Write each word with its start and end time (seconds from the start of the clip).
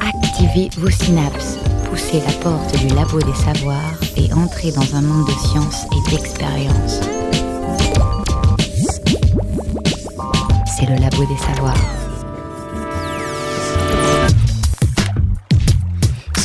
Activez 0.00 0.70
vos 0.78 0.90
synapses, 0.90 1.58
poussez 1.88 2.20
la 2.20 2.32
porte 2.42 2.76
du 2.78 2.88
labo 2.94 3.18
des 3.20 3.34
savoirs 3.34 3.98
et 4.16 4.32
entrez 4.32 4.72
dans 4.72 4.94
un 4.94 5.02
monde 5.02 5.26
de 5.26 5.32
science 5.32 5.86
et 5.92 6.10
d'expérience. 6.10 7.00
C'est 10.66 10.86
le 10.86 10.96
labo 10.96 11.24
des 11.24 11.38
savoirs. 11.38 11.97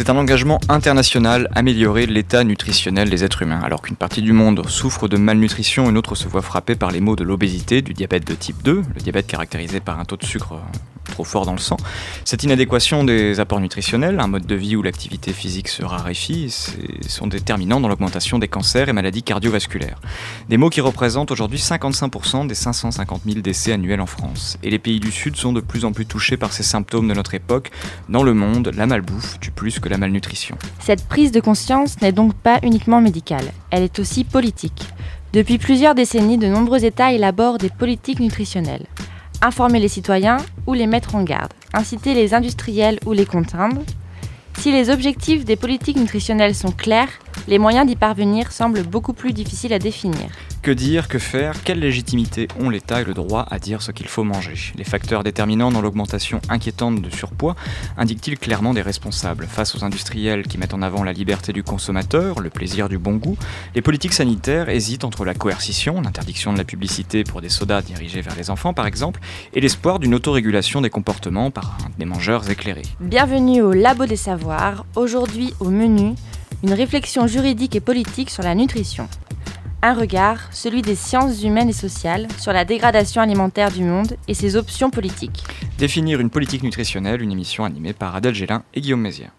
C'est 0.03 0.09
un 0.09 0.17
engagement 0.17 0.59
international 0.67 1.47
améliorer 1.55 2.07
l'état 2.07 2.43
nutritionnel 2.43 3.09
des 3.09 3.23
êtres 3.23 3.43
humains. 3.43 3.61
Alors 3.63 3.81
qu'une 3.81 3.95
partie 3.95 4.21
du 4.21 4.33
monde 4.33 4.67
souffre 4.67 5.07
de 5.07 5.15
malnutrition, 5.15 5.89
une 5.89 5.97
autre 5.97 6.15
se 6.15 6.27
voit 6.27 6.41
frappée 6.41 6.75
par 6.75 6.91
les 6.91 6.99
maux 6.99 7.15
de 7.15 7.23
l'obésité, 7.23 7.81
du 7.81 7.93
diabète 7.93 8.27
de 8.27 8.33
type 8.33 8.61
2, 8.63 8.83
le 8.95 9.01
diabète 9.01 9.27
caractérisé 9.27 9.79
par 9.79 10.01
un 10.01 10.03
taux 10.03 10.17
de 10.17 10.25
sucre 10.25 10.59
trop 11.13 11.23
fort 11.23 11.45
dans 11.45 11.53
le 11.53 11.59
sang. 11.59 11.77
Cette 12.25 12.43
inadéquation 12.43 13.03
des 13.03 13.39
apports 13.39 13.59
nutritionnels, 13.59 14.19
un 14.19 14.27
mode 14.27 14.47
de 14.47 14.55
vie 14.55 14.75
où 14.75 14.81
l'activité 14.81 15.31
physique 15.31 15.67
se 15.67 15.83
raréfie, 15.83 16.53
sont 17.07 17.27
déterminants 17.27 17.79
dans 17.79 17.87
l'augmentation 17.87 18.39
des 18.39 18.47
cancers 18.47 18.89
et 18.89 18.93
maladies 18.93 19.21
cardiovasculaires. 19.21 19.99
Des 20.49 20.57
maux 20.57 20.71
qui 20.71 20.81
représentent 20.81 21.29
aujourd'hui 21.29 21.59
55% 21.59 22.47
des 22.47 22.55
550 22.55 23.21
000 23.25 23.41
décès 23.41 23.73
annuels 23.73 24.01
en 24.01 24.07
France. 24.07 24.57
Et 24.63 24.71
les 24.71 24.79
pays 24.79 24.99
du 24.99 25.11
Sud 25.11 25.35
sont 25.35 25.53
de 25.53 25.61
plus 25.61 25.85
en 25.85 25.91
plus 25.91 26.07
touchés 26.07 26.35
par 26.35 26.51
ces 26.51 26.63
symptômes 26.63 27.07
de 27.07 27.13
notre 27.13 27.35
époque. 27.35 27.69
Dans 28.09 28.23
le 28.23 28.33
monde, 28.33 28.71
la 28.75 28.87
malbouffe 28.87 29.39
tue 29.39 29.51
plus 29.51 29.79
que 29.79 29.89
la 29.89 29.97
malnutrition. 29.97 30.57
Cette 30.79 31.07
prise 31.07 31.31
de 31.31 31.39
conscience 31.39 32.01
n'est 32.01 32.11
donc 32.11 32.33
pas 32.33 32.59
uniquement 32.63 33.01
médicale, 33.01 33.45
elle 33.69 33.83
est 33.83 33.99
aussi 33.99 34.23
politique. 34.23 34.87
Depuis 35.31 35.59
plusieurs 35.59 35.95
décennies, 35.95 36.37
de 36.37 36.47
nombreux 36.47 36.85
États 36.85 37.11
élaborent 37.11 37.57
des 37.57 37.69
politiques 37.69 38.19
nutritionnelles 38.19 38.85
informer 39.43 39.79
les 39.79 39.87
citoyens 39.87 40.37
ou 40.67 40.73
les 40.73 40.87
mettre 40.87 41.15
en 41.15 41.23
garde, 41.23 41.53
inciter 41.73 42.13
les 42.13 42.33
industriels 42.33 42.99
ou 43.05 43.13
les 43.13 43.25
contraindre. 43.25 43.81
Si 44.57 44.71
les 44.71 44.89
objectifs 44.89 45.45
des 45.45 45.55
politiques 45.55 45.97
nutritionnelles 45.97 46.55
sont 46.55 46.71
clairs, 46.71 47.09
les 47.47 47.59
moyens 47.59 47.87
d'y 47.87 47.95
parvenir 47.95 48.51
semblent 48.51 48.83
beaucoup 48.83 49.13
plus 49.13 49.33
difficiles 49.33 49.73
à 49.73 49.79
définir. 49.79 50.29
Que 50.61 50.71
dire, 50.71 51.09
que 51.09 51.19
faire 51.19 51.61
Quelle 51.63 51.79
légitimité 51.79 52.47
ont 52.57 52.69
l'État 52.69 53.01
et 53.01 53.03
le 53.03 53.13
droit 53.13 53.45
à 53.51 53.59
dire 53.59 53.81
ce 53.81 53.91
qu'il 53.91 54.07
faut 54.07 54.23
manger? 54.23 54.53
Les 54.77 54.85
facteurs 54.85 55.23
déterminants 55.23 55.71
dans 55.71 55.81
l'augmentation 55.81 56.39
inquiétante 56.47 57.01
de 57.01 57.09
surpoids 57.09 57.57
indiquent-ils 57.97 58.39
clairement 58.39 58.73
des 58.73 58.81
responsables? 58.81 59.45
Face 59.45 59.75
aux 59.75 59.83
industriels 59.83 60.47
qui 60.47 60.57
mettent 60.57 60.73
en 60.73 60.81
avant 60.81 61.03
la 61.03 61.11
liberté 61.11 61.51
du 61.51 61.63
consommateur, 61.63 62.39
le 62.39 62.49
plaisir 62.49 62.87
du 62.87 62.97
bon 62.97 63.15
goût, 63.15 63.37
les 63.75 63.81
politiques 63.81 64.13
sanitaires 64.13 64.69
hésitent 64.69 65.03
entre 65.03 65.25
la 65.25 65.33
coercition, 65.33 65.99
l'interdiction 65.99 66.53
de 66.53 66.57
la 66.57 66.63
publicité 66.63 67.25
pour 67.25 67.41
des 67.41 67.49
sodas 67.49 67.81
dirigés 67.81 68.21
vers 68.21 68.37
les 68.37 68.49
enfants 68.49 68.73
par 68.73 68.87
exemple, 68.87 69.19
et 69.53 69.59
l'espoir 69.59 69.99
d'une 69.99 70.13
autorégulation 70.13 70.79
des 70.79 70.89
comportements 70.89 71.51
par 71.51 71.77
des 71.97 72.05
mangeurs 72.05 72.49
éclairés. 72.49 72.83
Bienvenue 73.01 73.61
au 73.61 73.73
Labo 73.73 74.05
des 74.05 74.15
Savoirs, 74.15 74.85
aujourd'hui 74.95 75.53
au 75.59 75.69
menu, 75.69 76.15
une 76.63 76.73
réflexion 76.73 77.27
juridique 77.27 77.75
et 77.75 77.81
politique 77.81 78.29
sur 78.29 78.41
la 78.41 78.55
nutrition. 78.55 79.09
Un 79.81 79.93
regard, 79.93 80.47
celui 80.51 80.81
des 80.81 80.95
sciences 80.95 81.43
humaines 81.43 81.67
et 81.67 81.73
sociales, 81.73 82.29
sur 82.39 82.53
la 82.53 82.63
dégradation 82.63 83.21
alimentaire 83.21 83.69
du 83.69 83.83
monde 83.83 84.15
et 84.29 84.33
ses 84.33 84.55
options 84.55 84.89
politiques. 84.89 85.43
Définir 85.77 86.21
une 86.21 86.29
politique 86.29 86.63
nutritionnelle, 86.63 87.21
une 87.21 87.33
émission 87.33 87.65
animée 87.65 87.91
par 87.91 88.15
Adèle 88.15 88.33
Gélin 88.33 88.63
et 88.73 88.79
Guillaume 88.79 89.01
Mézières. 89.01 89.33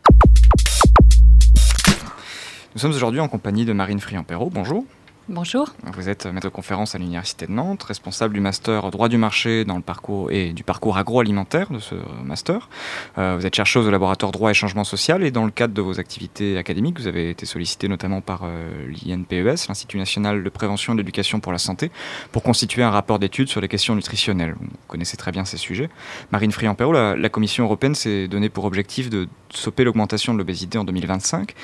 Nous 2.74 2.80
sommes 2.80 2.92
aujourd'hui 2.92 3.20
en 3.20 3.28
compagnie 3.28 3.64
de 3.64 3.72
Marine 3.72 4.00
Friand-Perrault. 4.00 4.50
Bonjour. 4.52 4.84
Bonjour. 5.30 5.70
Vous 5.94 6.10
êtes 6.10 6.26
maître 6.26 6.48
de 6.48 6.52
conférence 6.52 6.94
à 6.94 6.98
l'Université 6.98 7.46
de 7.46 7.52
Nantes, 7.52 7.82
responsable 7.82 8.34
du 8.34 8.40
master 8.40 8.90
droit 8.90 9.08
du 9.08 9.16
marché 9.16 9.64
dans 9.64 9.76
le 9.76 9.82
parcours 9.82 10.30
et 10.30 10.52
du 10.52 10.64
parcours 10.64 10.98
agroalimentaire 10.98 11.72
de 11.72 11.78
ce 11.78 11.94
master. 12.22 12.68
Euh, 13.16 13.34
vous 13.38 13.46
êtes 13.46 13.54
chercheuse 13.54 13.86
au 13.86 13.90
laboratoire 13.90 14.32
droit 14.32 14.50
et 14.50 14.54
changement 14.54 14.84
social 14.84 15.22
et 15.22 15.30
dans 15.30 15.46
le 15.46 15.50
cadre 15.50 15.72
de 15.72 15.80
vos 15.80 15.98
activités 15.98 16.58
académiques, 16.58 17.00
vous 17.00 17.06
avez 17.06 17.30
été 17.30 17.46
sollicité 17.46 17.88
notamment 17.88 18.20
par 18.20 18.42
euh, 18.44 18.70
l'INPES, 19.06 19.66
l'Institut 19.66 19.96
national 19.96 20.44
de 20.44 20.48
prévention 20.50 20.92
et 20.92 20.96
d'éducation 20.98 21.40
pour 21.40 21.52
la 21.52 21.58
santé, 21.58 21.90
pour 22.30 22.42
constituer 22.42 22.82
un 22.82 22.90
rapport 22.90 23.18
d'études 23.18 23.48
sur 23.48 23.62
les 23.62 23.68
questions 23.68 23.94
nutritionnelles. 23.94 24.56
Vous 24.60 24.68
connaissez 24.88 25.16
très 25.16 25.32
bien 25.32 25.46
ces 25.46 25.56
sujets. 25.56 25.88
Marine 26.32 26.52
Friand-Perrault, 26.52 26.92
la, 26.92 27.16
la 27.16 27.28
Commission 27.30 27.64
européenne 27.64 27.94
s'est 27.94 28.28
donné 28.28 28.50
pour 28.50 28.66
objectif 28.66 29.08
de 29.08 29.26
stopper 29.54 29.84
l'augmentation 29.84 30.34
de 30.34 30.38
l'obésité 30.38 30.76
en 30.76 30.84
2025. 30.84 31.54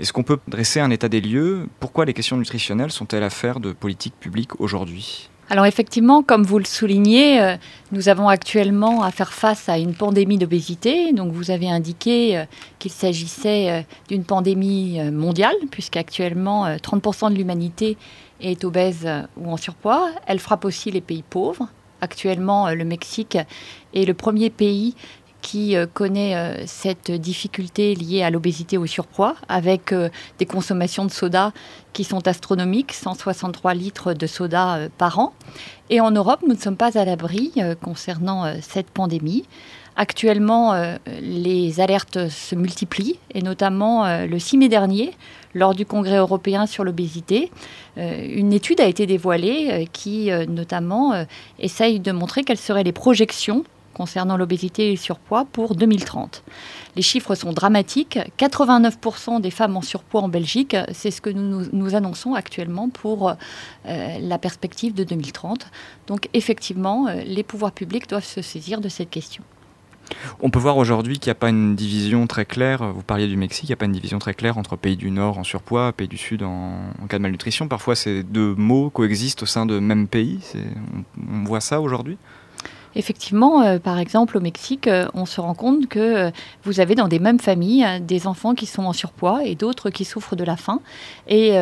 Est-ce 0.00 0.12
qu'on 0.12 0.22
peut 0.22 0.38
dresser 0.48 0.80
un 0.80 0.90
état 0.90 1.08
des 1.08 1.22
lieux? 1.22 1.66
Pourquoi 1.80 2.04
les 2.04 2.12
questions 2.12 2.36
nutritionnelles 2.36 2.92
sont-elles 3.06 3.60
de 3.60 3.72
politique 3.72 4.14
publique 4.18 4.60
aujourd'hui? 4.60 5.28
Alors 5.48 5.66
effectivement, 5.66 6.24
comme 6.24 6.42
vous 6.42 6.58
le 6.58 6.64
soulignez, 6.64 7.40
euh, 7.40 7.56
nous 7.92 8.08
avons 8.08 8.28
actuellement 8.28 9.04
à 9.04 9.12
faire 9.12 9.32
face 9.32 9.68
à 9.68 9.78
une 9.78 9.94
pandémie 9.94 10.38
d'obésité. 10.38 11.12
Donc 11.12 11.32
vous 11.32 11.52
avez 11.52 11.70
indiqué 11.70 12.36
euh, 12.36 12.44
qu'il 12.80 12.90
s'agissait 12.90 13.70
euh, 13.70 13.82
d'une 14.08 14.24
pandémie 14.24 15.00
mondiale, 15.12 15.54
puisqu'actuellement 15.70 16.66
30% 16.66 17.30
de 17.30 17.36
l'humanité 17.36 17.96
est 18.40 18.64
obèse 18.64 19.08
ou 19.36 19.52
en 19.52 19.56
surpoids. 19.56 20.10
Elle 20.26 20.40
frappe 20.40 20.64
aussi 20.64 20.90
les 20.90 21.00
pays 21.00 21.22
pauvres. 21.22 21.68
Actuellement, 22.00 22.68
le 22.70 22.84
Mexique 22.84 23.38
est 23.94 24.04
le 24.04 24.14
premier 24.14 24.50
pays 24.50 24.96
qui 25.42 25.76
euh, 25.76 25.86
connaît 25.86 26.34
euh, 26.34 26.64
cette 26.66 27.10
difficulté 27.10 27.94
liée 27.94 28.22
à 28.22 28.30
l'obésité 28.30 28.78
au 28.78 28.86
surpoids, 28.86 29.36
avec 29.48 29.92
euh, 29.92 30.08
des 30.38 30.46
consommations 30.46 31.04
de 31.04 31.10
soda 31.10 31.52
qui 31.92 32.04
sont 32.04 32.26
astronomiques, 32.26 32.92
163 32.92 33.74
litres 33.74 34.12
de 34.12 34.26
soda 34.26 34.88
par 34.98 35.18
an. 35.18 35.32
Et 35.88 36.00
en 36.00 36.10
Europe, 36.10 36.40
nous 36.46 36.54
ne 36.54 36.58
sommes 36.58 36.76
pas 36.76 36.98
à 36.98 37.04
l'abri 37.04 37.54
concernant 37.80 38.44
cette 38.60 38.90
pandémie. 38.90 39.44
Actuellement, 39.94 40.74
les 41.22 41.80
alertes 41.80 42.28
se 42.28 42.54
multiplient, 42.54 43.18
et 43.32 43.40
notamment 43.40 44.26
le 44.26 44.38
6 44.38 44.58
mai 44.58 44.68
dernier, 44.68 45.14
lors 45.54 45.74
du 45.74 45.86
Congrès 45.86 46.18
européen 46.18 46.66
sur 46.66 46.84
l'obésité, 46.84 47.50
une 47.96 48.52
étude 48.52 48.82
a 48.82 48.86
été 48.86 49.06
dévoilée 49.06 49.88
qui 49.90 50.28
notamment 50.48 51.14
essaye 51.58 51.98
de 51.98 52.12
montrer 52.12 52.44
quelles 52.44 52.58
seraient 52.58 52.84
les 52.84 52.92
projections 52.92 53.64
concernant 53.96 54.36
l'obésité 54.36 54.88
et 54.88 54.90
le 54.90 54.96
surpoids 54.96 55.46
pour 55.50 55.74
2030. 55.74 56.44
Les 56.96 57.02
chiffres 57.02 57.34
sont 57.34 57.52
dramatiques. 57.52 58.18
89% 58.38 59.40
des 59.40 59.50
femmes 59.50 59.76
en 59.76 59.80
surpoids 59.80 60.20
en 60.20 60.28
Belgique, 60.28 60.76
c'est 60.92 61.10
ce 61.10 61.22
que 61.22 61.30
nous, 61.30 61.66
nous, 61.72 61.94
annonçons 61.94 62.34
actuellement 62.34 62.90
pour 62.90 63.30
euh, 63.30 64.18
la 64.20 64.38
perspective 64.38 64.92
de 64.92 65.02
2030. 65.02 65.68
Donc 66.08 66.28
effectivement, 66.34 67.08
euh, 67.08 67.22
les 67.24 67.42
pouvoirs 67.42 67.72
publics 67.72 68.06
doivent 68.06 68.24
se 68.24 68.42
saisir 68.42 68.82
de 68.82 68.90
cette 68.90 69.08
question. 69.08 69.42
On 70.40 70.50
peut 70.50 70.58
voir 70.58 70.76
aujourd'hui 70.76 71.18
qu'il 71.18 71.30
n'y 71.30 71.32
a 71.32 71.40
pas 71.40 71.48
une 71.48 71.74
division 71.74 72.26
très 72.26 72.44
claire, 72.44 72.92
vous 72.92 73.02
parliez 73.02 73.26
du 73.26 73.36
Mexique, 73.36 73.64
il 73.64 73.70
n'y 73.70 73.72
a 73.72 73.76
pas 73.76 73.86
une 73.86 73.92
division 73.92 74.18
très 74.18 74.34
claire 74.34 74.56
entre 74.58 74.76
pays 74.76 74.96
du 74.96 75.10
Nord 75.10 75.38
en 75.38 75.42
surpoids, 75.42 75.92
pays 75.92 76.06
du 76.06 76.18
Sud 76.18 76.42
en, 76.42 76.76
cas 77.08 77.16
de 77.16 77.22
malnutrition. 77.22 77.66
Parfois 77.66 77.96
ces 77.96 78.22
deux 78.22 78.54
mots 78.54 78.90
coexistent 78.90 79.42
au 79.42 79.46
sein 79.46 79.64
de 79.64 79.78
même 79.78 80.06
pays. 80.06 80.40
on 81.16 81.44
voit 81.44 81.60
ça 81.60 81.80
aujourd'hui? 81.80 82.18
Effectivement, 82.96 83.60
euh, 83.60 83.78
par 83.78 83.98
exemple, 83.98 84.38
au 84.38 84.40
Mexique, 84.40 84.88
euh, 84.88 85.06
on 85.12 85.26
se 85.26 85.38
rend 85.38 85.52
compte 85.52 85.86
que 85.86 85.98
euh, 85.98 86.30
vous 86.64 86.80
avez 86.80 86.94
dans 86.94 87.08
des 87.08 87.18
mêmes 87.18 87.38
familles 87.38 87.86
des 88.00 88.26
enfants 88.26 88.54
qui 88.54 88.64
sont 88.64 88.84
en 88.84 88.94
surpoids 88.94 89.44
et 89.44 89.54
d'autres 89.54 89.90
qui 89.90 90.06
souffrent 90.06 90.34
de 90.34 90.44
la 90.44 90.56
faim. 90.56 90.80
Et 91.28 91.52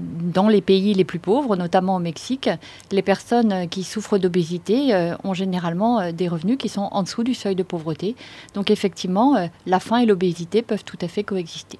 dans 0.00 0.48
les 0.48 0.60
pays 0.60 0.94
les 0.94 1.04
plus 1.04 1.18
pauvres, 1.18 1.54
notamment 1.54 1.96
au 1.96 1.98
Mexique, 1.98 2.48
les 2.90 3.02
personnes 3.02 3.68
qui 3.68 3.84
souffrent 3.84 4.18
d'obésité 4.18 5.14
ont 5.22 5.34
généralement 5.34 6.10
des 6.12 6.26
revenus 6.26 6.56
qui 6.58 6.68
sont 6.68 6.88
en 6.90 7.02
dessous 7.02 7.22
du 7.22 7.34
seuil 7.34 7.54
de 7.54 7.62
pauvreté. 7.62 8.16
Donc 8.54 8.70
effectivement, 8.70 9.36
la 9.66 9.80
faim 9.80 9.98
et 9.98 10.06
l'obésité 10.06 10.62
peuvent 10.62 10.84
tout 10.84 10.98
à 11.02 11.08
fait 11.08 11.22
coexister. 11.22 11.78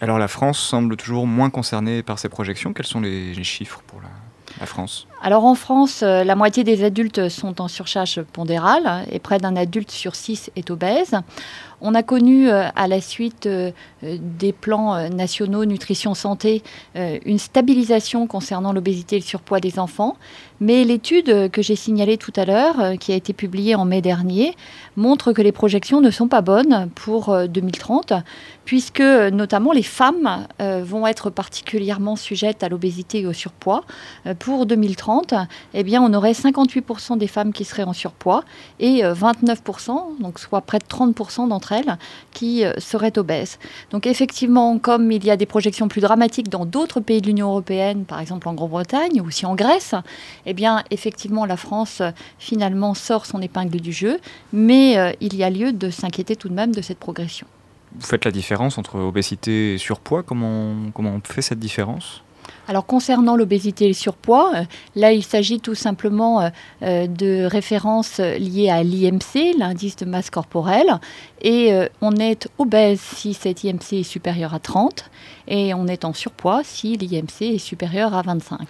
Alors 0.00 0.18
la 0.18 0.28
France 0.28 0.58
semble 0.58 0.96
toujours 0.96 1.26
moins 1.26 1.50
concernée 1.50 2.02
par 2.02 2.18
ces 2.18 2.28
projections. 2.28 2.72
Quels 2.72 2.86
sont 2.86 3.00
les 3.00 3.42
chiffres 3.42 3.82
pour 3.86 4.00
la, 4.00 4.08
Alors 5.22 5.44
en 5.44 5.54
France, 5.54 6.02
euh, 6.02 6.24
la 6.24 6.34
moitié 6.34 6.64
des 6.64 6.84
adultes 6.84 7.28
sont 7.28 7.60
en 7.60 7.68
surcharge 7.68 8.22
pondérale 8.22 9.04
et 9.10 9.18
près 9.18 9.38
d'un 9.38 9.56
adulte 9.56 9.90
sur 9.90 10.14
six 10.14 10.50
est 10.56 10.70
obèse. 10.70 11.16
On 11.80 11.94
a 11.94 12.02
connu 12.02 12.48
euh, 12.48 12.64
à 12.74 12.88
la 12.88 13.00
suite 13.00 13.46
euh, 13.46 13.70
des 14.02 14.52
plans 14.52 15.08
nationaux 15.10 15.64
nutrition 15.64 16.14
santé 16.14 16.62
une 16.94 17.38
stabilisation 17.38 18.26
concernant 18.26 18.72
l'obésité 18.72 19.16
et 19.16 19.18
le 19.18 19.24
surpoids 19.24 19.60
des 19.60 19.78
enfants, 19.78 20.16
mais 20.60 20.84
l'étude 20.84 21.50
que 21.50 21.62
j'ai 21.62 21.76
signalée 21.76 22.16
tout 22.16 22.32
à 22.36 22.44
l'heure, 22.44 22.98
qui 22.98 23.12
a 23.12 23.16
été 23.16 23.32
publiée 23.32 23.74
en 23.74 23.84
mai 23.84 24.00
dernier, 24.00 24.54
montre 24.96 25.32
que 25.32 25.42
les 25.42 25.52
projections 25.52 26.00
ne 26.00 26.10
sont 26.10 26.28
pas 26.28 26.40
bonnes 26.40 26.88
pour 26.94 27.36
2030, 27.48 28.12
puisque 28.64 29.00
notamment 29.00 29.72
les 29.72 29.82
femmes 29.82 30.46
vont 30.58 31.06
être 31.06 31.30
particulièrement 31.30 32.16
sujettes 32.16 32.62
à 32.62 32.68
l'obésité 32.68 33.20
et 33.20 33.26
au 33.26 33.32
surpoids. 33.32 33.84
Pour 34.38 34.66
2030, 34.66 35.34
eh 35.74 35.98
on 35.98 36.14
aurait 36.14 36.32
58% 36.32 37.18
des 37.18 37.26
femmes 37.26 37.52
qui 37.52 37.64
seraient 37.64 37.84
en 37.84 37.92
surpoids 37.92 38.44
et 38.80 39.02
29%, 39.02 40.20
donc 40.20 40.38
soit 40.38 40.60
près 40.62 40.78
de 40.78 40.84
30% 40.84 41.48
d'entre 41.48 41.67
d'entre 41.68 41.72
elles 41.72 41.98
qui 42.32 42.64
seraient 42.78 43.18
obèses. 43.18 43.58
Donc 43.90 44.06
effectivement, 44.06 44.78
comme 44.78 45.10
il 45.12 45.24
y 45.24 45.30
a 45.30 45.36
des 45.36 45.46
projections 45.46 45.88
plus 45.88 46.00
dramatiques 46.00 46.48
dans 46.48 46.64
d'autres 46.64 47.00
pays 47.00 47.20
de 47.20 47.26
l'Union 47.26 47.48
européenne, 47.48 48.04
par 48.04 48.20
exemple 48.20 48.48
en 48.48 48.54
Grande-Bretagne 48.54 49.20
ou 49.20 49.26
aussi 49.26 49.46
en 49.46 49.54
Grèce, 49.54 49.94
eh 50.46 50.54
bien 50.54 50.82
effectivement 50.90 51.44
la 51.46 51.56
France 51.56 52.02
finalement 52.38 52.94
sort 52.94 53.26
son 53.26 53.40
épingle 53.42 53.80
du 53.80 53.92
jeu, 53.92 54.18
mais 54.52 55.16
il 55.20 55.34
y 55.34 55.44
a 55.44 55.50
lieu 55.50 55.72
de 55.72 55.90
s'inquiéter 55.90 56.36
tout 56.36 56.48
de 56.48 56.54
même 56.54 56.74
de 56.74 56.82
cette 56.82 56.98
progression. 56.98 57.46
Vous 57.94 58.06
faites 58.06 58.24
la 58.24 58.30
différence 58.30 58.76
entre 58.76 58.98
obésité 58.98 59.74
et 59.74 59.78
surpoids? 59.78 60.22
Comment, 60.22 60.74
comment 60.94 61.10
on 61.10 61.20
fait 61.24 61.42
cette 61.42 61.58
différence? 61.58 62.22
Alors 62.68 62.84
concernant 62.84 63.34
l'obésité 63.34 63.86
et 63.86 63.88
le 63.88 63.94
surpoids, 63.94 64.52
euh, 64.54 64.64
là 64.94 65.12
il 65.12 65.24
s'agit 65.24 65.58
tout 65.58 65.74
simplement 65.74 66.42
euh, 66.42 66.48
euh, 66.82 67.06
de 67.06 67.44
références 67.44 68.18
liées 68.18 68.68
à 68.68 68.82
l'IMC, 68.82 69.56
l'indice 69.58 69.96
de 69.96 70.04
masse 70.04 70.28
corporelle, 70.28 71.00
et 71.40 71.72
on 72.00 72.16
est 72.16 72.48
obèse 72.58 73.00
si 73.00 73.32
cet 73.32 73.62
IMC 73.62 73.92
est 73.92 74.02
supérieur 74.02 74.54
à 74.54 74.58
30, 74.58 75.08
et 75.46 75.72
on 75.72 75.86
est 75.86 76.04
en 76.04 76.12
surpoids 76.12 76.62
si 76.64 76.96
l'IMC 76.96 77.54
est 77.54 77.58
supérieur 77.58 78.14
à 78.14 78.22
25, 78.22 78.66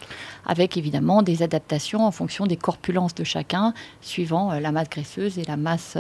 avec 0.47 0.77
évidemment 0.77 1.23
des 1.23 1.43
adaptations 1.43 2.05
en 2.07 2.11
fonction 2.11 2.47
des 2.47 2.59
corpulences 2.59 3.15
de 3.15 3.25
chacun, 3.25 3.73
suivant 4.03 4.53
la 4.53 4.71
masse 4.71 4.91
graisseuse 4.91 5.39
et 5.39 5.45
la 5.45 5.57
masse 5.57 5.97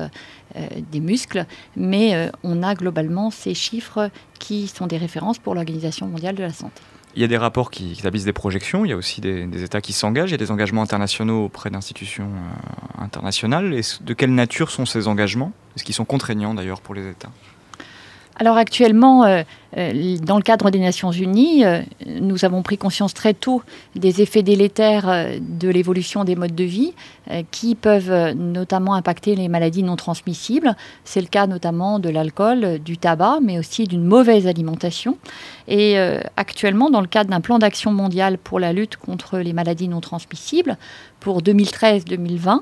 des 0.54 1.00
muscles, 1.00 1.46
mais 1.74 2.30
on 2.44 2.62
a 2.62 2.74
globalement 2.74 3.30
ces 3.30 3.54
chiffres 3.54 4.10
qui 4.38 4.68
sont 4.68 4.86
des 4.86 4.98
références 4.98 5.38
pour 5.38 5.54
l'Organisation 5.54 6.06
mondiale 6.06 6.34
de 6.34 6.42
la 6.42 6.52
santé. 6.52 6.82
Il 7.18 7.22
y 7.22 7.24
a 7.24 7.26
des 7.26 7.36
rapports 7.36 7.72
qui, 7.72 7.96
établissent 7.98 8.26
des 8.26 8.32
projections, 8.32 8.84
il 8.84 8.90
y 8.90 8.92
a 8.92 8.96
aussi 8.96 9.20
des, 9.20 9.64
États 9.64 9.80
qui 9.80 9.92
s'engagent, 9.92 10.30
il 10.30 10.34
y 10.34 10.36
a 10.36 10.38
des 10.38 10.52
engagements 10.52 10.82
internationaux 10.82 11.46
auprès 11.46 11.68
d'institutions 11.68 12.28
euh, 12.28 13.02
internationales. 13.02 13.72
de 13.72 14.14
quelle 14.14 14.32
nature 14.32 14.70
sont 14.70 14.86
ces 14.86 15.08
engagements? 15.08 15.50
Est-ce 15.74 15.82
qu'ils 15.82 15.96
sont 15.96 16.04
contraignants 16.04 16.54
d'ailleurs 16.54 16.80
pour 16.80 16.94
les 16.94 17.10
États? 17.10 17.32
Alors 18.40 18.56
actuellement, 18.56 19.24
euh, 19.24 19.42
euh, 19.76 20.16
dans 20.18 20.36
le 20.36 20.42
cadre 20.42 20.70
des 20.70 20.78
Nations 20.78 21.10
Unies, 21.10 21.64
euh, 21.64 21.80
nous 22.06 22.44
avons 22.44 22.62
pris 22.62 22.78
conscience 22.78 23.12
très 23.12 23.34
tôt 23.34 23.62
des 23.96 24.22
effets 24.22 24.44
délétères 24.44 25.28
de 25.40 25.68
l'évolution 25.68 26.22
des 26.22 26.36
modes 26.36 26.54
de 26.54 26.64
vie 26.64 26.92
qui 27.50 27.74
peuvent 27.74 28.34
notamment 28.34 28.94
impacter 28.94 29.34
les 29.34 29.48
maladies 29.48 29.82
non 29.82 29.96
transmissibles. 29.96 30.76
C'est 31.04 31.20
le 31.20 31.26
cas 31.26 31.46
notamment 31.46 31.98
de 31.98 32.08
l'alcool, 32.08 32.78
du 32.78 32.96
tabac, 32.96 33.40
mais 33.42 33.58
aussi 33.58 33.84
d'une 33.84 34.04
mauvaise 34.04 34.46
alimentation. 34.46 35.18
Et 35.66 35.98
actuellement, 36.36 36.90
dans 36.90 37.00
le 37.00 37.06
cadre 37.06 37.30
d'un 37.30 37.40
plan 37.40 37.58
d'action 37.58 37.92
mondial 37.92 38.38
pour 38.38 38.60
la 38.60 38.72
lutte 38.72 38.96
contre 38.96 39.38
les 39.38 39.52
maladies 39.52 39.88
non 39.88 40.00
transmissibles 40.00 40.78
pour 41.20 41.42
2013-2020, 41.42 42.60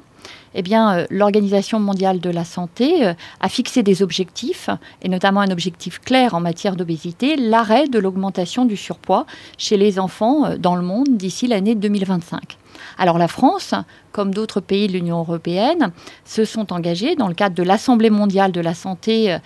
eh 0.59 0.63
bien, 0.63 0.97
euh, 0.97 1.07
l'Organisation 1.11 1.79
mondiale 1.79 2.19
de 2.19 2.31
la 2.31 2.45
santé 2.45 3.07
euh, 3.07 3.13
a 3.41 3.49
fixé 3.51 3.83
des 3.83 4.03
objectifs, 4.03 4.71
et 5.03 5.09
notamment 5.11 5.41
un 5.41 5.51
objectif 5.51 6.01
clair 6.01 6.35
en 6.35 6.41
matière 6.41 6.77
d'obésité, 6.77 7.37
l'arrêt 7.37 7.89
de 7.89 7.99
l'augmentation 7.99 8.65
du 8.65 8.77
surpoids 8.77 9.27
chez 9.59 9.77
les 9.77 9.99
enfants 9.99 10.47
euh, 10.47 10.57
dans 10.57 10.75
le 10.75 10.81
monde 10.81 11.09
d'ici 11.11 11.47
l'année 11.47 11.75
2025. 11.75 12.57
Alors 12.97 13.19
la 13.19 13.29
France, 13.29 13.75
comme 14.13 14.33
d'autres 14.33 14.61
pays 14.61 14.87
de 14.87 14.95
l'Union 14.95 15.19
européenne, 15.19 15.93
se 16.25 16.47
sont 16.47 16.73
engagés 16.73 17.17
dans 17.17 17.29
le 17.29 17.35
cadre 17.35 17.55
de 17.55 17.63
l'Assemblée 17.63 18.11
mondiale 18.11 18.53
de 18.53 18.61
la 18.61 18.75
santé 18.75 19.37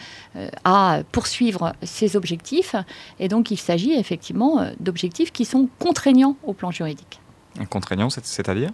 à 0.65 1.01
poursuivre 1.11 1.73
ces 1.83 2.17
objectifs. 2.17 2.75
Et 3.19 3.29
donc 3.29 3.51
il 3.51 3.57
s'agit 3.57 3.93
effectivement 3.93 4.67
d'objectifs 4.81 5.33
qui 5.33 5.45
sont 5.45 5.69
contraignants 5.79 6.37
au 6.45 6.53
plan 6.53 6.73
juridique. 6.73 7.21
Contraignants, 7.71 8.11
c'est-à-dire? 8.11 8.71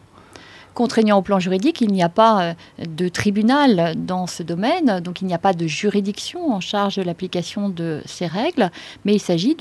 Contraignant 0.76 1.18
au 1.18 1.22
plan 1.22 1.40
juridique. 1.40 1.80
Il 1.80 1.90
n'y 1.90 2.02
a 2.02 2.10
pas 2.10 2.42
euh, 2.42 2.52
de 2.86 3.08
tribunal 3.08 3.94
dans 3.96 4.28
ce 4.28 4.44
domaine, 4.44 5.00
donc 5.00 5.22
il 5.22 5.26
n'y 5.26 5.34
a 5.34 5.38
pas 5.38 5.54
de 5.54 5.66
juridiction 5.66 6.52
en 6.52 6.60
charge 6.60 6.96
de 6.96 7.02
l'application 7.02 7.70
de 7.70 8.02
ces 8.04 8.26
règles, 8.26 8.70
mais 9.04 9.14
il 9.14 9.18
s'agit 9.18 9.56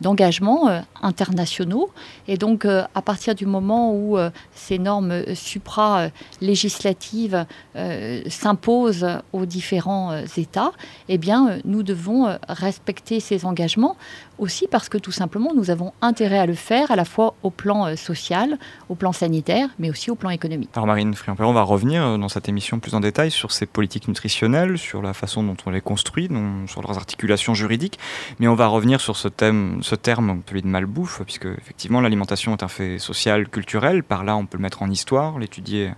d'engagements 0.00 0.68
euh, 0.68 0.80
internationaux. 1.02 1.90
Et 2.26 2.38
donc, 2.38 2.64
euh, 2.64 2.84
à 2.94 3.02
partir 3.02 3.34
du 3.34 3.44
moment 3.44 3.94
où 3.94 4.16
ces 4.54 4.78
normes 4.78 5.34
supra-législatives 5.34 7.44
s'imposent 8.28 9.06
aux 9.34 9.44
différents 9.44 10.18
États, 10.36 10.72
eh 11.10 11.20
nous 11.64 11.82
devons 11.82 12.38
respecter 12.48 13.20
ces 13.20 13.44
engagements 13.44 13.96
aussi 14.38 14.66
parce 14.70 14.88
que 14.88 14.98
tout 14.98 15.12
simplement, 15.12 15.52
nous 15.54 15.70
avons 15.70 15.92
intérêt 16.02 16.38
à 16.38 16.46
le 16.46 16.54
faire 16.54 16.90
à 16.90 16.96
la 16.96 17.04
fois 17.04 17.34
au 17.42 17.50
plan 17.50 17.96
social, 17.96 18.58
au 18.88 18.94
plan 18.94 19.12
sanitaire, 19.12 19.68
mais 19.78 19.90
aussi 19.90 20.10
au 20.10 20.14
plan 20.14 20.30
économique. 20.30 20.70
Alors 20.74 20.86
Marine 20.86 21.14
Friand-Perron, 21.14 21.50
on 21.50 21.54
va 21.54 21.62
revenir 21.62 22.04
euh, 22.04 22.18
dans 22.18 22.28
cette 22.28 22.48
émission 22.48 22.78
plus 22.78 22.94
en 22.94 23.00
détail 23.00 23.30
sur 23.30 23.52
ces 23.52 23.66
politiques 23.66 24.08
nutritionnelles, 24.08 24.78
sur 24.78 25.02
la 25.02 25.12
façon 25.12 25.42
dont 25.42 25.56
on 25.66 25.70
les 25.70 25.80
construit, 25.80 26.28
sur 26.66 26.82
leurs 26.82 26.96
articulations 26.96 27.54
juridiques, 27.54 27.98
mais 28.38 28.48
on 28.48 28.54
va 28.54 28.66
revenir 28.66 29.00
sur 29.00 29.16
ce, 29.16 29.28
thème, 29.28 29.78
ce 29.82 29.94
terme, 29.94 30.42
celui 30.48 30.62
de 30.62 30.66
malbouffe, 30.66 31.22
puisque 31.24 31.46
effectivement 31.46 32.00
l'alimentation 32.00 32.52
est 32.54 32.62
un 32.62 32.68
fait 32.68 32.98
social, 32.98 33.48
culturel, 33.48 34.02
par 34.02 34.24
là 34.24 34.36
on 34.36 34.46
peut 34.46 34.58
le 34.58 34.62
mettre 34.62 34.82
en 34.82 34.90
histoire, 34.90 35.38
l'étudier 35.38 35.92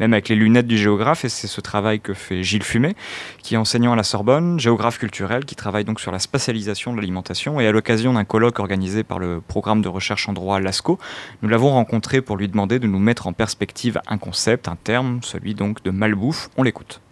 même 0.00 0.12
avec 0.12 0.28
les 0.28 0.36
lunettes 0.36 0.66
du 0.66 0.78
géographe, 0.78 1.24
et 1.24 1.28
c'est 1.28 1.46
ce 1.46 1.60
travail 1.60 2.00
que 2.00 2.14
fait 2.14 2.42
Gilles 2.42 2.62
Fumet, 2.62 2.94
qui 3.42 3.54
est 3.54 3.58
enseignant 3.58 3.92
à 3.92 3.96
la 3.96 4.02
Sorbonne, 4.02 4.58
géographe 4.58 4.98
culturel, 4.98 5.44
qui 5.44 5.54
travaille 5.54 5.84
donc 5.84 6.00
sur 6.00 6.12
la 6.12 6.18
spatialisation 6.18 6.92
de 6.92 6.96
l'alimentation, 6.96 7.60
et 7.60 7.66
à 7.66 7.72
l'occasion 7.84 8.14
d'un 8.14 8.24
colloque 8.24 8.60
organisé 8.60 9.04
par 9.04 9.18
le 9.18 9.42
programme 9.42 9.82
de 9.82 9.88
recherche 9.88 10.26
en 10.26 10.32
droit 10.32 10.58
LASCO, 10.58 10.98
nous 11.42 11.50
l'avons 11.50 11.68
rencontré 11.68 12.22
pour 12.22 12.38
lui 12.38 12.48
demander 12.48 12.78
de 12.78 12.86
nous 12.86 12.98
mettre 12.98 13.26
en 13.26 13.34
perspective 13.34 14.00
un 14.06 14.16
concept, 14.16 14.68
un 14.68 14.76
terme, 14.82 15.20
celui 15.22 15.54
donc 15.54 15.82
de 15.82 15.90
malbouffe. 15.90 16.48
On 16.56 16.62
l'écoute. 16.62 17.02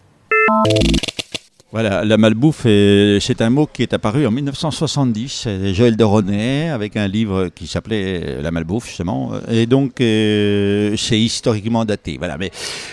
Voilà, 1.73 2.05
la 2.05 2.19
malbouffe, 2.19 2.65
c'est 2.65 3.41
un 3.41 3.49
mot 3.49 3.67
qui 3.67 3.83
est 3.83 3.95
apparu 3.95 4.27
en 4.27 4.31
1970, 4.31 5.49
Joël 5.73 5.97
de 5.97 6.05
Ronet, 6.05 6.69
avec 6.69 6.99
un 6.99 7.09
livre 7.09 7.49
qui 7.49 7.67
s'appelait 7.67 8.43
La 8.43 8.51
malbouffe, 8.51 8.89
justement. 8.89 9.33
Et 9.51 9.65
donc, 9.65 10.03
euh, 10.03 10.95
c'est 10.99 11.19
historiquement 11.19 11.87
daté. 11.87 12.19
Voilà, 12.19 12.37
mais 12.37 12.51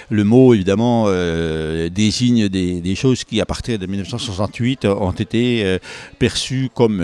le 0.10 0.24
mot, 0.24 0.54
évidemment, 0.54 1.08
euh, 1.10 1.90
désigne 1.90 2.48
des, 2.48 2.96
choses 2.96 3.26
qui, 3.26 3.42
à 3.42 3.46
partir 3.46 3.78
de 3.80 3.86
1968, 3.86 4.86
ont 4.86 5.12
été 5.12 5.66
euh, 5.66 5.78
perçues 6.18 6.70
comme 6.74 7.04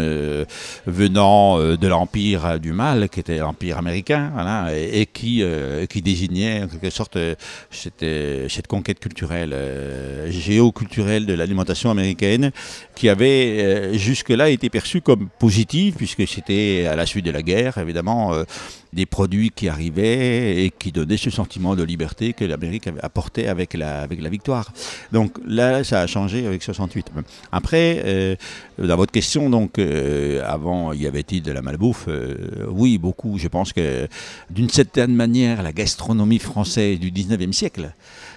venant 0.88 1.60
de 1.60 1.88
l'empire 1.90 2.58
du 2.58 2.72
mal, 2.72 3.10
qui 3.10 3.20
était 3.20 3.40
l'empire 3.40 3.80
américain, 3.80 4.32
voilà, 4.34 4.70
et, 4.74 5.08
qui, 5.08 5.44
qui 5.90 6.02
désignait, 6.02 6.64
en 6.64 6.68
quelque 6.68 6.90
sorte, 6.90 7.18
cette 7.70 8.68
conquête 8.70 9.00
culturelle, 9.02 9.54
géoculturelle 10.30 11.26
de 11.26 11.34
l'alimentation 11.34 11.65
américaine 11.86 12.52
qui 12.96 13.10
avait 13.10 13.60
euh, 13.60 13.98
jusque-là 13.98 14.50
été 14.50 14.70
perçue 14.70 15.02
comme 15.02 15.28
positive, 15.40 15.96
puisque 15.96 16.28
c'était 16.28 16.88
à 16.90 16.96
la 16.96 17.06
suite 17.06 17.26
de 17.26 17.32
la 17.32 17.42
guerre, 17.42 17.78
évidemment, 17.78 18.34
euh, 18.34 18.44
des 18.94 19.06
produits 19.06 19.52
qui 19.54 19.68
arrivaient 19.68 20.64
et 20.64 20.72
qui 20.72 20.92
donnaient 20.92 21.18
ce 21.18 21.30
sentiment 21.30 21.76
de 21.76 21.84
liberté 21.84 22.32
que 22.34 22.46
l'Amérique 22.46 22.88
apporté 23.02 23.48
avec 23.48 23.74
la, 23.74 24.02
avec 24.02 24.22
la 24.22 24.30
victoire. 24.30 24.72
Donc 25.12 25.38
là, 25.46 25.84
ça 25.84 26.02
a 26.02 26.08
changé 26.08 26.48
avec 26.48 26.64
68. 26.64 27.12
Après, 27.52 28.02
euh, 28.06 28.36
dans 28.78 28.96
votre 28.96 29.12
question, 29.12 29.50
donc, 29.50 29.80
avant, 29.80 30.94
y 30.94 31.08
avait-il 31.08 31.44
de 31.44 31.52
la 31.52 31.62
malbouffe? 31.62 32.08
Oui, 32.70 32.98
beaucoup. 32.98 33.38
Je 33.38 33.50
pense 33.50 33.74
que 33.74 34.08
d'une 34.50 34.70
certaine 34.70 35.14
manière, 35.14 35.62
la 35.62 35.74
gastronomie 35.74 36.40
française 36.40 37.00
du 37.00 37.12
19e 37.12 37.52
siècle, 37.52 37.92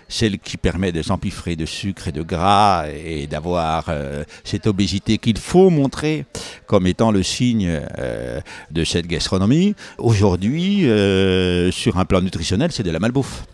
celle 0.08 0.38
qui 0.38 0.56
permet 0.56 0.90
de 0.90 1.02
s'empiffrer 1.02 1.54
de 1.54 1.66
sucre 1.66 2.08
et 2.08 2.12
de 2.12 2.22
gras 2.22 2.86
et 2.88 3.26
d'avoir 3.26 3.86
euh, 3.88 4.24
cette 4.42 4.66
obésité 4.66 5.18
qu'il 5.18 5.38
faut 5.38 5.70
montrer 5.70 6.24
comme 6.66 6.86
étant 6.86 7.10
le 7.10 7.22
signe 7.22 7.80
euh, 7.98 8.40
de 8.70 8.84
cette 8.84 9.06
gastronomie. 9.06 9.74
Aujourd'hui, 9.98 10.88
euh, 10.88 11.70
sur 11.70 11.98
un 11.98 12.04
plan 12.06 12.22
nutritionnel, 12.22 12.72
c'est 12.72 12.82
de 12.82 12.90
la 12.90 12.98
malbouffe. 12.98 13.44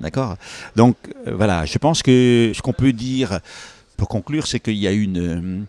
D'accord? 0.00 0.36
Donc 0.76 0.96
voilà, 1.26 1.64
je 1.64 1.78
pense 1.78 2.02
que 2.02 2.52
ce 2.54 2.60
qu'on 2.60 2.72
peut 2.72 2.92
dire 2.92 3.40
pour 3.96 4.08
conclure, 4.08 4.46
c'est 4.46 4.58
qu'il 4.58 4.76
y 4.78 4.88
a 4.88 4.92
une 4.92 5.66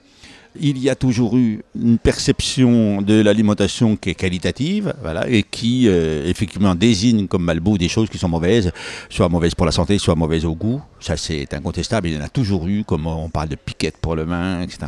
il 0.60 0.78
y 0.78 0.90
a 0.90 0.96
toujours 0.96 1.38
eu 1.38 1.64
une 1.76 1.98
perception 1.98 3.02
de 3.02 3.22
l'alimentation 3.22 3.96
qui 3.96 4.12
est 4.12 4.16
qualitative, 4.16 4.94
voilà, 5.02 5.28
et 5.28 5.44
qui 5.44 5.88
euh, 5.88 6.26
effectivement 6.26 6.76
désigne 6.76 7.28
comme 7.28 7.44
malbouffe 7.44 7.78
des 7.78 7.90
choses 7.90 8.10
qui 8.10 8.18
sont 8.18 8.30
mauvaises, 8.30 8.72
soit 9.10 9.30
mauvaises 9.30 9.56
pour 9.56 9.66
la 9.66 9.72
santé, 9.72 9.98
soit 9.98 10.16
mauvaises 10.16 10.46
au 10.46 10.56
goût. 10.56 10.82
Ça, 11.00 11.18
c'est 11.18 11.54
incontestable. 11.54 12.08
Il 12.08 12.16
y 12.16 12.18
en 12.18 12.24
a 12.24 12.30
toujours 12.30 12.68
eu, 12.68 12.84
comme 12.84 13.08
on 13.08 13.30
parle 13.30 13.50
de 13.50 13.56
piquettes 13.56 13.98
pour 13.98 14.16
le 14.16 14.24
vin, 14.24 14.62
etc. 14.62 14.80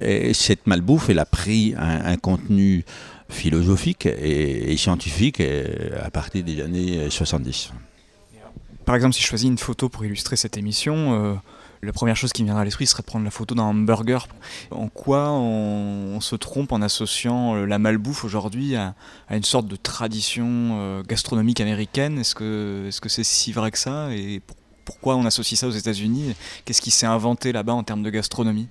Et 0.00 0.34
cette 0.34 0.66
malbouffe, 0.66 1.10
elle 1.10 1.18
a 1.18 1.26
pris 1.26 1.74
un, 1.76 2.16
contenu 2.16 2.84
philosophique 3.28 4.06
et, 4.06 4.76
scientifique 4.76 5.40
euh, 5.40 5.98
à 6.02 6.10
partir 6.10 6.42
des 6.44 6.60
années 6.62 7.10
70. 7.10 7.72
Par 8.86 8.94
exemple, 8.94 9.14
si 9.14 9.20
je 9.20 9.26
choisis 9.26 9.48
une 9.48 9.58
photo 9.58 9.88
pour 9.88 10.04
illustrer 10.04 10.36
cette 10.36 10.56
émission, 10.56 11.12
euh, 11.12 11.34
la 11.86 11.92
première 11.92 12.16
chose 12.16 12.32
qui 12.32 12.42
me 12.42 12.48
viendra 12.48 12.62
à 12.62 12.64
l'esprit 12.64 12.86
serait 12.86 13.02
de 13.02 13.06
prendre 13.06 13.24
la 13.24 13.30
photo 13.30 13.54
d'un 13.54 13.62
hamburger. 13.62 14.26
En 14.70 14.88
quoi 14.88 15.30
on, 15.30 16.20
se 16.20 16.34
trompe 16.34 16.72
en 16.72 16.82
associant 16.82 17.54
euh, 17.54 17.66
la 17.66 17.78
malbouffe 17.78 18.24
aujourd'hui 18.24 18.74
à, 18.74 18.94
une 19.30 19.44
sorte 19.44 19.68
de 19.68 19.76
tradition 19.76 20.46
euh, 20.48 21.02
gastronomique 21.02 21.60
américaine? 21.60 22.18
Est-ce 22.18 22.34
que 22.34 22.88
c'est 22.90 23.04
-ce 23.04 23.08
c'est 23.08 23.24
si 23.24 23.52
vrai 23.52 23.70
que 23.70 23.78
ça? 23.78 24.12
Et 24.12 24.42
pourquoi 24.84 25.16
on 25.16 25.24
associe 25.24 25.58
ça 25.58 25.68
aux 25.68 25.78
États-Unis? 25.82 26.34
Qu'est-ce 26.64 26.82
qui 26.82 26.90
s'est 26.90 27.06
inventé 27.06 27.52
là-bas 27.52 27.74
en 27.74 27.84
termes 27.84 28.02
de 28.02 28.10
gastronomie? 28.10 28.68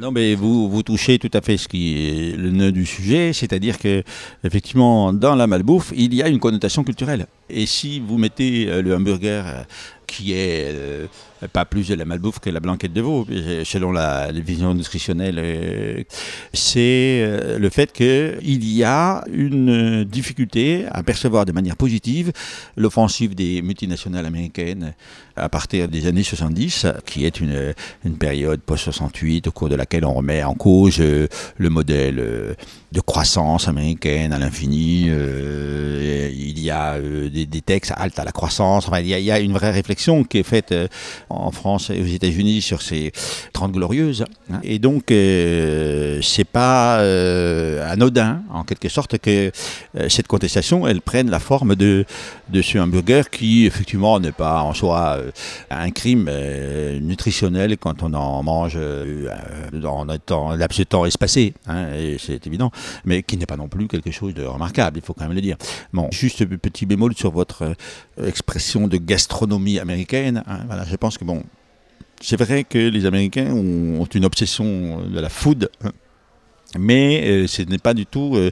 Non, 0.00 0.12
mais 0.12 0.34
vous, 0.34 0.82
touchez 0.82 1.18
tout 1.18 1.30
à 1.34 1.40
fait 1.40 1.54
est 1.54 2.36
le 2.36 2.50
nœud 2.50 2.72
du 2.72 2.86
sujet, 2.86 3.32
c'est-à-dire 3.32 3.78
que 3.78 4.02
effectivement, 4.44 5.12
dans 5.12 5.34
la 5.34 5.46
malbouffe, 5.46 5.92
il 5.94 6.14
y 6.14 6.22
a 6.22 6.28
une 6.28 6.38
connotation 6.38 6.84
culturelle. 6.84 7.26
Et 7.50 7.66
si 7.66 8.00
vous 8.00 8.16
mettez 8.16 8.68
euh, 8.68 8.80
le 8.80 8.94
hamburger 8.94 9.66
qui 10.08 10.32
est 10.32 10.72
euh, 10.74 11.06
pas 11.52 11.64
plus 11.64 11.86
de 11.86 11.94
la 11.94 12.04
malbouffe 12.04 12.40
que 12.40 12.50
la 12.50 12.58
blanquette 12.58 12.92
de 12.92 13.00
veau, 13.00 13.24
selon 13.64 13.92
la, 13.92 14.32
vision 14.32 14.74
nutritionnelle. 14.74 16.04
C'est 16.52 17.56
le 17.56 17.68
fait 17.68 17.92
qu'il 17.92 18.64
y 18.64 18.82
a 18.82 19.22
une 19.32 20.02
difficulté 20.02 20.86
à 20.90 21.04
percevoir 21.04 21.44
de 21.44 21.52
manière 21.52 21.76
positive 21.76 22.32
l'offensive 22.76 23.36
des 23.36 23.62
multinationales 23.62 24.26
américaines 24.26 24.94
à 25.36 25.48
partir 25.48 25.86
des 25.86 26.06
années 26.06 26.24
70, 26.24 26.86
qui 27.06 27.24
est 27.24 27.38
une, 27.38 27.74
une 28.04 28.16
période 28.16 28.60
post-68 28.60 29.48
au 29.48 29.52
cours 29.52 29.68
de 29.68 29.76
laquelle 29.76 30.04
on 30.04 30.14
remet 30.14 30.42
en 30.42 30.54
cause 30.54 30.98
le 30.98 31.70
modèle 31.70 32.56
de 32.92 33.00
croissance 33.00 33.68
américaine 33.68 34.32
à 34.32 34.38
l'infini. 34.38 35.06
il 35.06 36.58
y 36.58 36.70
a 36.70 36.98
des, 36.98 37.46
des, 37.46 37.60
textes 37.60 37.92
halte 37.96 38.18
à 38.18 38.24
la 38.24 38.32
croissance. 38.32 38.88
Enfin, 38.88 39.00
il, 39.00 39.08
y 39.08 39.30
a, 39.30 39.40
une 39.40 39.52
vraie 39.52 39.70
réflexion 39.70 40.24
qui 40.24 40.38
est 40.38 40.42
faite 40.42 40.72
euh, 40.72 40.88
en 41.28 41.50
France 41.50 41.90
et 41.90 42.00
aux 42.00 42.06
États-Unis 42.06 42.62
sur 42.62 42.82
ces 42.82 43.12
30 43.52 43.72
glorieuses. 43.72 44.24
Hein. 44.50 44.60
Et 44.62 44.78
donc, 44.78 45.10
euh, 45.10 46.20
c'est 46.22 46.44
pas 46.44 47.00
euh, 47.00 47.90
anodin, 47.90 48.42
en 48.52 48.64
quelque 48.64 48.88
sorte, 48.88 49.18
que 49.18 49.52
cette 50.08 50.26
contestation, 50.26 50.86
elle 50.86 51.00
prenne 51.00 51.30
la 51.30 51.40
forme 51.40 51.74
de, 51.74 52.04
de 52.48 52.62
ce 52.62 52.78
hamburger 52.78 53.30
qui, 53.30 53.66
effectivement, 53.66 54.20
n'est 54.20 54.32
pas 54.32 54.62
en 54.62 54.74
soi 54.74 55.18
un 55.70 55.90
crime 55.90 56.30
nutritionnel 57.00 57.76
quand 57.78 58.02
on 58.02 58.14
en 58.14 58.42
mange 58.42 58.78
en 59.84 60.08
étant 60.08 60.54
laps 60.54 60.78
de 60.78 60.84
temps 60.84 61.04
espacé, 61.04 61.54
hein, 61.66 61.86
c'est 62.18 62.46
évident, 62.46 62.70
mais 63.04 63.22
qui 63.22 63.36
n'est 63.36 63.46
pas 63.46 63.56
non 63.56 63.68
plus 63.68 63.88
quelque 63.88 64.10
chose 64.10 64.34
de 64.34 64.44
remarquable, 64.44 64.98
il 64.98 65.04
faut 65.04 65.14
quand 65.14 65.24
même 65.24 65.34
le 65.34 65.40
dire. 65.40 65.56
Bon, 65.92 66.08
juste 66.10 66.44
petit 66.44 66.86
bémol 66.86 67.14
sur 67.14 67.30
votre 67.30 67.62
euh, 67.62 68.26
expression 68.26 68.88
de 68.88 68.96
gastronomie 68.96 69.78
américaine. 69.78 70.42
Hein, 70.46 70.84
je 70.88 70.96
pense 70.96 71.18
que 71.18 71.24
bon, 71.24 71.42
c'est 72.20 72.38
vrai 72.38 72.64
que 72.64 72.78
les 72.78 73.06
Américains 73.06 73.52
ont, 73.52 74.04
une 74.14 74.24
obsession 74.24 75.02
de 75.02 75.20
la 75.20 75.28
food. 75.28 75.70
Hein, 75.84 75.92
mais 76.76 77.22
euh, 77.24 77.46
ce 77.46 77.62
n'est 77.62 77.78
pas 77.78 77.94
du 77.94 78.04
tout, 78.04 78.32
euh, 78.34 78.50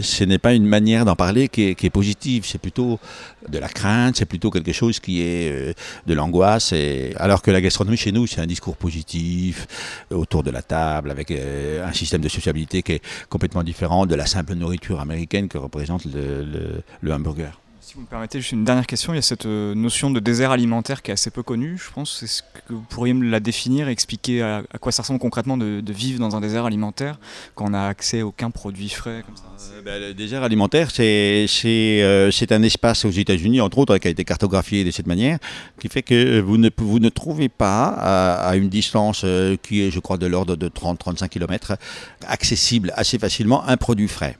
ce 0.00 0.22
n'est 0.24 0.38
pas 0.38 0.54
une 0.54 0.66
manière 0.66 1.04
d'en 1.04 1.16
parler 1.16 1.48
qui 1.48 1.62
est, 1.70 1.90
positive. 1.90 2.44
C'est 2.46 2.58
plutôt 2.58 3.00
de 3.48 3.58
la 3.58 3.68
crainte, 3.68 4.16
c'est 4.16 4.26
plutôt 4.26 4.50
quelque 4.50 4.72
chose 4.72 5.00
qui 5.00 5.22
est 5.22 5.74
de 6.06 6.14
l'angoisse. 6.14 6.72
Alors 7.16 7.42
que 7.42 7.50
la 7.50 7.60
gastronomie 7.60 7.96
chez 7.96 8.12
nous, 8.12 8.26
c'est 8.26 8.40
un 8.40 8.46
discours 8.46 8.76
positif 8.76 9.66
autour 10.10 10.42
de 10.42 10.50
la 10.50 10.62
table, 10.62 11.10
avec 11.10 11.32
un 11.32 11.92
système 11.92 12.20
de 12.20 12.28
sociabilité 12.28 12.82
qui 12.82 12.92
est 12.92 13.02
complètement 13.28 13.64
différent 13.64 14.06
de 14.06 14.14
la 14.14 14.26
simple 14.26 14.54
nourriture 14.54 15.00
américaine 15.00 15.48
que 15.48 15.58
représente 15.58 16.04
le 16.04 17.12
hamburger. 17.12 17.58
Si 17.88 17.94
vous 17.94 18.02
me 18.02 18.06
permettez, 18.06 18.38
juste 18.38 18.52
une 18.52 18.66
dernière 18.66 18.86
question. 18.86 19.14
Il 19.14 19.16
y 19.16 19.18
a 19.18 19.22
cette 19.22 19.46
euh, 19.46 19.74
notion 19.74 20.10
de 20.10 20.20
désert 20.20 20.50
alimentaire 20.50 21.00
qui 21.00 21.10
est 21.10 21.14
assez 21.14 21.30
peu 21.30 21.42
connue, 21.42 21.78
je 21.78 21.90
pense. 21.90 22.22
Est-ce 22.22 22.42
que 22.42 22.74
vous 22.74 22.82
pourriez 22.82 23.14
me 23.14 23.24
la 23.24 23.40
définir 23.40 23.88
et 23.88 23.92
expliquer 23.92 24.42
à, 24.42 24.62
quoi 24.78 24.92
ça 24.92 25.00
ressemble 25.00 25.20
concrètement 25.20 25.56
de, 25.56 25.82
vivre 25.90 26.20
dans 26.20 26.36
un 26.36 26.42
désert 26.42 26.66
alimentaire 26.66 27.18
quand 27.54 27.64
on 27.64 27.70
n'a 27.70 27.86
accès 27.86 28.20
à 28.20 28.26
aucun 28.26 28.50
produit 28.50 28.90
frais 28.90 29.24
euh, 29.72 29.82
ben, 29.82 30.02
Le 30.02 30.12
désert 30.12 30.42
alimentaire, 30.42 30.90
c'est 30.90 31.46
euh, 31.64 32.30
un 32.50 32.62
espace 32.62 33.06
aux 33.06 33.10
États-Unis, 33.10 33.62
entre 33.62 33.78
autres, 33.78 33.96
qui 33.96 34.08
a 34.08 34.10
été 34.10 34.22
cartographié 34.22 34.84
de 34.84 34.90
cette 34.90 35.06
manière, 35.06 35.38
qui 35.80 35.88
fait 35.88 36.02
que 36.02 36.40
vous 36.40 36.58
ne 36.58 37.08
trouvez 37.08 37.48
pas 37.48 37.86
à, 37.86 38.54
une 38.56 38.68
distance 38.68 39.24
qui 39.62 39.80
est, 39.80 39.90
je 39.90 40.00
crois, 40.00 40.18
de 40.18 40.26
l'ordre 40.26 40.56
de 40.56 40.68
30-35 40.68 41.30
km, 41.30 41.78
accessible 42.26 42.92
assez 42.96 43.18
facilement 43.18 43.66
un 43.66 43.78
produit 43.78 44.08
frais. 44.08 44.36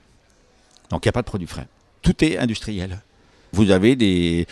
Donc 0.90 1.06
il 1.06 1.08
n'y 1.08 1.10
a 1.10 1.12
pas 1.12 1.22
de 1.22 1.26
produit 1.26 1.48
frais. 1.48 1.66
Tout 2.02 2.22
est 2.22 2.36
industriel. 2.36 3.00
Vous 3.58 3.72
avez 3.72 3.96
des, 3.96 4.46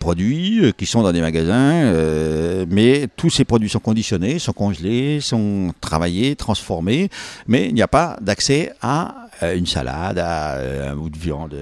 produits 0.00 0.64
euh, 0.64 0.72
qui 0.72 0.84
sont 0.84 1.02
dans 1.02 1.12
des 1.12 1.20
magasins, 1.20 1.92
euh, 1.94 2.66
mais 2.68 3.06
tous 3.16 3.30
ces 3.30 3.44
produits 3.44 3.68
sont 3.68 3.78
conditionnés, 3.78 4.40
sont 4.40 4.52
congelés, 4.52 5.20
sont 5.20 5.72
travaillés, 5.80 6.34
transformés, 6.34 7.08
mais 7.46 7.68
il 7.68 7.74
n'y 7.74 7.82
a 7.82 7.86
pas 7.88 8.16
d'accès 8.20 8.72
à 8.82 9.28
euh, 9.44 9.56
une 9.56 9.66
salade, 9.66 10.18
à 10.18 10.90
un 10.90 10.96
bout 10.96 11.08
de 11.08 11.16
viande 11.16 11.54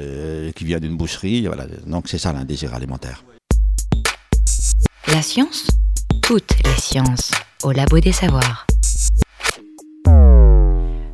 qui 0.54 0.64
vient 0.64 0.80
d'une 0.80 0.96
boucherie. 0.96 1.46
Voilà. 1.46 1.66
Donc 1.86 2.08
c'est 2.08 2.16
ça 2.16 2.32
l'indésir 2.32 2.72
alimentaire. 2.72 3.24
La 5.08 5.20
science 5.20 5.66
Toutes 6.22 6.56
les 6.64 6.80
sciences 6.80 7.30
au 7.62 7.72
Labo 7.72 8.00
des 8.00 8.12
Savoirs. 8.12 8.66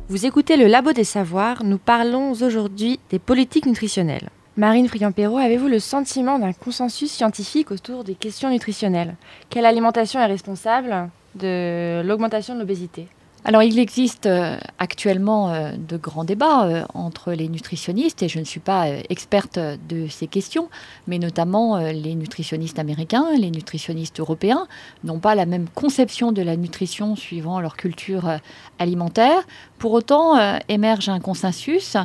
Vous 0.07 0.25
écoutez 0.25 0.55
le 0.55 0.67
Labo 0.67 0.93
des 0.93 1.03
Savoirs, 1.03 1.65
nous 1.65 1.77
parlons 1.77 2.31
aujourd'hui 2.31 3.01
des 3.09 3.19
politiques 3.19 3.65
nutritionnelles. 3.65 4.29
Marine 4.55 4.87
Friant-Perrault, 4.87 5.39
avez-vous 5.39 5.67
le 5.67 5.79
sentiment 5.79 6.37
d'un 6.37 6.53
consensus 6.53 7.11
scientifique 7.11 7.71
autour 7.71 8.03
des 8.03 8.13
questions 8.13 8.51
nutritionnelles? 8.51 9.15
Quelle 9.49 9.65
alimentation 9.65 10.19
est 10.19 10.27
responsable 10.27 11.09
de 11.33 12.03
l'augmentation 12.05 12.53
de 12.53 12.59
l'obésité? 12.59 13.07
Alors 13.45 13.61
il 13.61 13.77
existe 13.77 14.25
euh, 14.25 14.57
actuellement 14.79 15.51
euh, 15.51 15.71
de 15.75 15.97
grands 15.97 16.23
débats 16.23 16.65
euh, 16.65 16.85
entre 16.93 17.33
les 17.33 17.49
nutritionnistes, 17.49 18.23
et 18.23 18.29
je 18.29 18.39
ne 18.39 18.45
suis 18.45 18.61
pas 18.61 18.87
experte 19.09 19.59
de 19.59 20.07
ces 20.07 20.27
questions, 20.27 20.69
mais 21.07 21.19
notamment 21.19 21.77
les 21.77 22.15
nutritionnistes 22.15 22.79
américains, 22.79 23.25
les 23.37 23.51
nutritionnistes 23.51 24.21
européens 24.21 24.67
n'ont 25.03 25.19
pas 25.19 25.35
la 25.35 25.45
même 25.45 25.67
conception 25.75 26.31
de 26.31 26.41
la 26.41 26.55
nutrition 26.55 27.17
suivant 27.17 27.59
leur 27.59 27.75
culture 27.75 28.37
alimentaire. 28.79 29.43
Pour 29.77 29.91
autant, 29.91 30.39
émerge 30.69 31.09
un 31.09 31.19
consensus 31.19 31.97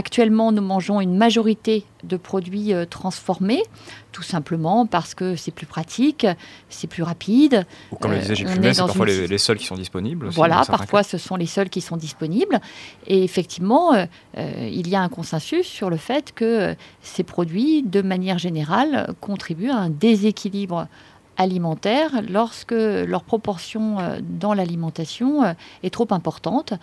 Actuellement, 0.00 0.50
nous 0.50 0.62
mangeons 0.62 1.02
une 1.02 1.14
majorité 1.14 1.84
de 2.04 2.16
produits 2.16 2.72
euh, 2.72 2.86
transformés, 2.86 3.62
tout 4.12 4.22
simplement 4.22 4.86
parce 4.86 5.14
que 5.14 5.36
c'est 5.36 5.50
plus 5.50 5.66
pratique, 5.66 6.26
c'est 6.70 6.86
plus 6.86 7.02
rapide. 7.02 7.66
Ou 7.92 7.96
comme 7.96 8.12
le 8.12 8.18
disait 8.20 8.34
Gilles 8.34 8.48
c'est 8.48 8.78
parfois 8.78 9.04
les, 9.04 9.36
seuls 9.36 9.58
qui 9.58 9.66
sont 9.66 9.74
disponibles. 9.74 10.30
voilà, 10.30 10.62
parfois 10.66 11.02
ce 11.02 11.18
sont 11.18 11.36
les 11.36 11.44
seuls 11.44 11.68
qui 11.68 11.82
sont 11.82 11.98
disponibles. 11.98 12.62
Et 13.08 13.22
effectivement, 13.22 13.92
euh, 13.92 14.06
euh, 14.38 14.70
il 14.72 14.88
y 14.88 14.96
a 14.96 15.02
un 15.02 15.10
consensus 15.10 15.66
sur 15.66 15.90
le 15.90 15.98
fait 15.98 16.32
que 16.32 16.74
ces 17.02 17.22
produits, 17.22 17.82
de 17.82 18.00
manière 18.00 18.38
générale, 18.38 19.14
contribuent 19.20 19.68
à 19.68 19.76
un 19.76 19.90
déséquilibre 19.90 20.88
alimentaire 21.40 22.22
lorsque 22.28 22.72
leur 22.72 23.22
proportion 23.22 23.96
dans 24.20 24.52
l'alimentation 24.52 25.54
est 25.82 25.90
trop 25.90 26.06
importante 26.10 26.74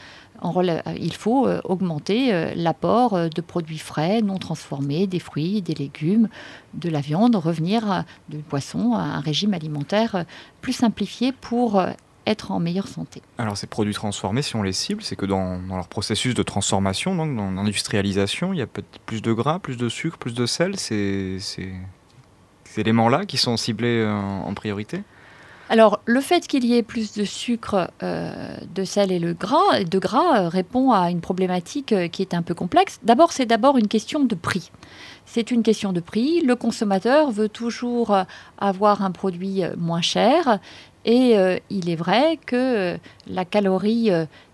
il 1.00 1.14
faut 1.14 1.48
euh, 1.48 1.62
augmenter 1.64 2.34
euh, 2.34 2.54
l'apport 2.56 3.14
euh, 3.14 3.30
de 3.30 3.42
produits 3.42 3.78
frais, 3.78 4.22
non 4.22 4.38
transformés, 4.38 5.08
des 5.08 5.20
fruits, 5.20 5.62
des 5.62 5.74
légumes, 5.74 6.30
de 6.74 6.90
la 6.90 7.02
viande, 7.02 7.36
revenir 7.36 8.04
du 8.30 8.38
poisson 8.38 8.94
à 8.94 9.02
un 9.02 9.20
régime 9.20 9.54
alimentaire 9.54 10.26
plus 10.62 10.74
simplifié 10.74 11.32
pour 11.32 11.82
être 12.26 12.52
en 12.52 12.60
meilleure 12.60 12.88
santé. 12.88 13.22
Alors 13.38 13.58
ces 13.58 13.68
produits 13.68 13.94
transformés, 13.94 14.42
si 14.42 14.56
on 14.56 14.64
les 14.64 14.74
cible, 14.74 15.02
c'est 15.02 15.16
que 15.16 15.26
dans, 15.26 15.60
leur 15.70 15.88
processus 15.88 16.36
de 16.36 16.44
transformation, 16.44 17.16
donc 17.16 17.36
dans 17.36 17.52
l'industrialisation, 17.52 18.54
il 18.54 18.60
y 18.60 18.62
a 18.62 18.68
peut-être 18.68 19.00
plus 19.06 19.22
de 19.22 19.34
gras, 19.34 19.60
plus 19.60 19.78
de 19.78 19.90
sucre, 19.90 20.18
plus 20.18 20.34
de 20.34 20.46
sel, 20.46 20.78
c'est 20.78 21.40
ces 21.40 21.74
éléments-là 22.80 23.26
qui 23.26 23.38
sont 23.38 23.58
ciblés 23.58 24.06
en 24.06 24.54
priorité 24.54 25.04
alors, 25.70 26.00
le 26.06 26.22
fait 26.22 26.48
qu'il 26.48 26.64
y 26.64 26.78
ait 26.78 26.84
plus 26.84 27.14
de 27.14 27.26
sucre, 27.26 27.92
euh, 28.02 28.58
de 28.74 28.86
sel 28.86 29.12
et 29.12 29.20
le 29.20 29.34
gras, 29.34 29.84
de 29.84 30.00
gras 30.00 30.44
euh, 30.44 30.48
répond 30.48 30.92
à 30.92 31.12
une 31.12 31.20
problématique 31.20 31.92
euh, 31.92 32.08
qui 32.08 32.22
est 32.22 32.34
un 32.34 32.42
peu 32.42 32.54
complexe. 32.54 33.00
D'abord, 33.04 33.34
c'est 33.34 33.46
d'abord 33.46 33.78
une 33.78 33.90
question 33.90 34.24
de 34.24 34.34
prix. 34.34 34.72
C'est 35.26 35.52
une 35.52 35.64
question 35.64 35.92
de 35.92 36.00
prix. 36.00 36.40
Le 36.40 36.56
consommateur 36.56 37.32
veut 37.32 37.50
toujours 37.50 38.16
avoir 38.58 39.04
un 39.04 39.12
produit 39.12 39.62
moins 39.78 40.02
cher. 40.02 40.60
Et 41.04 41.36
il 41.70 41.90
est 41.90 41.96
vrai 41.96 42.40
que 42.46 42.98
la 43.28 43.44
calorie 43.44 44.10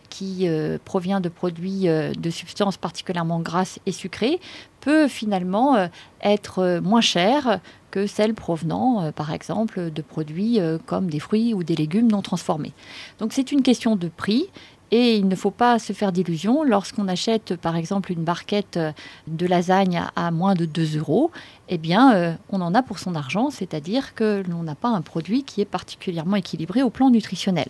qui 0.09 0.47
provient 0.83 1.19
de 1.19 1.29
produits 1.29 1.83
de 1.83 2.29
substances 2.31 2.77
particulièrement 2.77 3.39
grasses 3.39 3.79
et 3.85 3.91
sucrées 3.91 4.39
peut 4.81 5.07
finalement 5.07 5.89
être 6.23 6.79
moins 6.83 7.01
chère 7.01 7.59
que 7.93 8.07
celles 8.07 8.33
provenant, 8.33 9.03
euh, 9.03 9.11
par 9.11 9.31
exemple, 9.31 9.91
de 9.91 10.01
produits 10.01 10.59
euh, 10.59 10.79
comme 10.83 11.11
des 11.11 11.19
fruits 11.19 11.53
ou 11.53 11.63
des 11.63 11.75
légumes 11.75 12.11
non 12.11 12.23
transformés. 12.23 12.73
Donc 13.19 13.33
c'est 13.33 13.51
une 13.51 13.61
question 13.61 13.95
de 13.95 14.07
prix. 14.07 14.47
Et 14.89 15.15
il 15.15 15.27
ne 15.27 15.35
faut 15.35 15.51
pas 15.51 15.79
se 15.79 15.91
faire 15.93 16.11
d'illusions. 16.11 16.63
Lorsqu'on 16.63 17.07
achète, 17.07 17.55
par 17.55 17.75
exemple, 17.75 18.11
une 18.11 18.23
barquette 18.23 18.77
euh, 18.77 18.91
de 19.27 19.45
lasagne 19.47 20.03
à 20.15 20.31
moins 20.31 20.55
de 20.55 20.65
2 20.65 20.97
euros, 20.97 21.31
eh 21.69 21.77
bien, 21.77 22.37
on 22.49 22.61
en 22.61 22.75
a 22.75 22.83
pour 22.83 22.99
son 22.99 23.15
argent, 23.15 23.49
c'est-à-dire 23.49 24.13
que 24.13 24.43
l'on 24.47 24.63
n'a 24.63 24.75
pas 24.75 24.89
un 24.89 25.01
produit 25.01 25.43
qui 25.43 25.61
est 25.61 25.65
particulièrement 25.65 26.35
équilibré 26.35 26.83
au 26.83 26.91
plan 26.91 27.09
nutritionnel. 27.09 27.67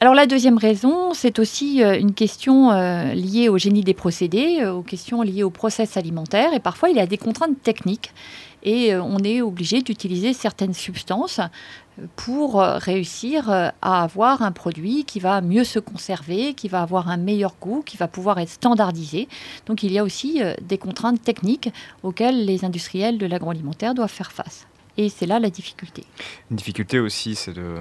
alors 0.00 0.14
la 0.14 0.26
deuxième 0.26 0.58
raison, 0.58 1.14
c'est 1.14 1.38
aussi 1.38 1.80
une 1.80 2.12
question 2.12 2.72
liée 3.14 3.48
au 3.48 3.56
génie 3.56 3.84
des 3.84 3.94
procédés, 3.94 4.66
aux 4.66 4.82
questions 4.82 5.22
liées 5.22 5.44
au 5.44 5.50
process 5.50 5.96
alimentaire, 5.96 6.52
et 6.52 6.60
parfois 6.60 6.90
il 6.90 6.96
y 6.96 7.00
a 7.00 7.06
des 7.06 7.16
contraintes 7.16 7.62
techniques, 7.62 8.10
et 8.62 8.96
on 8.96 9.18
est 9.18 9.40
obligé 9.42 9.82
d'utiliser 9.82 10.32
certaines 10.32 10.74
substances 10.74 11.40
pour 12.14 12.60
réussir 12.60 13.48
à 13.50 14.02
avoir 14.02 14.42
un 14.42 14.52
produit 14.52 15.04
qui 15.04 15.18
va 15.20 15.40
mieux 15.40 15.64
se 15.64 15.78
conserver, 15.78 16.54
qui 16.54 16.68
va 16.68 16.82
avoir 16.82 17.08
un 17.08 17.16
meilleur 17.16 17.54
goût, 17.60 17.82
qui 17.84 17.96
va 17.96 18.08
pouvoir 18.08 18.38
être 18.38 18.50
standardisé. 18.50 19.28
Donc 19.66 19.82
il 19.82 19.92
y 19.92 19.98
a 19.98 20.04
aussi 20.04 20.42
des 20.60 20.78
contraintes 20.78 21.22
techniques 21.22 21.70
auxquelles 22.02 22.44
les 22.44 22.64
industriels 22.64 23.18
de 23.18 23.26
l'agroalimentaire 23.26 23.94
doivent 23.94 24.10
faire 24.10 24.32
face. 24.32 24.66
Et 24.98 25.08
c'est 25.08 25.26
là 25.26 25.38
la 25.38 25.50
difficulté. 25.50 26.04
Une 26.50 26.56
difficulté 26.56 26.98
aussi, 26.98 27.34
c'est 27.34 27.52
de 27.52 27.76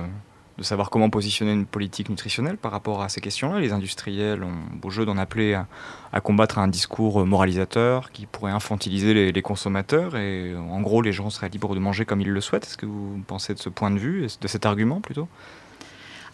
de 0.57 0.63
savoir 0.63 0.89
comment 0.89 1.09
positionner 1.09 1.51
une 1.51 1.65
politique 1.65 2.09
nutritionnelle 2.09 2.57
par 2.57 2.71
rapport 2.71 3.01
à 3.01 3.09
ces 3.09 3.19
questions-là. 3.19 3.59
Les 3.59 3.74
industriels 3.74 4.43
ont 4.43 4.55
beau 4.74 4.89
jeu 4.89 5.05
d'en 5.05 5.17
appeler 5.17 5.53
à, 5.53 6.21
combattre 6.21 6.59
un 6.59 6.69
discours 6.69 7.25
moralisateur 7.25 8.12
qui 8.12 8.25
pourrait 8.25 8.53
infantiliser 8.53 9.31
les, 9.31 9.41
consommateurs 9.41 10.15
et 10.15 10.55
en 10.55 10.79
gros 10.81 11.01
les 11.01 11.12
gens 11.12 11.29
seraient 11.29 11.50
libres 11.50 11.75
de 11.75 11.79
manger 11.79 12.05
comme 12.05 12.21
ils 12.21 12.29
le 12.29 12.41
souhaitent. 12.41 12.65
Est-ce 12.65 12.77
que 12.77 12.85
vous 12.85 13.21
pensez 13.27 13.53
de 13.53 13.59
ce 13.59 13.69
point 13.69 13.91
de 13.91 14.00
vue, 14.00 14.27
de 14.39 14.47
cet 14.47 14.65
argument 14.65 15.01
plutôt? 15.01 15.27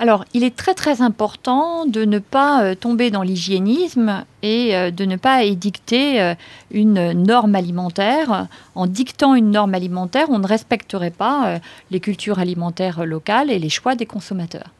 Alors, 0.01 0.25
il 0.33 0.43
est 0.43 0.55
très 0.55 0.73
très 0.73 1.03
important 1.03 1.85
de 1.85 2.05
ne 2.05 2.17
pas 2.17 2.63
euh, 2.63 2.73
tomber 2.73 3.11
dans 3.11 3.21
l'hygiénisme 3.21 4.25
et 4.41 4.75
euh, 4.75 4.89
de 4.89 5.05
ne 5.05 5.15
pas 5.15 5.43
édicter 5.43 6.19
euh, 6.19 6.33
une 6.71 7.11
norme 7.11 7.53
alimentaire. 7.53 8.47
En 8.73 8.87
dictant 8.87 9.35
une 9.35 9.51
norme 9.51 9.75
alimentaire, 9.75 10.31
on 10.31 10.39
ne 10.39 10.47
respecterait 10.47 11.11
pas 11.11 11.59
les 11.91 11.99
cultures 11.99 12.39
alimentaires 12.39 13.05
locales 13.05 13.51
et 13.51 13.59
les 13.59 13.69
choix 13.69 13.93
des 13.93 14.07
consommateurs. 14.07 14.71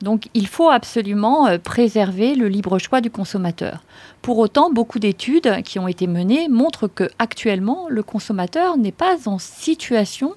Donc 0.00 0.30
il 0.32 0.46
faut 0.46 0.70
absolument 0.70 1.58
préserver 1.58 2.34
le 2.34 2.48
libre 2.48 2.78
choix 2.78 3.02
du 3.02 3.10
consommateur. 3.10 3.82
Pour 4.22 4.38
autant, 4.38 4.70
beaucoup 4.70 4.98
d'études 4.98 5.62
qui 5.62 5.78
ont 5.78 5.88
été 5.88 6.06
menées 6.06 6.48
montrent 6.48 6.88
que 6.88 7.10
actuellement 7.18 7.86
le 7.90 8.02
consommateur 8.02 8.78
n'est 8.78 8.92
pas 8.92 9.28
en 9.28 9.38
situation 9.38 10.32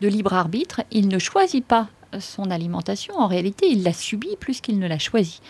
de 0.00 0.08
libre 0.08 0.34
arbitre, 0.34 0.82
il 0.92 1.08
ne 1.08 1.18
choisit 1.18 1.64
pas 1.64 1.88
son 2.20 2.50
alimentation, 2.50 3.14
en 3.16 3.26
réalité, 3.26 3.66
il 3.68 3.82
l'a 3.82 3.92
subie 3.92 4.36
plus 4.38 4.60
qu'il 4.60 4.78
ne 4.78 4.86
l'a 4.86 4.98
choisie. 4.98 5.40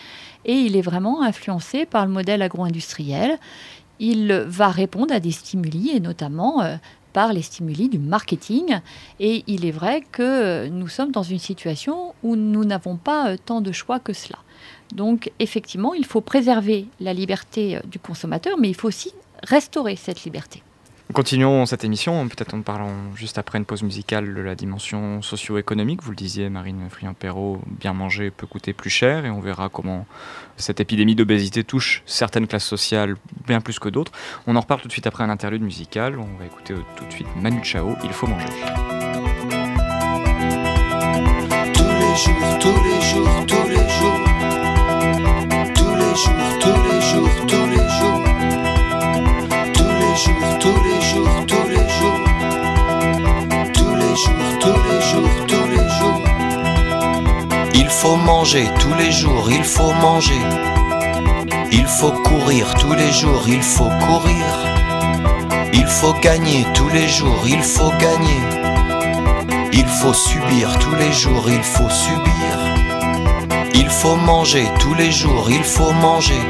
Et 0.45 0.53
il 0.53 0.75
est 0.75 0.81
vraiment 0.81 1.21
influencé 1.21 1.85
par 1.85 2.05
le 2.05 2.11
modèle 2.11 2.41
agro-industriel. 2.41 3.37
Il 3.99 4.31
va 4.47 4.69
répondre 4.69 5.13
à 5.13 5.19
des 5.19 5.31
stimuli, 5.31 5.91
et 5.93 5.99
notamment 5.99 6.61
euh, 6.61 6.75
par 7.13 7.33
les 7.33 7.41
stimuli 7.41 7.89
du 7.89 7.99
marketing. 7.99 8.79
Et 9.19 9.43
il 9.47 9.65
est 9.65 9.71
vrai 9.71 10.03
que 10.11 10.67
nous 10.67 10.87
sommes 10.87 11.11
dans 11.11 11.23
une 11.23 11.39
situation 11.39 12.13
où 12.23 12.35
nous 12.35 12.63
n'avons 12.63 12.97
pas 12.97 13.29
euh, 13.29 13.37
tant 13.43 13.61
de 13.61 13.71
choix 13.71 13.99
que 13.99 14.13
cela. 14.13 14.39
Donc 14.93 15.31
effectivement, 15.39 15.93
il 15.93 16.05
faut 16.05 16.21
préserver 16.21 16.87
la 16.99 17.13
liberté 17.13 17.77
euh, 17.77 17.81
du 17.85 17.99
consommateur, 17.99 18.57
mais 18.57 18.69
il 18.69 18.75
faut 18.75 18.87
aussi 18.87 19.11
restaurer 19.43 19.95
cette 19.95 20.23
liberté. 20.23 20.63
Continuons 21.13 21.65
cette 21.65 21.83
émission, 21.83 22.27
peut-être 22.27 22.53
en 22.53 22.61
parlant 22.61 22.91
juste 23.15 23.37
après 23.37 23.57
une 23.57 23.65
pause 23.65 23.81
musicale 23.81 24.35
de 24.35 24.41
la 24.41 24.55
dimension 24.55 25.21
socio-économique. 25.21 26.03
Vous 26.03 26.11
le 26.11 26.17
disiez, 26.17 26.49
Marine 26.49 26.89
Friand-Perrault, 26.89 27.61
bien 27.65 27.93
manger 27.93 28.29
peut 28.29 28.45
coûter 28.45 28.73
plus 28.73 28.89
cher 28.89 29.25
et 29.25 29.29
on 29.29 29.39
verra 29.39 29.69
comment 29.69 30.05
cette 30.57 30.79
épidémie 30.79 31.15
d'obésité 31.15 31.63
touche 31.63 32.03
certaines 32.05 32.45
classes 32.45 32.65
sociales 32.65 33.15
bien 33.47 33.61
plus 33.61 33.79
que 33.79 33.89
d'autres. 33.89 34.11
On 34.47 34.55
en 34.57 34.59
reparle 34.59 34.81
tout 34.81 34.89
de 34.89 34.93
suite 34.93 35.07
après 35.07 35.23
un 35.23 35.29
interlude 35.29 35.63
musical. 35.63 36.19
On 36.19 36.37
va 36.37 36.45
écouter 36.45 36.75
tout 36.97 37.05
de 37.05 37.11
suite 37.11 37.27
Manu 37.37 37.63
Chao, 37.63 37.95
Il 38.03 38.11
faut 38.11 38.27
manger. 38.27 38.45
Tous 41.73 41.83
les 41.83 42.15
jours, 42.15 42.59
tous 42.59 42.83
les 42.83 43.01
jours, 43.01 43.45
tous 43.47 43.69
les 43.69 43.86
faut 58.07 58.15
manger 58.15 58.65
tous 58.79 58.93
les 58.93 59.11
jours, 59.11 59.51
il 59.51 59.65
faut 59.65 59.91
manger. 60.01 60.41
Il 61.73 61.85
faut 61.85 62.13
courir 62.29 62.73
tous 62.75 62.93
les 62.93 63.11
jours, 63.11 63.43
il 63.49 63.61
faut 63.61 63.91
courir. 64.07 64.45
Il 65.73 65.85
faut 65.85 66.13
gagner 66.21 66.65
tous 66.73 66.87
les 66.87 67.09
jours, 67.09 67.43
il 67.45 67.61
faut 67.61 67.91
gagner. 68.05 68.41
Il 69.73 69.87
faut 69.99 70.13
subir 70.13 70.79
tous 70.79 70.95
les 70.95 71.11
jours, 71.11 71.47
il 71.49 71.63
faut 71.75 71.89
subir. 71.89 72.53
Il 73.73 73.89
faut 73.89 74.15
manger 74.15 74.65
tous 74.79 74.93
les 74.93 75.11
jours, 75.11 75.45
il 75.49 75.65
faut 75.65 75.91
manger. 75.91 76.43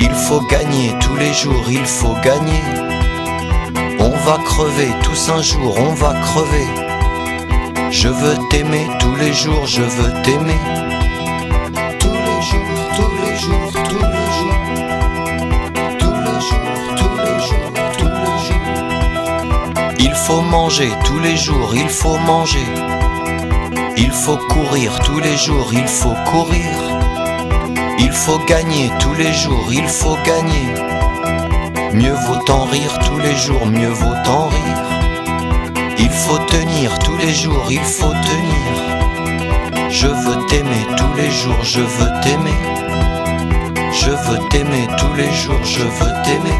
Il 0.00 0.14
faut 0.26 0.40
gagner 0.46 0.94
tous 0.98 1.16
les 1.16 1.34
jours, 1.34 1.66
il 1.68 1.84
faut 1.84 2.16
gagner. 2.24 2.64
On 3.98 4.14
va 4.26 4.38
crever 4.46 4.92
tous 5.02 5.28
un 5.28 5.42
jour, 5.42 5.76
on 5.78 5.92
va 5.92 6.14
crever. 6.28 6.81
Je 7.92 8.08
veux 8.08 8.38
t'aimer 8.48 8.88
tous 8.98 9.14
les 9.16 9.34
jours, 9.34 9.66
je 9.66 9.82
veux 9.82 10.12
t'aimer. 10.22 10.56
Tous 12.00 12.08
les 12.08 12.40
jours, 12.48 12.88
tous 12.96 13.12
les 13.22 13.36
jours, 13.36 13.72
tous 13.84 14.04
les 14.14 14.28
jours. 14.38 14.60
Tous 15.98 16.18
les 16.26 16.40
jours, 16.48 16.72
tous 16.96 17.16
les 17.26 17.38
jours, 17.46 17.72
tous 17.98 18.08
les 18.08 18.36
jours. 18.46 19.92
Il 19.98 20.14
faut 20.14 20.40
manger 20.40 20.90
tous 21.04 21.18
les 21.18 21.36
jours, 21.36 21.74
il 21.74 21.90
faut 21.90 22.16
manger. 22.16 22.66
Il 23.98 24.10
faut 24.10 24.38
courir 24.38 24.98
tous 25.00 25.20
les 25.20 25.36
jours, 25.36 25.68
il 25.72 25.86
faut 25.86 26.16
courir. 26.24 26.72
Il 27.98 28.12
faut 28.12 28.38
gagner 28.46 28.90
tous 29.00 29.14
les 29.14 29.34
jours, 29.34 29.68
il 29.70 29.86
faut 29.86 30.16
gagner. 30.24 30.68
Mieux 31.92 32.14
vaut 32.26 32.52
en 32.52 32.64
rire 32.64 32.98
tous 33.00 33.18
les 33.18 33.36
jours, 33.36 33.66
mieux 33.66 33.88
vaut 33.90 34.16
en 34.26 34.46
rire. 34.46 34.91
Il 35.98 36.10
faut 36.10 36.38
tenir 36.38 36.98
tous 37.00 37.16
les 37.16 37.32
jours, 37.34 37.66
il 37.70 37.80
faut 37.80 38.12
tenir. 38.12 39.90
Je 39.90 40.06
veux 40.06 40.46
t'aimer 40.46 40.86
tous 40.96 41.14
les 41.16 41.30
jours, 41.30 41.62
je 41.62 41.80
veux 41.80 42.20
t'aimer. 42.22 42.58
Je 43.92 44.10
veux 44.10 44.48
t'aimer 44.48 44.86
tous 44.98 45.14
les 45.14 45.32
jours, 45.32 45.64
je 45.64 45.82
veux 45.82 46.14
t'aimer. 46.24 46.58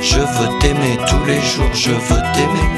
Je 0.00 0.18
veux 0.18 0.58
t'aimer 0.60 0.98
tous 1.08 1.24
les 1.26 1.40
jours, 1.40 1.72
je 1.74 1.92
veux 1.92 2.22
t'aimer. 2.34 2.68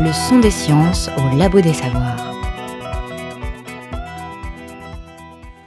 Le 0.00 0.12
son 0.12 0.38
des 0.38 0.50
sciences 0.50 1.10
au 1.16 1.36
labo 1.36 1.60
des 1.60 1.74
savoirs. 1.74 2.13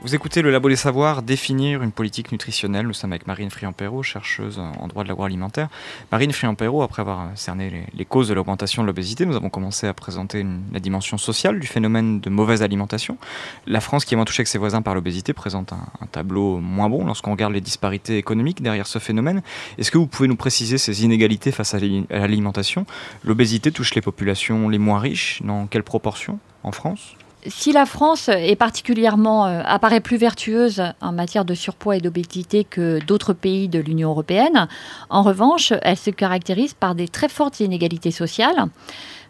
Vous 0.08 0.14
écoutez 0.14 0.40
le 0.40 0.50
Labo 0.50 0.70
des 0.70 0.76
Savoirs 0.76 1.20
définir 1.20 1.82
une 1.82 1.92
politique 1.92 2.32
nutritionnelle. 2.32 2.86
Nous 2.86 2.94
sommes 2.94 3.12
avec 3.12 3.26
Marine 3.26 3.50
Friand-Perrault, 3.50 4.02
chercheuse 4.02 4.58
en 4.58 4.88
droit 4.88 5.02
de 5.04 5.08
l'agroalimentaire. 5.08 5.68
Marine 6.10 6.32
Friand-Perrault, 6.32 6.80
après 6.80 7.02
avoir 7.02 7.28
cerné 7.34 7.86
les, 7.92 8.04
causes 8.06 8.26
de 8.26 8.32
l'augmentation 8.32 8.80
de 8.80 8.86
l'obésité, 8.86 9.26
nous 9.26 9.36
avons 9.36 9.50
commencé 9.50 9.86
à 9.86 9.92
présenter 9.92 10.46
la 10.72 10.80
dimension 10.80 11.18
sociale 11.18 11.60
du 11.60 11.66
phénomène 11.66 12.20
de 12.20 12.30
mauvaise 12.30 12.62
alimentation. 12.62 13.18
La 13.66 13.82
France, 13.82 14.06
qui 14.06 14.14
est 14.14 14.16
moins 14.16 14.24
touchée 14.24 14.42
que 14.42 14.48
ses 14.48 14.56
voisins 14.56 14.80
par 14.80 14.94
l'obésité, 14.94 15.34
présente 15.34 15.74
un, 15.74 16.06
tableau 16.10 16.56
moins 16.56 16.88
bon 16.88 17.04
lorsqu'on 17.04 17.32
regarde 17.32 17.52
les 17.52 17.60
disparités 17.60 18.16
économiques 18.16 18.62
derrière 18.62 18.86
ce 18.86 18.98
phénomène. 18.98 19.42
Est-ce 19.76 19.90
que 19.90 19.98
vous 19.98 20.06
pouvez 20.06 20.26
nous 20.26 20.36
préciser 20.36 20.78
ces 20.78 21.04
inégalités 21.04 21.52
face 21.52 21.74
à 21.74 21.80
l'alimentation? 21.80 22.86
L'obésité 23.24 23.72
touche 23.72 23.94
les 23.94 24.00
populations 24.00 24.70
les 24.70 24.78
moins 24.78 25.00
riches. 25.00 25.42
Dans 25.44 25.66
quelle 25.66 25.82
proportion? 25.82 26.38
En 26.62 26.72
France? 26.72 27.14
Si 27.46 27.72
la 27.72 27.86
France 27.86 28.28
est 28.28 28.56
particulièrement 28.56 29.46
euh, 29.46 29.62
apparaît 29.64 30.00
plus 30.00 30.16
vertueuse 30.16 30.82
en 31.00 31.12
matière 31.12 31.44
de 31.44 31.54
surpoids 31.54 31.96
et 31.96 32.00
d'obésité 32.00 32.64
que 32.64 32.98
d'autres 33.04 33.32
pays 33.32 33.68
de 33.68 33.78
l'Union 33.78 34.10
européenne, 34.10 34.66
en 35.08 35.22
revanche, 35.22 35.72
elle 35.82 35.96
se 35.96 36.10
caractérise 36.10 36.74
par 36.74 36.94
des 36.94 37.08
très 37.08 37.28
fortes 37.28 37.60
inégalités 37.60 38.10
sociales. 38.10 38.66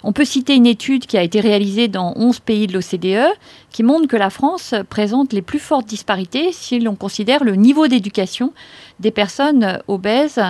On 0.05 0.13
peut 0.13 0.25
citer 0.25 0.55
une 0.55 0.67
étude 0.67 1.07
qui 1.07 1.19
a 1.19 1.23
été 1.23 1.41
réalisée 1.41 1.89
dans 1.89 2.13
11 2.17 2.41
pays 2.41 2.67
de 2.67 2.73
l'OCDE 2.73 3.35
qui 3.71 3.83
montre 3.83 4.07
que 4.07 4.17
la 4.17 4.31
France 4.31 4.75
présente 4.89 5.33
les 5.33 5.43
plus 5.43 5.59
fortes 5.59 5.87
disparités 5.87 6.53
si 6.53 6.79
l'on 6.79 6.95
considère 6.95 7.43
le 7.43 7.57
niveau 7.57 7.89
d'éducation 7.89 8.53
des 9.01 9.11
personnes 9.11 9.81
obèses 9.89 10.41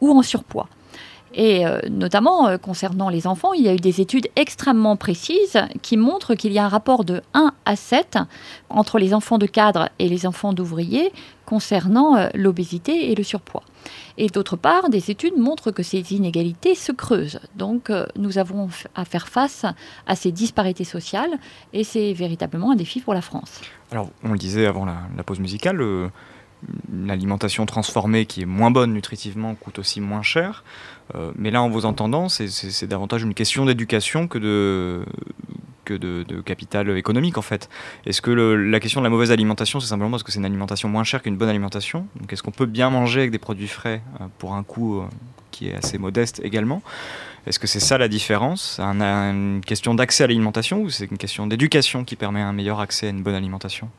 ou 0.00 0.10
en 0.10 0.22
surpoids. 0.22 0.68
Et 1.34 1.66
euh, 1.66 1.80
notamment 1.90 2.46
euh, 2.46 2.58
concernant 2.58 3.08
les 3.08 3.26
enfants, 3.26 3.52
il 3.52 3.62
y 3.62 3.68
a 3.68 3.74
eu 3.74 3.78
des 3.78 4.00
études 4.00 4.28
extrêmement 4.36 4.96
précises 4.96 5.58
qui 5.82 5.96
montrent 5.96 6.34
qu'il 6.34 6.52
y 6.52 6.58
a 6.58 6.64
un 6.64 6.68
rapport 6.68 7.04
de 7.04 7.22
1 7.34 7.52
à 7.64 7.76
7 7.76 8.18
entre 8.70 8.98
les 8.98 9.12
enfants 9.12 9.38
de 9.38 9.46
cadre 9.46 9.88
et 9.98 10.08
les 10.08 10.26
enfants 10.26 10.52
d'ouvriers 10.52 11.12
concernant 11.44 12.16
euh, 12.16 12.28
l'obésité 12.34 13.10
et 13.10 13.14
le 13.16 13.24
surpoids. 13.24 13.64
Et 14.16 14.28
d'autre 14.28 14.56
part, 14.56 14.88
des 14.90 15.10
études 15.10 15.36
montrent 15.36 15.72
que 15.72 15.82
ces 15.82 16.12
inégalités 16.12 16.76
se 16.76 16.92
creusent. 16.92 17.40
Donc 17.56 17.90
nous 18.16 18.38
avons 18.38 18.68
à 18.94 19.04
faire 19.04 19.28
face 19.28 19.66
à 20.06 20.16
ces 20.16 20.32
disparités 20.32 20.84
sociales 20.84 21.38
et 21.72 21.84
c'est 21.84 22.12
véritablement 22.12 22.70
un 22.70 22.76
défi 22.76 23.00
pour 23.00 23.12
la 23.12 23.20
France. 23.20 23.60
Alors 23.90 24.08
on 24.22 24.32
le 24.32 24.38
disait 24.38 24.66
avant 24.66 24.86
la, 24.86 25.22
pause 25.24 25.40
musicale, 25.40 25.82
l'alimentation 26.92 27.66
transformée 27.66 28.26
qui 28.26 28.42
est 28.42 28.46
moins 28.46 28.70
bonne 28.70 28.92
nutritivement 28.92 29.54
coûte 29.54 29.78
aussi 29.78 30.00
moins 30.00 30.22
cher. 30.22 30.64
Euh, 31.14 31.32
mais 31.36 31.50
là, 31.50 31.62
en 31.62 31.68
vous 31.68 31.84
entendant, 31.86 32.28
c'est 32.28 32.86
davantage 32.86 33.22
une 33.22 33.34
question 33.34 33.66
d'éducation 33.66 34.26
que 34.26 34.38
de, 34.38 35.04
capital 36.44 36.96
économique 36.96 37.36
en 37.38 37.42
fait. 37.42 37.68
Est-ce 38.06 38.22
que 38.22 38.30
la 38.30 38.80
question 38.80 39.00
de 39.00 39.04
la 39.04 39.10
mauvaise 39.10 39.30
alimentation, 39.30 39.80
c'est 39.80 39.88
simplement 39.88 40.10
parce 40.12 40.22
que 40.22 40.32
c'est 40.32 40.38
une 40.38 40.44
alimentation 40.46 40.88
moins 40.88 41.04
chère 41.04 41.22
qu'une 41.22 41.36
bonne 41.36 41.48
alimentation? 41.50 42.06
Donc 42.18 42.32
est-ce 42.32 42.42
qu'on 42.42 42.50
peut 42.52 42.66
bien 42.66 42.90
manger 42.90 43.20
avec 43.20 43.32
des 43.32 43.38
produits 43.38 43.68
frais 43.68 44.00
euh, 44.20 44.24
pour 44.38 44.54
un 44.54 44.62
coût 44.62 45.00
euh, 45.00 45.04
qui 45.50 45.68
est 45.68 45.74
assez 45.74 45.98
modeste 45.98 46.40
également? 46.42 46.82
Est-ce 47.46 47.58
que 47.58 47.66
c'est 47.66 47.80
ça 47.80 47.98
la 47.98 48.08
différence? 48.08 48.80
Un, 48.80 49.02
un- 49.02 49.30
Une 49.32 49.60
question 49.60 49.94
d'accès 49.94 50.24
à 50.24 50.26
l'alimentation 50.26 50.80
ou 50.80 50.88
c'est 50.88 51.04
une 51.10 51.18
question 51.18 51.46
d'éducation 51.46 52.02
qui 52.04 52.16
permet 52.16 52.40
un 52.40 52.54
meilleur 52.54 52.80
accès 52.80 53.08
à 53.08 53.10
une 53.10 53.22
bonne 53.22 53.34
alimentation? 53.34 53.90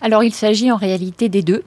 Alors 0.00 0.24
il 0.24 0.32
s'agit 0.32 0.72
en 0.72 0.76
réalité 0.76 1.28
des 1.28 1.42
deux. 1.42 1.62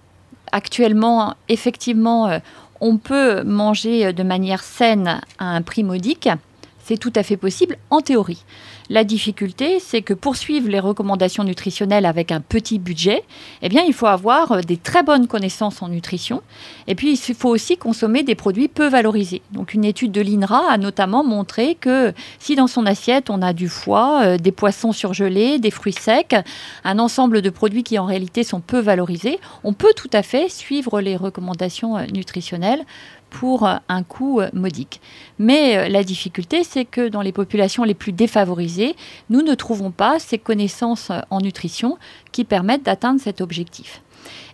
Actuellement, 0.51 1.35
effectivement, 1.49 2.39
on 2.81 2.97
peut 2.97 3.43
manger 3.43 4.13
de 4.13 4.23
manière 4.23 4.63
saine 4.63 5.21
à 5.39 5.55
un 5.55 5.61
prix 5.61 5.83
modique. 5.83 6.29
C'est 6.83 6.97
tout 6.97 7.13
à 7.15 7.23
fait 7.23 7.37
possible 7.37 7.77
en 7.89 8.01
théorie. 8.01 8.43
La 8.89 9.03
difficulté, 9.03 9.79
c'est 9.79 10.03
que 10.03 10.13
pour 10.13 10.35
suivre 10.35 10.69
les 10.69 10.79
recommandations 10.79 11.43
nutritionnelles 11.43 12.05
avec 12.05 12.31
un 12.31 12.39
petit 12.39 12.77
budget, 12.77 13.23
eh 13.63 13.69
bien, 13.69 13.83
il 13.83 13.93
faut 13.93 14.05
avoir 14.05 14.51
euh, 14.51 14.61
des 14.61 14.77
très 14.77 15.01
bonnes 15.01 15.25
connaissances 15.25 15.81
en 15.81 15.89
nutrition. 15.89 16.43
Et 16.85 16.93
puis, 16.93 17.13
il 17.13 17.35
faut 17.35 17.49
aussi 17.49 17.77
consommer 17.77 18.21
des 18.21 18.35
produits 18.35 18.67
peu 18.67 18.87
valorisés. 18.87 19.41
Donc, 19.51 19.73
une 19.73 19.85
étude 19.85 20.11
de 20.11 20.21
l'INRA 20.21 20.69
a 20.69 20.77
notamment 20.77 21.23
montré 21.23 21.73
que 21.73 22.13
si 22.37 22.55
dans 22.55 22.67
son 22.67 22.85
assiette, 22.85 23.31
on 23.31 23.41
a 23.41 23.53
du 23.53 23.69
foie, 23.69 24.21
euh, 24.23 24.37
des 24.37 24.51
poissons 24.51 24.91
surgelés, 24.91 25.57
des 25.57 25.71
fruits 25.71 25.93
secs, 25.93 26.35
un 26.83 26.99
ensemble 26.99 27.41
de 27.41 27.49
produits 27.49 27.83
qui 27.83 27.97
en 27.97 28.05
réalité 28.05 28.43
sont 28.43 28.59
peu 28.59 28.79
valorisés, 28.79 29.39
on 29.63 29.73
peut 29.73 29.93
tout 29.95 30.11
à 30.13 30.21
fait 30.21 30.47
suivre 30.47 31.01
les 31.01 31.15
recommandations 31.15 31.97
euh, 31.97 32.05
nutritionnelles 32.13 32.85
pour 33.29 33.67
un 33.67 34.03
coût 34.03 34.39
euh, 34.39 34.49
modique. 34.53 35.01
Mais 35.39 35.77
euh, 35.77 35.89
la 35.89 36.03
difficulté, 36.03 36.63
c'est 36.63 36.85
que 36.85 37.09
dans 37.09 37.21
les 37.21 37.31
populations 37.31 37.83
les 37.83 37.93
plus 37.93 38.11
défavorisées, 38.11 38.95
nous 39.29 39.41
ne 39.41 39.53
trouvons 39.55 39.91
pas 39.91 40.19
ces 40.19 40.37
connaissances 40.37 41.09
euh, 41.09 41.19
en 41.29 41.41
nutrition 41.41 41.97
qui 42.31 42.45
permettent 42.45 42.83
d'atteindre 42.83 43.19
cet 43.19 43.41
objectif. 43.41 44.01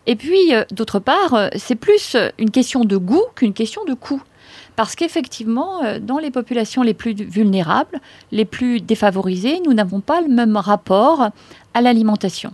Et 0.07 0.15
puis, 0.15 0.51
d'autre 0.71 0.97
part, 0.97 1.49
c'est 1.55 1.75
plus 1.75 2.17
une 2.39 2.49
question 2.49 2.85
de 2.85 2.97
goût 2.97 3.23
qu'une 3.35 3.53
question 3.53 3.85
de 3.85 3.93
coût. 3.93 4.21
Parce 4.75 4.95
qu'effectivement, 4.95 5.81
dans 6.01 6.17
les 6.17 6.31
populations 6.31 6.81
les 6.81 6.95
plus 6.95 7.13
vulnérables, 7.13 8.01
les 8.31 8.45
plus 8.45 8.81
défavorisées, 8.81 9.61
nous 9.63 9.75
n'avons 9.75 9.99
pas 10.01 10.21
le 10.21 10.27
même 10.27 10.57
rapport 10.57 11.29
à 11.75 11.81
l'alimentation. 11.81 12.51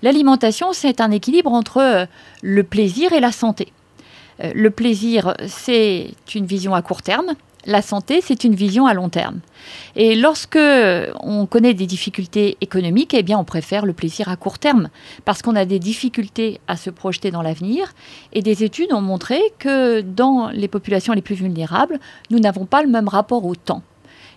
L'alimentation, 0.00 0.72
c'est 0.72 1.02
un 1.02 1.10
équilibre 1.10 1.52
entre 1.52 2.08
le 2.42 2.62
plaisir 2.64 3.12
et 3.12 3.20
la 3.20 3.30
santé. 3.30 3.74
Euh, 4.42 4.52
Le 4.54 4.70
plaisir, 4.70 5.34
c'est 5.46 6.10
une 6.34 6.46
vision 6.46 6.74
à 6.74 6.82
court 6.82 7.02
terme. 7.02 7.34
La 7.68 7.82
santé, 7.82 8.20
c'est 8.22 8.44
une 8.44 8.54
vision 8.54 8.86
à 8.86 8.94
long 8.94 9.08
terme. 9.08 9.40
Et 9.96 10.14
lorsque 10.14 10.58
on 11.20 11.46
connaît 11.46 11.74
des 11.74 11.86
difficultés 11.86 12.56
économiques, 12.60 13.12
eh 13.12 13.24
bien, 13.24 13.38
on 13.38 13.44
préfère 13.44 13.84
le 13.84 13.92
plaisir 13.92 14.28
à 14.28 14.36
court 14.36 14.60
terme 14.60 14.88
parce 15.24 15.42
qu'on 15.42 15.56
a 15.56 15.64
des 15.64 15.80
difficultés 15.80 16.60
à 16.68 16.76
se 16.76 16.90
projeter 16.90 17.32
dans 17.32 17.42
l'avenir. 17.42 17.92
Et 18.32 18.40
des 18.40 18.62
études 18.62 18.92
ont 18.92 19.00
montré 19.00 19.40
que 19.58 20.00
dans 20.00 20.48
les 20.50 20.68
populations 20.68 21.12
les 21.12 21.22
plus 21.22 21.34
vulnérables, 21.34 21.98
nous 22.30 22.38
n'avons 22.38 22.66
pas 22.66 22.82
le 22.82 22.88
même 22.88 23.08
rapport 23.08 23.44
au 23.44 23.56
temps. 23.56 23.82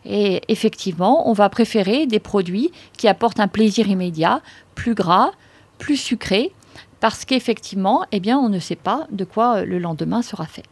Et 0.05 0.41
effectivement, 0.47 1.29
on 1.29 1.33
va 1.33 1.49
préférer 1.49 2.07
des 2.07 2.19
produits 2.19 2.71
qui 2.97 3.07
apportent 3.07 3.39
un 3.39 3.47
plaisir 3.47 3.87
immédiat, 3.89 4.41
plus 4.73 4.95
gras, 4.95 5.31
plus 5.77 5.97
sucré, 5.97 6.51
parce 6.99 7.25
qu'effectivement, 7.25 8.05
eh 8.11 8.19
bien, 8.19 8.37
on 8.37 8.49
ne 8.49 8.59
sait 8.59 8.75
pas 8.75 9.07
de 9.11 9.23
quoi 9.23 9.57
euh, 9.57 9.65
le 9.65 9.79
lendemain 9.79 10.21
sera 10.21 10.45
fait. 10.45 10.63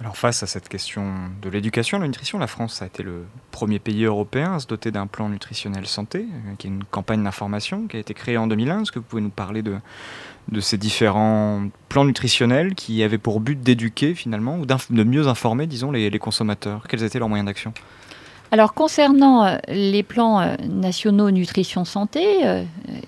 Alors 0.00 0.16
face 0.16 0.42
à 0.42 0.46
cette 0.46 0.68
question 0.68 1.12
de 1.40 1.48
l'éducation, 1.48 1.98
la 1.98 2.06
nutrition, 2.06 2.38
la 2.38 2.46
France 2.46 2.82
a 2.82 2.86
été 2.86 3.02
le 3.02 3.24
premier 3.50 3.78
pays 3.78 4.04
européen 4.04 4.54
à 4.54 4.58
se 4.58 4.66
doter 4.66 4.90
d'un 4.90 5.06
plan 5.06 5.28
nutritionnel 5.28 5.86
santé, 5.86 6.26
euh, 6.30 6.54
qui 6.58 6.66
est 6.66 6.70
une 6.70 6.84
campagne 6.84 7.22
d'information 7.22 7.86
qui 7.86 7.96
a 7.96 8.00
été 8.00 8.14
créée 8.14 8.36
en 8.36 8.46
2001. 8.46 8.82
Est-ce 8.82 8.92
que 8.92 8.98
vous 8.98 9.04
pouvez 9.04 9.22
nous 9.22 9.30
parler 9.30 9.62
de, 9.62 9.78
ces 10.60 10.76
différents 10.78 11.68
plans 11.88 12.04
nutritionnels 12.04 12.74
qui 12.74 13.02
avaient 13.02 13.18
pour 13.18 13.40
but 13.40 13.60
d'éduquer 13.60 14.14
finalement, 14.14 14.58
ou 14.58 14.66
de 14.66 15.04
mieux 15.04 15.28
informer, 15.28 15.66
disons, 15.66 15.90
les 15.92 16.18
consommateurs? 16.18 16.86
Quels 16.88 17.04
étaient 17.04 17.18
leurs 17.18 17.28
moyens 17.28 17.46
d'action? 17.46 17.72
Alors 18.52 18.74
concernant 18.74 19.46
euh, 19.46 19.56
les 19.68 20.02
plans 20.02 20.38
euh, 20.42 20.56
nationaux 20.68 21.30
nutrition 21.30 21.86
santé, 21.86 22.44
euh, 22.44 22.62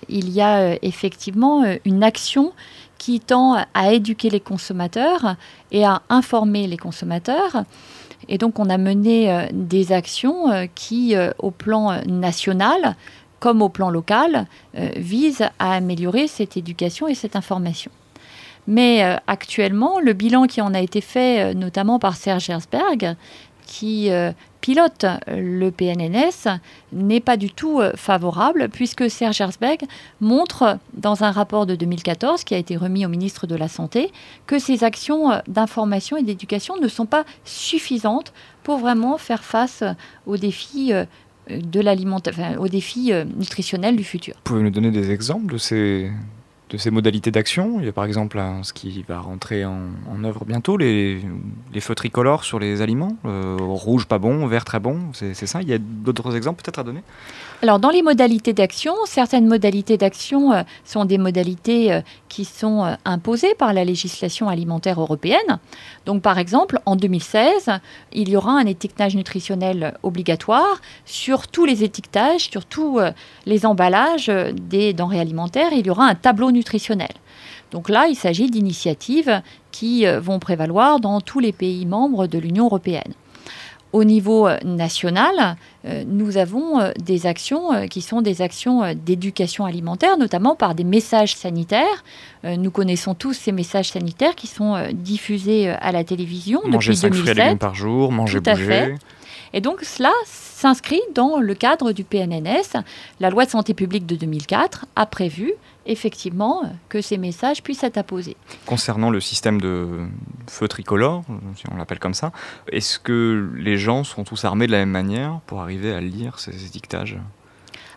il 0.09 0.31
y 0.31 0.41
a 0.41 0.83
effectivement 0.83 1.63
une 1.85 2.03
action 2.03 2.55
qui 2.97 3.21
tend 3.21 3.63
à 3.75 3.93
éduquer 3.93 4.31
les 4.31 4.41
consommateurs 4.41 5.37
et 5.71 5.85
à 5.85 6.01
informer 6.09 6.67
les 6.67 6.79
consommateurs. 6.79 7.65
Et 8.29 8.39
donc 8.39 8.59
on 8.59 8.71
a 8.71 8.79
mené 8.79 9.49
des 9.53 9.93
actions 9.93 10.47
qui, 10.75 11.15
au 11.39 11.51
plan 11.51 12.01
national 12.07 12.97
comme 13.41 13.61
au 13.61 13.69
plan 13.69 13.91
local, 13.91 14.47
visent 14.97 15.51
à 15.59 15.75
améliorer 15.75 16.29
cette 16.29 16.57
éducation 16.57 17.07
et 17.07 17.15
cette 17.15 17.37
information. 17.37 17.91
Mais 18.67 19.03
actuellement, 19.27 20.01
le 20.01 20.15
bilan 20.15 20.47
qui 20.47 20.63
en 20.63 20.73
a 20.73 20.81
été 20.81 21.03
fait, 21.03 21.55
notamment 21.55 21.99
par 21.99 22.17
Serge 22.17 22.49
Herzberg, 22.49 23.17
qui 23.65 24.11
euh, 24.11 24.33
pilote 24.61 25.05
euh, 25.05 25.17
le 25.29 25.71
PNNS, 25.71 26.59
n'est 26.93 27.21
pas 27.21 27.37
du 27.37 27.51
tout 27.51 27.81
euh, 27.81 27.93
favorable, 27.97 28.69
puisque 28.69 29.11
Serge 29.11 29.41
Herzberg 29.41 29.81
montre 30.21 30.79
dans 30.95 31.25
un 31.25 31.31
rapport 31.31 31.67
de 31.67 31.75
2014 31.75 32.45
qui 32.45 32.55
a 32.55 32.59
été 32.59 32.77
remis 32.77 33.05
au 33.05 33.09
ministre 33.09 33.47
de 33.47 33.55
la 33.55 33.69
Santé 33.69 34.11
que 34.47 34.59
ces 34.59 34.85
actions 34.85 35.41
d'information 35.49 36.17
et 36.17 36.23
d'éducation 36.23 36.77
ne 36.77 36.89
sont 36.89 37.07
pas 37.07 37.25
suffisantes 37.45 38.33
pour 38.63 38.79
vraiment 38.79 39.19
faire 39.19 39.45
face 39.45 39.83
aux 40.27 40.37
défis 40.37 40.93
de 41.51 42.59
aux 42.59 42.69
défis 42.69 43.13
nutritionnels 43.37 43.97
du 43.97 44.05
futur. 44.05 44.35
Vous 44.47 44.61
nous 44.61 44.71
donner 44.71 44.91
des 44.91 45.11
exemples 45.11 45.53
de 45.53 45.59
ces, 45.59 46.11
de 46.71 46.77
ces 46.77 46.91
modalités 46.91 47.31
d'action. 47.31 47.79
Il 47.79 47.87
y 47.87 47.89
a 47.89 47.93
par 47.93 48.05
exemple 48.05 48.41
ce 48.63 48.73
qui 48.73 49.05
va 49.07 49.21
rentrer 49.21 49.65
en, 49.65 50.25
œuvre 50.25 50.45
bientôt, 50.45 50.77
les, 50.77 51.21
feux 51.81 51.95
tricolores 51.95 52.45
sur 52.45 52.59
les 52.59 52.83
aliments. 52.83 53.17
Euh, 53.25 53.57
rouge 53.61 54.07
pas 54.07 54.19
bon, 54.19 54.47
vert 54.47 54.65
très 54.65 54.81
bon, 54.81 55.11
c'est 55.13 55.35
ça. 55.35 55.63
Il 55.63 55.69
y 55.69 55.75
a 55.75 55.79
d'autres 55.79 56.37
exemples 56.37 56.63
peut-être 56.63 56.79
à 56.79 56.85
donner? 56.85 57.03
Alors, 57.65 57.79
dans 57.79 57.89
les 57.89 58.03
modalités 58.03 58.53
d'action, 58.53 58.93
certaines 59.07 59.47
modalités 59.47 59.97
d'action 59.97 60.53
euh, 60.53 60.65
sont 60.85 61.07
des 61.07 61.17
modalités 61.17 61.95
euh, 61.95 62.03
qui 62.29 62.45
sont 62.45 62.85
euh, 62.85 62.95
imposées 63.07 63.55
par 63.55 63.73
la 63.73 63.87
législation 63.87 64.51
alimentaire 64.51 65.01
européenne. 65.01 65.59
Par 66.23 66.39
exemple, 66.39 66.79
en 66.85 66.95
2016, 66.95 67.71
il 68.13 68.29
y 68.29 68.37
aura 68.37 68.53
un 68.53 68.67
étiquetage 68.67 69.17
nutritionnel 69.17 69.97
obligatoire 70.03 70.83
sur 71.07 71.49
tous 71.49 71.65
les 71.65 71.85
étiquetages, 71.85 72.51
sur 72.51 72.67
tous 72.67 73.01
les 73.47 73.65
emballages 73.65 74.31
des 74.53 74.93
denrées 74.93 75.21
alimentaires. 75.21 75.73
Il 75.73 75.87
y 75.87 75.91
aura 75.91 76.05
un 76.05 76.15
tableau 76.15 76.51
nutritionnel. 76.51 77.13
Donc 77.71 77.89
là, 77.89 78.09
il 78.09 78.15
s'agit 78.15 78.51
d'initiatives 78.51 79.41
qui 79.73 80.05
vont 80.05 80.39
prévaloir 80.39 81.01
dans 81.01 81.23
tous 81.23 81.41
les 81.41 81.53
pays 81.53 81.87
membres 81.87 82.27
de 82.27 82.39
l'Union 82.39 82.67
européenne. 82.67 83.15
Au 83.95 84.03
niveau 84.03 84.49
euh, 84.49 84.59
national, 84.65 85.57
euh, 85.85 86.03
nous 86.05 86.37
avons 86.37 86.81
euh, 86.81 86.91
des 86.99 87.27
actions 87.27 87.87
qui 87.89 88.03
sont 88.03 88.23
des 88.23 88.43
actions 88.43 88.93
d'éducation 88.93 89.67
alimentaire, 89.67 90.19
notamment 90.19 90.57
par 90.57 90.75
des 90.75 90.83
messages 90.83 91.37
sanitaires. 91.37 92.03
Nous 92.43 92.73
connaissons 92.73 93.15
tous 93.15 93.35
ces 93.35 93.53
messages 93.53 93.91
sanitaires 93.91 94.35
qui 94.35 94.49
sont 94.49 94.75
diffusés 94.93 95.69
à 95.69 95.93
la 95.93 96.03
télévision 96.03 96.61
Manger 96.67 96.91
depuis 96.93 96.97
5 97.03 97.15
fruits 97.15 97.31
et 97.31 97.35
2007. 97.35 97.45
légumes 97.45 97.59
par 97.59 97.75
jour, 97.77 98.11
manger 98.11 98.43
Tout 98.43 98.51
à 98.51 98.55
bouger. 98.55 98.67
fait. 98.67 98.95
Et 99.53 99.61
donc 99.61 99.83
cela 99.83 100.11
s'inscrit 100.27 101.01
dans 101.15 101.39
le 101.39 101.55
cadre 101.55 101.93
du 101.93 102.03
PNNS. 102.03 102.83
La 103.21 103.31
loi 103.31 103.45
de 103.45 103.51
santé 103.51 103.75
publique 103.75 104.07
de 104.07 104.17
2004 104.17 104.87
a 104.97 105.07
prévu 105.07 105.53
effectivement 105.87 106.63
que 106.89 107.01
ces 107.01 107.19
messages 107.19 107.63
puissent 107.63 107.85
être 107.85 107.99
apposés. 107.99 108.37
Concernant 108.67 109.11
le 109.11 109.21
système 109.21 109.61
de 109.61 110.07
feu 110.49 110.69
tricolore, 110.69 111.25
si 111.57 111.65
on 111.71 111.77
l'appelle 111.77 111.99
comme 111.99 112.15
ça, 112.15 112.33
est-ce 112.71 112.99
que 112.99 113.51
les 113.57 113.77
gens 113.77 114.05
sont 114.05 114.25
tous 114.25 114.45
armés 114.45 114.67
de 114.67 114.73
la 114.73 114.79
même 114.79 114.91
manière 114.91 115.41
pour 115.47 115.61
arriver 115.61 115.93
à 115.93 116.01
lire 116.01 116.39
ces 116.39 116.67
étiquetages? 116.67 117.19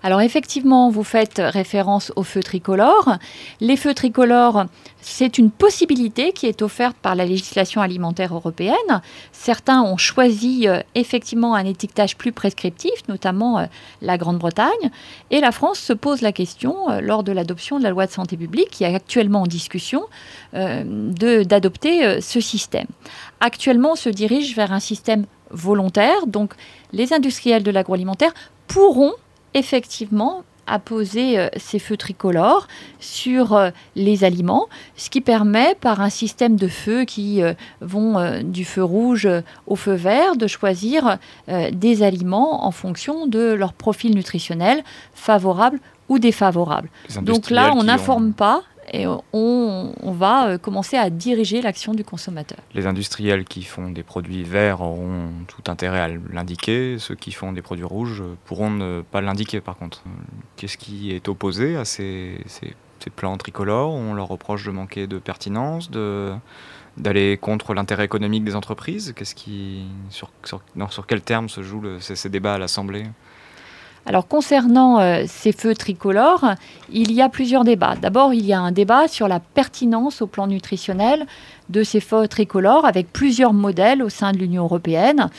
Alors 0.04 0.22
effectivement, 0.22 0.90
vous 0.90 1.04
faites 1.04 1.42
référence 1.44 2.12
aux 2.16 2.24
feux 2.24 2.44
tricolores. 2.44 3.18
Les 3.62 3.78
feux 3.78 3.94
tricolores, 3.94 4.66
c'est 5.02 5.38
une 5.38 5.52
possibilité 5.52 6.32
qui 6.34 6.48
est 6.48 6.62
offerte 6.62 6.96
par 7.02 7.16
la 7.16 7.26
législation 7.26 7.82
alimentaire 7.82 8.36
européenne. 8.36 9.02
Certains 9.32 9.82
ont 9.82 9.98
choisi 9.98 10.68
euh, 10.68 10.82
effectivement 10.96 11.56
un 11.56 11.66
étiquetage 11.66 12.18
plus 12.18 12.32
prescriptif, 12.32 13.08
notamment 13.08 13.60
euh, 13.60 13.66
la 14.02 14.18
Grande-Bretagne. 14.18 14.92
Et 15.32 15.40
la 15.40 15.52
France 15.52 15.80
se 15.80 15.94
pose 15.94 16.22
la 16.22 16.32
question, 16.32 16.90
euh, 16.90 17.02
lors 17.02 17.24
de 17.24 17.32
l'adoption 17.32 17.78
de 17.80 17.84
la 17.84 17.90
loi 17.90 18.06
de 18.06 18.12
santé 18.12 18.38
publique, 18.38 18.70
qui 18.70 18.84
est 18.84 18.94
actuellement 18.94 19.42
en 19.42 19.48
discussion, 19.48 20.04
d'adopter 20.54 22.22
ce 22.22 22.40
système. 22.40 22.88
Actuellement, 23.40 23.92
on 23.92 23.96
se 23.96 24.10
dirige 24.10 24.56
vers 24.56 24.72
un 24.72 24.80
système 24.80 25.26
volontaire. 25.52 26.28
Donc 26.28 26.54
les 26.92 27.14
industriels 27.14 27.64
de 27.64 27.72
l'agroalimentaire 27.72 28.34
pourront 28.68 29.14
effectivement 29.54 30.44
apposer 30.70 31.40
euh, 31.40 31.48
ces 31.56 31.80
feux 31.80 31.96
tricolores 31.96 32.68
sur 33.00 33.54
euh, 33.54 33.70
les 33.96 34.26
aliments, 34.26 34.68
ce 34.98 35.10
qui 35.10 35.22
permet, 35.22 35.76
par 35.80 36.02
un 36.02 36.10
système 36.10 36.58
de 36.58 36.68
feux 36.68 37.06
qui 37.06 37.42
euh, 37.42 37.54
vont 37.80 38.42
du 38.44 38.66
feu 38.66 38.84
rouge 38.84 39.30
au 39.66 39.76
feu 39.78 39.94
vert, 39.94 40.36
de 40.36 40.46
choisir 40.48 41.18
des 41.72 42.04
aliments 42.04 42.66
en 42.66 42.72
fonction 42.72 43.28
de 43.28 43.54
leur 43.54 43.72
profil 43.74 44.14
nutritionnel, 44.14 44.84
favorable 45.14 45.80
ou 46.10 46.20
défavorable. 46.20 46.90
Donc 47.22 47.50
là, 47.50 47.72
on 47.78 47.84
n'informe 47.84 48.28
ont- 48.30 48.32
pas 48.34 48.64
et 48.93 49.06
on, 49.34 50.12
va 50.12 50.47
euh, 50.47 50.58
commencer 50.58 50.97
à 50.97 51.10
diriger 51.10 51.62
l'action 51.62 51.93
du 51.93 52.04
consommateur. 52.04 52.60
Les 52.73 52.88
industriels 52.88 53.45
qui 53.45 53.63
font 53.63 53.89
des 53.89 54.04
produits 54.04 54.43
verts 54.43 54.82
auront 54.82 55.30
tout 55.47 55.69
intérêt 55.69 56.00
à 56.00 56.08
l'indiquer. 56.08 56.97
Ceux 57.00 57.15
qui 57.15 57.32
font 57.32 57.52
des 57.52 57.62
produits 57.62 57.84
rouges 57.84 58.23
pourront 58.45 58.71
ne 58.71 59.02
pas 59.02 59.21
l'indiquer 59.21 59.62
par 59.62 59.78
contre. 59.78 60.04
Qu'est-ce 60.56 60.78
qui 60.78 61.12
est 61.12 61.28
opposé 61.28 61.76
à 61.76 61.86
ces, 61.86 62.39
ces, 62.47 62.73
plans 63.15 63.38
tricolores? 63.38 63.93
On 63.93 64.13
leur 64.13 64.28
reproche 64.28 64.65
de 64.65 64.71
manquer 64.71 65.08
de 65.08 65.17
pertinence, 65.17 65.89
de 65.89 66.34
d'aller 66.97 67.38
contre 67.38 67.76
l'intérêt 67.76 68.06
économique 68.06 68.43
des 68.43 68.56
entreprises? 68.56 69.13
Qu'est-ce 69.15 69.36
qui 69.36 69.86
sur, 70.10 70.32
sur, 70.43 70.62
non, 70.76 70.89
sur 70.89 71.06
quel 71.06 71.21
terme 71.21 71.47
se 71.47 71.62
jouent 71.62 72.00
ces, 72.00 72.15
ces 72.15 72.30
débats 72.30 72.56
à 72.56 72.58
l'Assemblée? 72.58 73.04
Alors 74.08 74.26
concernant 74.26 75.02
euh, 75.02 75.26
ces 75.28 75.52
feux 75.52 75.76
tricolores, 75.76 76.56
il 76.89 77.12
y 77.12 77.22
a 77.22 77.28
plusieurs 77.28 77.65
débats. 77.65 77.96
D'abord, 78.02 78.34
il 78.34 78.46
y 78.46 78.54
a 78.54 78.60
un 78.62 78.72
débat 78.72 79.10
sur 79.10 79.28
la 79.28 79.41
pertinence 79.41 80.22
au 80.22 80.28
plan 80.28 80.48
nutritionnel 80.48 81.26
de 81.67 81.84
ces 81.84 82.00
feux 82.00 82.26
tricolores 82.30 82.86
avec 82.86 83.12
plusieurs 83.12 83.52
modèles 83.52 84.02
au 84.02 84.08
sein 84.08 84.32
de 84.32 84.38
l'Union 84.38 84.63
européenne 84.63 85.30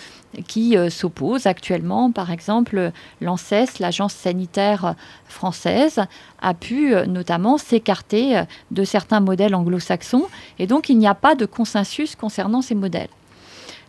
qui 0.48 0.76
euh, 0.76 0.90
s'opposent 0.90 1.46
actuellement. 1.46 2.12
Par 2.12 2.30
exemple, 2.30 2.92
l'ANSES, 3.22 3.78
l'agence 3.80 4.12
sanitaire 4.12 4.96
française, 5.24 6.02
a 6.42 6.52
pu 6.52 6.94
euh, 6.94 7.06
notamment 7.06 7.56
s'écarter 7.56 8.42
de 8.70 8.84
certains 8.84 9.20
modèles 9.20 9.54
anglo-saxons 9.54 10.26
et 10.58 10.66
donc 10.66 10.90
il 10.90 10.98
n'y 10.98 11.08
a 11.08 11.14
pas 11.14 11.34
de 11.34 11.46
consensus 11.46 12.16
concernant 12.16 12.60
ces 12.60 12.74
modèles. 12.74 13.08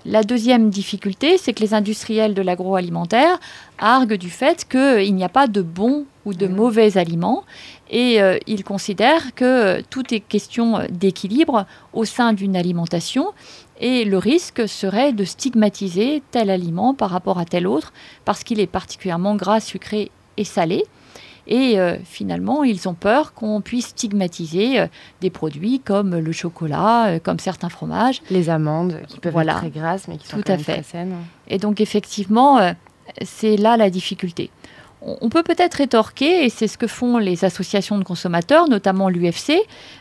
La 0.05 0.23
deuxième 0.23 0.69
difficulté, 0.69 1.37
c'est 1.37 1.51
que 1.51 1.61
les 1.61 1.73
industriels 1.73 2.33
de 2.33 2.41
l'agroalimentaire 2.41 3.37
arguent 3.77 4.17
du 4.17 4.29
fait 4.29 4.65
qu'il 4.67 5.13
n'y 5.13 5.25
a 5.25 5.29
pas 5.29 5.47
de 5.47 5.61
bons 5.61 6.05
ou 6.25 6.33
de 6.33 6.47
mauvais 6.47 6.97
aliments 6.97 7.43
et 7.89 8.21
euh, 8.21 8.37
ils 8.47 8.63
considèrent 8.63 9.35
que 9.35 9.45
euh, 9.45 9.81
tout 9.89 10.13
est 10.13 10.21
question 10.21 10.77
euh, 10.77 10.85
d'équilibre 10.89 11.65
au 11.91 12.05
sein 12.05 12.33
d'une 12.33 12.55
alimentation 12.55 13.33
et 13.81 14.05
le 14.05 14.17
risque 14.17 14.69
serait 14.69 15.11
de 15.11 15.25
stigmatiser 15.25 16.21
tel 16.31 16.49
aliment 16.49 16.93
par 16.93 17.09
rapport 17.09 17.37
à 17.37 17.45
tel 17.45 17.67
autre 17.67 17.91
parce 18.23 18.43
qu'il 18.43 18.59
est 18.59 18.67
particulièrement 18.67 19.35
gras, 19.35 19.59
sucré 19.59 20.11
et 20.37 20.45
salé. 20.45 20.85
Et 21.51 21.79
euh, 21.79 21.97
finalement, 22.05 22.63
ils 22.63 22.87
ont 22.87 22.93
peur 22.93 23.33
qu'on 23.33 23.59
puisse 23.59 23.87
stigmatiser 23.87 24.79
euh, 24.79 24.87
des 25.19 25.31
produits 25.31 25.79
comme 25.79 26.15
le 26.17 26.31
chocolat, 26.31 27.07
euh, 27.07 27.19
comme 27.19 27.39
certains 27.39 27.69
fromages. 27.69 28.21
Les 28.29 28.51
amandes 28.51 29.01
qui 29.07 29.19
peuvent 29.19 29.33
Voilà. 29.33 29.53
être 29.53 29.59
très 29.61 29.69
grasses 29.71 30.07
mais 30.07 30.17
qui 30.17 30.27
sont 30.27 30.37
Tout 30.37 30.43
quand 30.45 30.53
à 30.53 30.55
même 30.57 30.63
fait. 30.63 30.73
très 30.73 30.83
saines. 30.83 31.15
Et 31.47 31.57
donc 31.57 31.81
effectivement, 31.81 32.59
c'est 33.23 33.57
là 33.57 33.77
la 33.77 33.89
difficulté. 33.89 34.51
On 35.01 35.29
peut 35.29 35.43
peut-être 35.43 35.75
rétorquer, 35.75 36.43
et 36.43 36.49
c'est 36.49 36.67
ce 36.67 36.77
que 36.77 36.85
font 36.85 37.17
les 37.19 37.45
associations 37.45 37.97
de 37.97 38.03
consommateurs, 38.03 38.67
notamment 38.67 39.07
l'UFC, 39.07 39.53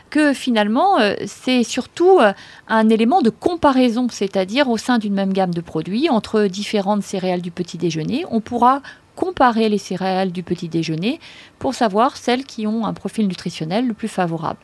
que 0.09 0.33
finalement, 0.33 0.97
c'est 1.25 1.63
surtout 1.63 2.19
un 2.67 2.89
élément 2.89 3.21
de 3.21 3.29
comparaison, 3.29 4.07
c'est-à-dire 4.11 4.67
au 4.69 4.75
sein 4.75 4.97
d'une 4.97 5.13
même 5.13 5.31
gamme 5.31 5.53
de 5.53 5.61
produits, 5.61 6.09
entre 6.09 6.43
différentes 6.47 7.01
céréales 7.03 7.41
du 7.41 7.49
petit 7.49 7.77
déjeuner, 7.77 8.25
on 8.29 8.41
pourra 8.41 8.81
comparer 9.23 9.67
les 9.67 9.77
céréales 9.89 10.31
du 10.31 10.43
petit 10.43 10.69
déjeuner 10.69 11.19
pour 11.59 11.73
savoir 11.73 12.15
celles 12.15 12.45
qui 12.45 12.65
ont 12.67 12.85
un 12.85 12.93
profil 12.93 13.27
nutritionnel 13.27 13.85
le 13.85 13.93
plus 13.93 14.07
favorable. 14.07 14.59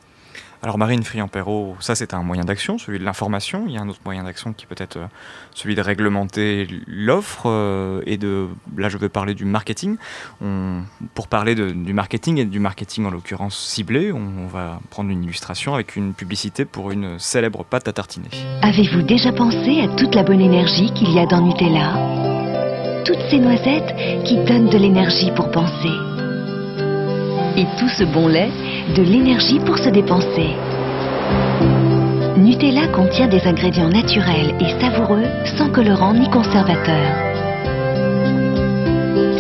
Alors 0.63 0.78
Marine 0.78 1.04
Friand-Perrault, 1.04 1.76
ça 1.82 1.94
c'est 1.94 2.13
un 2.13 2.24
moyen 2.24 2.44
d'action, 2.46 2.78
celui 2.78 2.98
de 2.98 3.04
l'information. 3.04 3.65
Il 3.68 3.74
y 3.74 3.78
a 3.78 3.82
un 3.82 3.89
autre 3.89 4.00
moyen 4.06 4.24
d'action 4.24 4.54
qui 4.54 4.65
peut 4.65 4.76
être 4.78 4.98
euh, 4.98 5.06
celui 5.54 5.76
de 5.76 5.82
réglementer 5.82 6.68
l'offre 6.88 7.44
euh, 7.48 8.02
et 8.06 8.18
de, 8.18 8.48
là 8.78 8.88
je 8.89 8.98
veux 8.98 9.10
parler 9.10 9.34
du 9.36 9.44
marketing. 9.46 9.98
On- 10.41 10.82
pour 11.13 11.28
parler 11.28 11.54
de- 11.54 11.72
du 11.72 11.94
marketing 11.94 12.38
et 12.39 12.46
du 12.46 12.60
marketing 12.60 13.06
en 13.06 13.12
l'occurrence 13.12 13.58
ciblé, 13.58 14.12
on, 14.13 14.26
on 14.46 14.48
va 14.48 14.80
prendre 14.89 15.10
une 15.12 15.24
illustration 15.24 15.76
avec 15.76 15.98
une 15.98 16.13
publicité 16.13 16.63
pour 16.65 16.89
une 16.91 17.20
célèbre 17.20 17.63
pâte 17.65 17.88
à 17.89 17.94
tartiner. 17.94 18.30
Avez-vous 18.63 19.02
déjà 19.04 19.32
pensé 19.34 19.82
à 19.82 19.88
toute 19.98 20.15
la 20.15 20.24
bonne 20.24 20.41
énergie 20.41 20.91
qu'il 20.94 21.12
y 21.13 21.20
a 21.20 21.26
dans 21.28 21.41
Nutella? 21.46 22.35
Toutes 23.06 23.22
ces 23.30 23.38
noisettes 23.38 23.96
qui 24.24 24.38
donnent 24.38 24.70
de 24.70 24.78
l'énergie 24.80 25.30
pour 25.36 25.52
penser. 25.52 25.94
Et 27.56 27.65
tout 27.78 27.88
ce 27.88 28.04
bon 28.04 28.28
lait, 28.28 28.50
de 28.96 29.04
l'énergie 29.04 29.60
pour 29.60 29.78
se 29.78 29.89
dépenser. 29.89 30.56
Nutella 32.36 32.88
contient 32.88 33.28
des 33.28 33.46
ingrédients 33.46 33.89
naturels 33.89 34.56
et 34.60 34.82
savoureux 34.82 35.24
sans 35.58 35.70
colorant 35.72 36.15
ni 36.15 36.30
conservateur. 36.32 37.06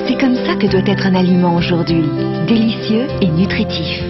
C'est 0.07 0.17
comme 0.19 0.35
ça 0.35 0.55
que 0.55 0.67
doit 0.67 0.85
être 0.85 1.07
un 1.07 1.15
aliment 1.15 1.55
aujourd'hui, 1.55 2.03
délicieux 2.47 3.07
et 3.19 3.29
nutritif. 3.29 4.03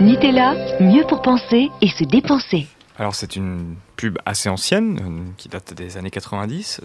Nutella, 0.00 0.54
mieux 0.80 1.04
pour 1.08 1.22
penser 1.22 1.70
et 1.82 1.88
se 1.88 2.04
dépenser. 2.04 2.68
Alors 2.98 3.14
c'est 3.14 3.34
une 3.34 3.76
pub 3.96 4.18
assez 4.26 4.48
ancienne, 4.48 4.98
euh, 5.00 5.32
qui 5.36 5.48
date 5.48 5.74
des 5.74 5.96
années 5.96 6.10
90. 6.10 6.82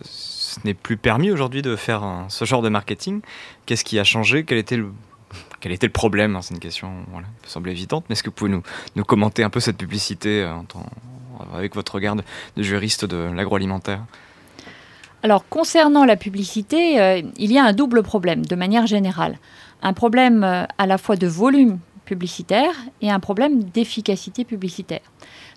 Ce 0.56 0.62
n'est 0.63 0.74
plus 0.74 0.96
permis 0.96 1.32
aujourd'hui 1.32 1.62
de 1.62 1.76
faire 1.76 2.26
ce 2.30 2.46
genre 2.46 2.62
de 2.62 2.70
marketing. 2.70 3.22
Qu'est-ce 3.65 3.84
qui 3.84 4.00
a 4.00 4.06
changé? 4.06 4.46
Quel 4.46 4.58
était 4.58 4.78
le, 4.78 4.91
problème? 5.89 6.38
C'est 6.41 6.54
une 6.54 6.62
question 6.62 6.89
qui 7.06 7.12
peut 7.44 7.50
sembler 7.50 7.74
évidente, 7.74 8.06
mais 8.08 8.13
est-ce 8.13 8.24
que 8.24 8.30
vous 8.30 8.36
pouvez 8.36 8.52
nous, 8.96 9.04
commenter 9.04 9.44
un 9.44 9.50
peu 9.50 9.60
cette 9.60 9.78
publicité 9.78 10.44
euh, 10.44 10.54
avec 11.54 11.76
votre 11.76 11.96
regard 11.96 12.15
de, 12.15 12.24
juriste 12.58 13.04
de 13.04 13.18
l'agroalimentaire? 13.18 14.06
Alors, 15.24 15.48
concernant 15.50 16.06
la 16.06 16.15
publicité, 16.15 17.02
euh, 17.02 17.22
il 17.38 17.52
y 17.52 17.58
a 17.58 17.65
un 17.65 17.74
double 17.74 18.02
problème 18.02 18.46
de 18.46 18.56
manière 18.56 18.88
générale. 18.88 19.38
Un 19.82 19.94
problème 19.94 20.44
euh, 20.46 20.63
à 20.78 20.86
la 20.86 20.98
fois 20.98 21.18
de 21.18 21.28
volume 21.28 21.80
publicitaire 22.06 22.74
et 23.02 23.12
un 23.12 23.20
problème 23.20 23.63
d'efficacité 23.63 24.46
publicitaire. 24.46 25.02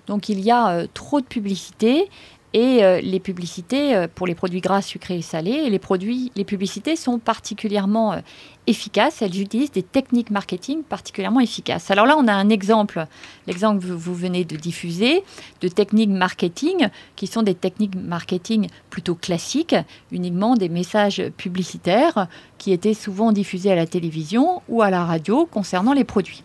Donc, 0.09 0.29
il 0.29 0.41
y 0.41 0.51
a 0.51 0.87
trop 0.95 1.21
de 1.21 1.27
publicité 1.27 2.09
et 2.55 2.83
euh, 2.83 3.01
les 3.03 3.21
publicités 3.21 3.95
euh, 3.95 4.07
pour 4.13 4.27
les 4.27 4.35
produits 4.35 4.61
gras, 4.61 4.81
sucrés 4.81 5.19
et 5.19 5.23
salés, 5.23 5.69
les, 5.69 5.79
produits, 5.79 6.33
les 6.35 6.45
publicités 6.45 6.97
sont 6.97 7.19
particulièrement 7.19 8.15
euh, 8.15 8.21
efficaces. 8.67 9.21
Elles 9.21 9.39
utilisent 9.41 9.73
des 9.73 9.83
techniques 9.83 10.31
marketing 10.31 10.83
particulièrement 10.83 11.41
efficaces. 11.41 11.91
Alors 11.91 12.07
là, 12.07 12.17
on 12.19 12.27
a 12.27 12.33
un 12.33 12.49
exemple, 12.49 13.07
l'exemple 13.47 13.83
que 13.83 13.93
vous- 13.93 14.15
venez 14.15 14.45
de 14.47 14.57
diffuser, 14.57 15.23
de 15.61 15.69
techniques 15.69 16.11
marketing 16.11 16.89
qui 17.17 17.27
sont 17.27 17.43
des 17.43 17.55
techniques 17.55 17.95
marketing 17.95 18.69
plutôt 18.89 19.15
classiques, 19.15 19.77
uniquement 20.11 20.55
des 20.55 20.71
messages 20.71 21.23
publicitaires 21.37 22.29
qui 22.57 22.73
étaient 22.73 22.95
souvent 22.95 23.31
diffusés 23.31 23.71
à 23.71 23.77
la 23.77 23.87
télévision 23.87 24.63
ou 24.69 24.81
à 24.81 24.91
la 24.91 25.05
radio 25.05 25.47
concernant 25.47 25.93
les 25.93 26.05
produits. 26.05 26.43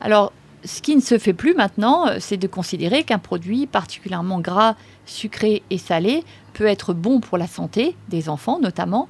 Alors, 0.00 0.32
ce 0.64 0.80
qui 0.80 0.96
ne 0.96 1.02
se 1.02 1.18
fait 1.18 1.34
plus 1.34 1.54
maintenant, 1.54 2.06
c'est 2.18 2.38
de 2.38 2.46
considérer 2.46 3.04
qu'un 3.04 3.18
produit 3.18 3.66
particulièrement 3.66 4.40
gras, 4.40 4.76
sucré 5.06 5.62
et 5.70 5.78
salé 5.78 6.24
peut 6.52 6.66
être 6.66 6.94
bon 6.94 7.20
pour 7.20 7.38
la 7.38 7.46
santé 7.46 7.96
des 8.08 8.28
enfants 8.28 8.58
notamment. 8.60 9.08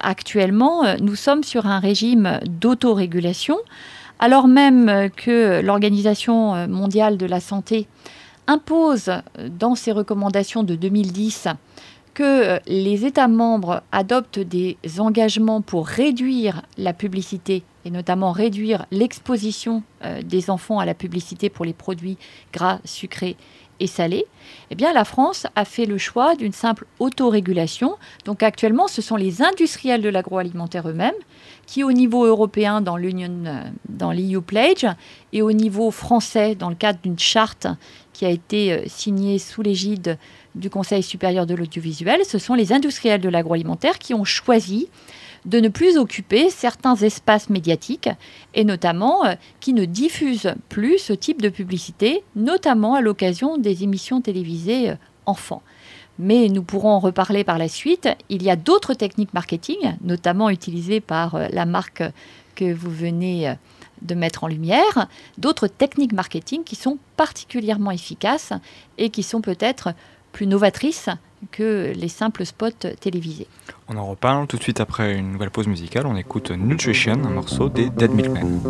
Actuellement, 0.00 0.84
euh, 0.84 0.96
nous 1.00 1.14
sommes 1.14 1.42
sur 1.42 1.66
un 1.66 1.78
régime 1.78 2.40
d'autorégulation, 2.46 3.56
alors 4.18 4.48
même 4.48 4.88
euh, 4.88 5.08
que 5.08 5.60
l'Organisation 5.62 6.54
euh, 6.54 6.66
mondiale 6.66 7.16
de 7.16 7.26
la 7.26 7.40
santé 7.40 7.86
impose 8.46 9.10
dans 9.58 9.74
ses 9.74 9.92
recommandations 9.92 10.62
de 10.62 10.74
2010 10.76 11.48
que 12.14 12.60
les 12.66 13.04
États 13.04 13.28
membres 13.28 13.82
adoptent 13.92 14.38
des 14.38 14.78
engagements 14.98 15.60
pour 15.60 15.86
réduire 15.86 16.62
la 16.78 16.94
publicité 16.94 17.64
et 17.84 17.90
notamment 17.90 18.32
réduire 18.32 18.86
l'exposition 18.90 19.82
des 20.24 20.48
enfants 20.48 20.78
à 20.78 20.86
la 20.86 20.94
publicité 20.94 21.50
pour 21.50 21.66
les 21.66 21.74
produits 21.74 22.16
gras, 22.54 22.78
sucrés 22.84 23.36
et 23.80 23.86
salés, 23.86 24.26
eh 24.70 24.74
la 24.74 25.04
France 25.04 25.46
a 25.54 25.64
fait 25.64 25.86
le 25.86 25.98
choix 25.98 26.34
d'une 26.34 26.52
simple 26.52 26.86
autorégulation. 26.98 27.96
Donc 28.24 28.42
actuellement, 28.42 28.88
ce 28.88 29.02
sont 29.02 29.16
les 29.16 29.42
industriels 29.42 30.02
de 30.02 30.08
l'agroalimentaire 30.08 30.88
eux-mêmes 30.88 31.14
qui, 31.66 31.82
au 31.82 31.92
niveau 31.92 32.24
européen, 32.24 32.80
dans 32.80 32.96
l'Union, 32.96 33.44
euh, 33.46 33.62
dans 33.88 34.12
l'EU 34.12 34.40
Pledge, 34.40 34.86
et 35.32 35.42
au 35.42 35.52
niveau 35.52 35.90
français, 35.90 36.54
dans 36.54 36.68
le 36.68 36.76
cadre 36.76 37.00
d'une 37.02 37.18
charte 37.18 37.66
qui 38.12 38.24
a 38.24 38.30
été 38.30 38.72
euh, 38.72 38.82
signée 38.86 39.38
sous 39.38 39.62
l'égide 39.62 40.16
du 40.54 40.70
Conseil 40.70 41.02
supérieur 41.02 41.44
de 41.44 41.54
l'audiovisuel, 41.54 42.24
ce 42.24 42.38
sont 42.38 42.54
les 42.54 42.72
industriels 42.72 43.20
de 43.20 43.28
l'agroalimentaire 43.28 43.98
qui 43.98 44.14
ont 44.14 44.24
choisi 44.24 44.88
de 45.46 45.60
ne 45.60 45.68
plus 45.68 45.96
occuper 45.96 46.50
certains 46.50 46.96
espaces 46.96 47.48
médiatiques 47.48 48.10
et 48.54 48.64
notamment 48.64 49.24
euh, 49.24 49.34
qui 49.60 49.72
ne 49.72 49.84
diffusent 49.84 50.54
plus 50.68 50.98
ce 50.98 51.12
type 51.12 51.40
de 51.40 51.48
publicité, 51.48 52.22
notamment 52.34 52.94
à 52.94 53.00
l'occasion 53.00 53.56
des 53.56 53.84
émissions 53.84 54.20
télévisées 54.20 54.90
euh, 54.90 54.96
enfants. 55.24 55.62
Mais 56.18 56.48
nous 56.48 56.62
pourrons 56.62 56.90
en 56.90 56.98
reparler 56.98 57.44
par 57.44 57.58
la 57.58 57.68
suite. 57.68 58.08
Il 58.28 58.42
y 58.42 58.50
a 58.50 58.56
d'autres 58.56 58.94
techniques 58.94 59.34
marketing, 59.34 59.96
notamment 60.02 60.50
utilisées 60.50 61.00
par 61.00 61.36
euh, 61.36 61.46
la 61.52 61.64
marque 61.64 62.02
que 62.54 62.72
vous 62.72 62.90
venez 62.90 63.54
de 64.00 64.14
mettre 64.14 64.44
en 64.44 64.46
lumière, 64.46 65.08
d'autres 65.36 65.66
techniques 65.66 66.14
marketing 66.14 66.64
qui 66.64 66.74
sont 66.74 66.96
particulièrement 67.18 67.90
efficaces 67.90 68.54
et 68.96 69.10
qui 69.10 69.22
sont 69.22 69.42
peut-être 69.42 69.92
plus 70.36 70.46
que 71.50 71.92
les 71.96 72.08
simples 72.08 72.44
spots 72.44 72.90
télévisés. 73.00 73.46
On 73.88 73.96
en 73.96 74.04
reparle 74.04 74.46
tout 74.46 74.58
de 74.58 74.62
suite 74.62 74.80
après 74.80 75.16
une 75.16 75.32
nouvelle 75.32 75.50
pause 75.50 75.66
musicale. 75.66 76.06
On 76.06 76.14
écoute 76.14 76.50
Nutrition, 76.50 77.14
un 77.24 77.30
morceau 77.30 77.70
des 77.70 77.88
Dead 77.88 78.10
Milkmen. 78.10 78.60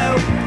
know 0.00 0.39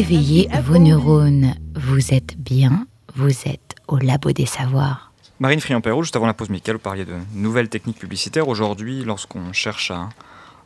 Éveillez 0.00 0.48
vos 0.64 0.78
neurones. 0.78 1.56
Vous 1.74 2.14
êtes 2.14 2.34
bien, 2.38 2.86
vous 3.16 3.46
êtes 3.46 3.74
au 3.86 3.98
labo 3.98 4.32
des 4.32 4.46
savoirs. 4.46 5.12
Marine 5.40 5.60
Friand-Perrault, 5.60 6.04
juste 6.04 6.16
avant 6.16 6.26
la 6.26 6.32
pause 6.32 6.48
musicale, 6.48 6.76
vous 6.76 6.80
parliez 6.80 7.04
de 7.04 7.12
nouvelles 7.34 7.68
techniques 7.68 7.98
publicitaires. 7.98 8.48
Aujourd'hui, 8.48 9.04
lorsqu'on 9.04 9.52
cherche 9.52 9.92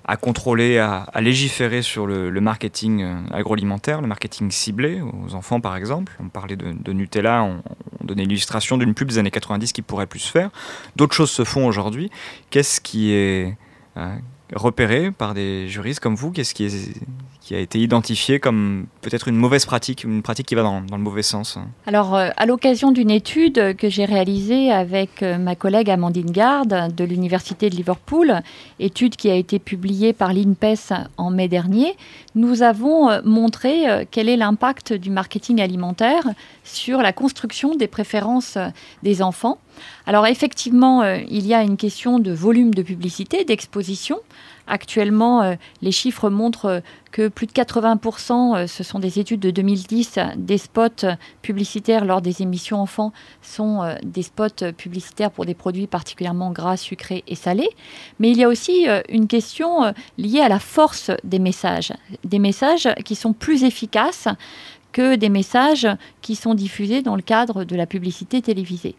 à, 0.05 0.17
contrôler, 0.19 0.79
à, 0.79 1.09
légiférer 1.21 1.83
sur 1.83 2.07
le, 2.07 2.31
marketing 2.41 3.03
euh, 3.03 3.17
agroalimentaire, 3.33 4.01
le 4.01 4.07
marketing 4.07 4.53
ciblé, 4.53 5.01
aux 5.01 5.35
enfants 5.35 5.61
par 5.61 5.75
exemple, 5.75 6.13
on 6.21 6.29
parlait 6.29 6.55
de, 6.55 6.93
Nutella, 6.93 7.43
on, 7.43 7.61
donnait 8.05 8.27
l'illustration 8.27 8.79
d'une 8.79 8.95
pub 8.95 9.09
des 9.09 9.19
années 9.19 9.33
90 9.33 9.73
qui 9.73 9.83
pourrait 9.83 10.07
plus 10.07 10.21
se 10.21 10.31
faire. 10.31 10.51
D'autres 10.95 11.17
choses 11.17 11.33
se 11.33 11.43
font 11.43 11.67
aujourd'hui. 11.67 12.09
Qu'est-ce 12.51 12.81
qui 12.81 13.11
est 13.11 13.57
euh, 13.97 14.15
repéré 14.53 15.11
par 15.11 15.35
des 15.35 15.69
juristes 15.69 16.01
comme 16.01 16.15
vous 16.15 16.31
Qu'est-ce 16.31 16.55
qui 16.55 17.55
a 17.55 17.59
été 17.59 17.79
identifié 17.79 18.41
comme 18.41 18.87
peut-être 19.01 19.29
une 19.29 19.37
mauvaise 19.37 19.67
pratique, 19.67 20.05
une 20.05 20.23
pratique 20.23 20.47
qui 20.47 20.55
va 20.55 20.63
dans, 20.63 20.81
le 20.81 20.99
mauvais 20.99 21.23
sens 21.23 21.59
Alors, 21.87 22.15
euh, 22.15 22.31
à 22.37 22.47
l'occasion 22.47 22.93
d'une 22.93 23.11
étude 23.11 23.77
que 23.77 23.89
j'ai 23.89 24.05
réalisée 24.05 24.71
avec 24.71 25.23
euh, 25.23 25.39
ma 25.39 25.55
collègue 25.55 25.91
Amandine 25.91 26.31
Garde 26.31 26.95
de 26.95 27.05
l'Université 27.05 27.71
de 27.71 27.77
Liverpool, 27.77 28.41
étude 28.81 29.17
qui 29.17 29.31
a 29.31 29.35
été 29.35 29.59
publiée 29.59 30.13
par 30.13 30.33
l'INPES 30.33 30.93
en 31.17 31.31
mai 31.31 31.49
dernier, 31.49 31.95
nous 32.35 32.63
avons 32.63 33.11
euh, 33.11 33.21
montré 33.25 34.07
quel 34.11 34.29
est 34.29 34.37
l'impact 34.37 34.93
du 34.93 35.11
marketing 35.11 35.61
alimentaire 35.61 36.25
sur 36.65 37.03
la 37.03 37.13
construction 37.13 37.75
des 37.75 37.87
préférences 37.87 38.59
des 39.03 39.23
enfants. 39.23 39.59
Alors 40.07 40.27
effectivement, 40.27 41.05
il 41.05 41.47
y 41.47 41.55
a 41.55 41.63
une 41.63 41.77
question 41.77 42.19
de 42.19 42.33
volume 42.33 42.75
de 42.75 42.83
publicité, 42.83 43.45
d'exposition. 43.45 44.19
Actuellement, 44.67 45.43
euh, 45.43 45.55
les 45.83 45.93
chiffres 45.93 46.31
montrent 46.31 46.67
euh, 46.67 46.81
que 47.13 47.29
plus 47.29 47.47
de 47.47 47.53
80%, 47.53 48.57
euh, 48.57 48.67
ce 48.67 48.83
sont 48.83 48.99
des 48.99 49.19
études 49.19 49.41
de 49.41 49.51
2010, 49.51 50.19
des 50.37 50.57
spots 50.57 51.07
publicitaires 51.43 52.07
lors 52.07 52.23
des 52.23 52.41
émissions 52.41 52.81
enfants 52.81 53.13
sont 53.43 53.83
des 54.03 54.23
spots 54.23 54.73
publicitaires 54.77 55.31
pour 55.31 55.45
des 55.45 55.55
produits 55.55 55.87
particulièrement 55.87 56.51
gras, 56.51 56.77
sucrés 56.77 57.23
et 57.29 57.35
salés. 57.35 57.69
Mais 58.19 58.31
il 58.31 58.39
y 58.39 58.45
a 58.45 58.49
aussi 58.49 58.87
une 59.09 59.29
question 59.29 59.95
liée 60.19 60.41
à 60.41 60.49
la 60.49 60.59
force 60.59 61.11
des 61.23 61.39
messages, 61.39 61.93
des 62.25 62.39
messages 62.39 62.89
qui 63.05 63.15
sont 63.15 63.33
plus 63.33 63.65
efficaces 63.65 64.29
que 64.95 65.17
des 65.17 65.29
messages 65.29 65.89
qui 66.23 66.37
sont 66.37 66.55
diffusés 66.55 67.03
dans 67.03 67.17
le 67.17 67.23
cadre 67.23 67.65
de 67.65 67.77
la 67.77 67.85
publicité 67.85 68.41
télévisée. 68.41 68.95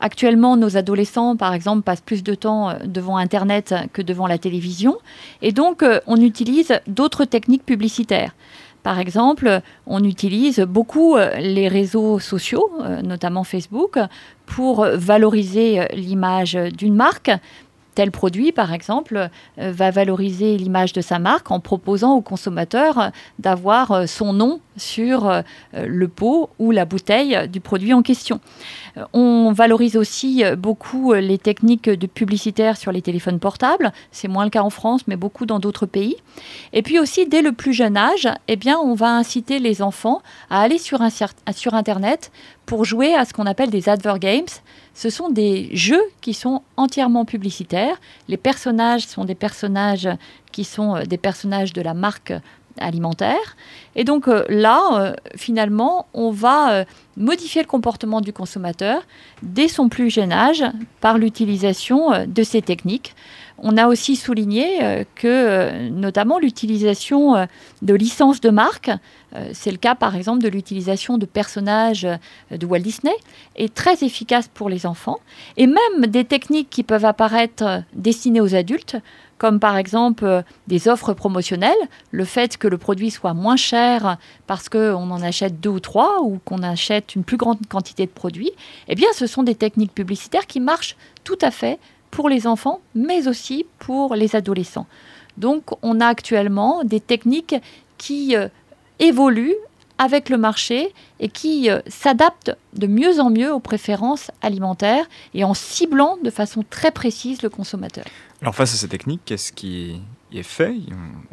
Actuellement, 0.00 0.56
nos 0.56 0.76
adolescents, 0.76 1.36
par 1.36 1.54
exemple, 1.54 1.82
passent 1.82 2.02
plus 2.02 2.24
de 2.24 2.34
temps 2.34 2.68
euh, 2.68 2.74
devant 2.84 3.16
Internet 3.16 3.72
que 3.92 4.02
devant 4.02 4.26
la 4.26 4.38
télévision. 4.38 4.98
Et 5.42 5.52
donc, 5.52 5.82
euh, 5.82 6.00
on 6.08 6.16
utilise 6.16 6.80
d'autres 6.88 7.24
techniques 7.24 7.64
publicitaires. 7.64 8.32
Par 8.82 8.98
exemple, 8.98 9.60
on 9.86 10.02
utilise 10.02 10.60
beaucoup 10.60 11.16
euh, 11.16 11.30
les 11.38 11.68
réseaux 11.68 12.18
sociaux, 12.18 12.68
notamment 13.04 13.44
Facebook, 13.44 13.98
pour 14.46 14.84
valoriser 14.84 15.86
l'image 15.92 16.54
d'une 16.54 16.94
marque, 16.94 17.30
tel 17.96 18.10
produit, 18.10 18.52
par 18.52 18.72
exemple, 18.72 19.30
euh, 19.58 19.72
va 19.72 19.90
valoriser 19.90 20.56
l'image 20.58 20.92
de 20.92 21.00
sa 21.00 21.18
marque 21.18 21.50
en 21.50 21.60
proposant 21.60 22.12
au 22.12 22.20
consommateur 22.20 22.98
euh, 22.98 23.08
d'avoir 23.38 23.90
euh, 23.90 24.06
son 24.06 24.32
nom 24.34 24.60
sur 24.76 25.42
le 25.72 26.08
pot 26.08 26.50
ou 26.58 26.70
la 26.70 26.84
bouteille 26.84 27.48
du 27.48 27.60
produit 27.60 27.94
en 27.94 28.02
question. 28.02 28.40
On 29.12 29.52
valorise 29.52 29.96
aussi 29.96 30.42
beaucoup 30.56 31.12
les 31.12 31.38
techniques 31.38 31.90
de 31.90 32.06
publicitaire 32.06 32.76
sur 32.76 32.92
les 32.92 33.02
téléphones 33.02 33.38
portables. 33.38 33.92
C'est 34.10 34.28
moins 34.28 34.44
le 34.44 34.50
cas 34.50 34.62
en 34.62 34.70
France, 34.70 35.02
mais 35.06 35.16
beaucoup 35.16 35.44
dans 35.44 35.58
d'autres 35.58 35.86
pays. 35.86 36.16
Et 36.72 36.82
puis 36.82 36.98
aussi, 36.98 37.26
dès 37.26 37.42
le 37.42 37.52
plus 37.52 37.72
jeune 37.72 37.96
âge, 37.96 38.28
eh 38.48 38.56
bien, 38.56 38.78
on 38.78 38.94
va 38.94 39.14
inciter 39.14 39.58
les 39.58 39.82
enfants 39.82 40.22
à 40.50 40.60
aller 40.60 40.78
sur, 40.78 41.02
Internet 41.72 42.32
pour 42.64 42.84
jouer 42.84 43.14
à 43.14 43.24
ce 43.24 43.32
qu'on 43.32 43.46
appelle 43.46 43.70
des 43.70 43.88
advert 43.88 44.18
games. 44.18 44.46
Ce 44.94 45.10
sont 45.10 45.28
des 45.28 45.68
jeux 45.72 46.02
qui 46.20 46.32
sont 46.32 46.62
entièrement 46.76 47.24
publicitaires. 47.24 48.00
Les 48.28 48.36
personnages 48.36 49.06
sont 49.06 49.24
des 49.24 49.34
personnages 49.34 50.08
qui 50.52 50.64
sont 50.64 50.96
euh, 50.96 51.02
des 51.04 51.18
personnages 51.18 51.72
de 51.72 51.82
la 51.82 51.94
marque 51.94 52.32
alimentaire. 52.78 53.56
Et 53.94 54.04
donc 54.04 54.28
euh, 54.28 54.44
là, 54.48 54.82
euh, 54.92 55.14
finalement, 55.36 56.06
on 56.14 56.30
va 56.30 56.84
modifier 57.16 57.62
le 57.62 57.66
comportement 57.66 58.20
du 58.20 58.32
consommateur 58.32 59.02
dès 59.42 59.68
son 59.68 59.88
plus 59.88 60.10
jeune 60.10 60.32
âge 60.32 60.64
par 61.00 61.18
l'utilisation 61.18 62.26
de 62.26 62.42
ces 62.42 62.62
techniques. 62.62 63.14
on 63.58 63.76
a 63.76 63.86
aussi 63.86 64.16
souligné 64.16 64.82
euh, 64.82 65.04
que 65.14 65.26
euh, 65.26 65.90
notamment 65.90 66.38
l'utilisation 66.38 67.36
euh, 67.36 67.46
de 67.82 67.94
licences 67.94 68.40
de 68.40 68.50
marque, 68.50 68.90
c'est 69.52 69.70
le 69.70 69.76
cas 69.76 69.94
par 69.94 70.16
exemple 70.16 70.42
de 70.42 70.48
l'utilisation 70.48 71.18
de 71.18 71.26
personnages 71.26 72.06
de 72.50 72.64
Walt 72.64 72.78
Disney, 72.78 73.12
est 73.56 73.74
très 73.74 74.02
efficace 74.02 74.48
pour 74.48 74.70
les 74.70 74.86
enfants. 74.86 75.18
Et 75.58 75.66
même 75.66 76.06
des 76.06 76.24
techniques 76.24 76.70
qui 76.70 76.82
peuvent 76.82 77.04
apparaître 77.04 77.82
destinées 77.92 78.40
aux 78.40 78.54
adultes, 78.54 78.96
comme 79.38 79.60
par 79.60 79.76
exemple 79.76 80.42
des 80.66 80.88
offres 80.88 81.12
promotionnelles, 81.12 81.74
le 82.10 82.24
fait 82.24 82.56
que 82.56 82.68
le 82.68 82.78
produit 82.78 83.10
soit 83.10 83.34
moins 83.34 83.56
cher 83.56 84.16
parce 84.46 84.68
qu'on 84.68 85.10
en 85.10 85.22
achète 85.22 85.60
deux 85.60 85.70
ou 85.70 85.80
trois 85.80 86.22
ou 86.22 86.40
qu'on 86.44 86.62
achète 86.62 87.14
une 87.14 87.24
plus 87.24 87.36
grande 87.36 87.58
quantité 87.68 88.06
de 88.06 88.10
produits, 88.10 88.52
eh 88.88 88.94
bien 88.94 89.08
ce 89.14 89.26
sont 89.26 89.42
des 89.42 89.54
techniques 89.54 89.94
publicitaires 89.94 90.46
qui 90.46 90.60
marchent 90.60 90.96
tout 91.24 91.38
à 91.42 91.50
fait 91.50 91.78
pour 92.10 92.28
les 92.28 92.46
enfants, 92.46 92.80
mais 92.94 93.28
aussi 93.28 93.66
pour 93.78 94.14
les 94.14 94.36
adolescents. 94.36 94.86
Donc 95.36 95.64
on 95.82 96.00
a 96.00 96.06
actuellement 96.06 96.82
des 96.84 97.00
techniques 97.00 97.56
qui 97.98 98.36
euh, 98.36 98.48
évoluent 98.98 99.56
avec 99.98 100.28
le 100.28 100.36
marché 100.36 100.92
et 101.20 101.28
qui 101.28 101.70
euh, 101.70 101.80
s'adaptent 101.86 102.56
de 102.74 102.86
mieux 102.86 103.20
en 103.20 103.30
mieux 103.30 103.52
aux 103.52 103.60
préférences 103.60 104.30
alimentaires 104.42 105.06
et 105.34 105.44
en 105.44 105.54
ciblant 105.54 106.18
de 106.22 106.30
façon 106.30 106.64
très 106.68 106.90
précise 106.90 107.42
le 107.42 107.48
consommateur. 107.48 108.04
Alors 108.42 108.54
face 108.54 108.74
à 108.74 108.76
ces 108.76 108.88
techniques, 108.88 109.22
qu'est-ce 109.24 109.50
qui 109.50 110.02
est 110.32 110.42
fait? 110.42 110.74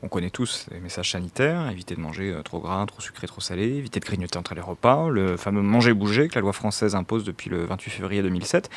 On 0.01 0.07
connaît 0.07 0.29
tous 0.29 0.67
les 0.71 0.79
messages 0.79 1.11
sanitaires, 1.11 1.69
éviter 1.69 1.95
de 1.95 1.99
manger 1.99 2.31
euh, 2.31 2.41
trop 2.43 2.59
gras, 2.59 2.85
trop 2.85 3.01
sucré, 3.01 3.27
trop 3.27 3.41
salé, 3.41 3.63
éviter 3.63 3.99
de 3.99 4.05
grignoter 4.05 4.37
entre 4.37 4.55
les 4.55 4.61
repas, 4.61 5.09
le 5.09 5.35
fameux 5.35 5.61
manger-bouger 5.61 6.29
que 6.29 6.35
la 6.35 6.41
loi 6.41 6.53
française 6.53 6.95
impose 6.95 7.25
depuis 7.25 7.49
le 7.49 7.65
28 7.65 7.91
février 7.91 8.21
2007. 8.21 8.69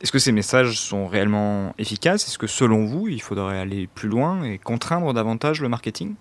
Est-ce 0.00 0.12
que 0.12 0.20
ces 0.20 0.30
messages 0.30 0.78
sont 0.78 1.08
réellement 1.08 1.74
efficaces? 1.78 2.28
Est-ce 2.28 2.38
que 2.38 2.46
selon 2.46 2.84
vous, 2.84 3.08
il 3.08 3.20
faudrait 3.20 3.58
aller 3.58 3.88
plus 3.88 4.08
loin 4.08 4.44
et 4.44 4.58
contraindre 4.58 5.12
davantage 5.12 5.60
le 5.60 5.68
marketing? 5.68 6.14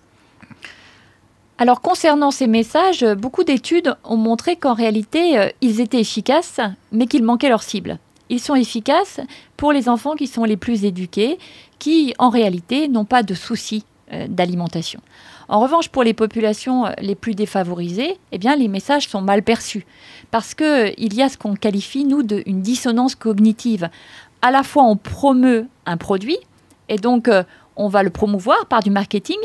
Alors 1.60 1.82
concernant 1.82 2.32
ces 2.32 2.48
messages, 2.48 3.06
beaucoup 3.06 3.44
d'études 3.44 3.96
ont 4.04 4.18
montré 4.18 4.56
qu'en 4.56 4.74
réalité, 4.74 5.38
euh, 5.38 5.50
ils 5.62 5.82
étaient 5.82 6.00
efficaces, 6.00 6.60
mais 6.92 7.06
qu'ils 7.06 7.24
manquaient 7.24 7.50
leur 7.50 7.62
cible. 7.62 8.00
Ils 8.34 8.40
sont 8.40 8.56
efficaces 8.56 9.20
pour 9.58 9.74
les 9.74 9.88
enfants 9.88 10.16
qui 10.16 10.26
sont 10.26 10.44
les 10.44 10.58
plus 10.58 10.86
éduqués, 10.86 11.38
qui 11.78 12.16
en 12.18 12.30
réalité 12.30 12.88
n'ont 12.88 13.06
pas 13.06 13.22
de 13.22 13.36
soucis 13.36 13.86
euh, 14.12 14.26
d'alimentation. 14.28 15.02
En 15.50 15.60
revanche, 15.60 15.90
pour 15.90 16.02
les 16.02 16.16
populations 16.16 16.88
euh, 16.88 16.94
les 17.00 17.14
plus 17.14 17.36
défavorisées, 17.36 18.18
eh 18.32 18.40
bien, 18.40 18.56
les 18.56 18.68
messages 18.68 19.08
sont 19.08 19.22
mal 19.22 19.44
perçus 19.44 19.86
parce 20.32 20.56
qu'il 20.56 21.14
y 21.14 21.22
a 21.22 21.30
ce 21.30 21.38
qu'on 21.38 21.54
qualifie, 21.54 22.06
nous, 22.06 22.24
d'une 22.24 22.64
dissonance 22.64 23.14
cognitive. 23.14 23.88
À 24.42 24.50
la 24.50 24.64
fois, 24.64 24.82
on 24.82 24.96
promeut 24.96 25.68
un 25.86 25.98
produit, 25.98 26.40
et 26.90 26.96
donc 26.96 27.28
euh, 27.28 27.44
on 27.76 27.88
va 27.88 28.02
le 28.02 28.10
promouvoir 28.10 28.66
par 28.66 28.82
du 28.82 28.90
marketing, 28.90 29.38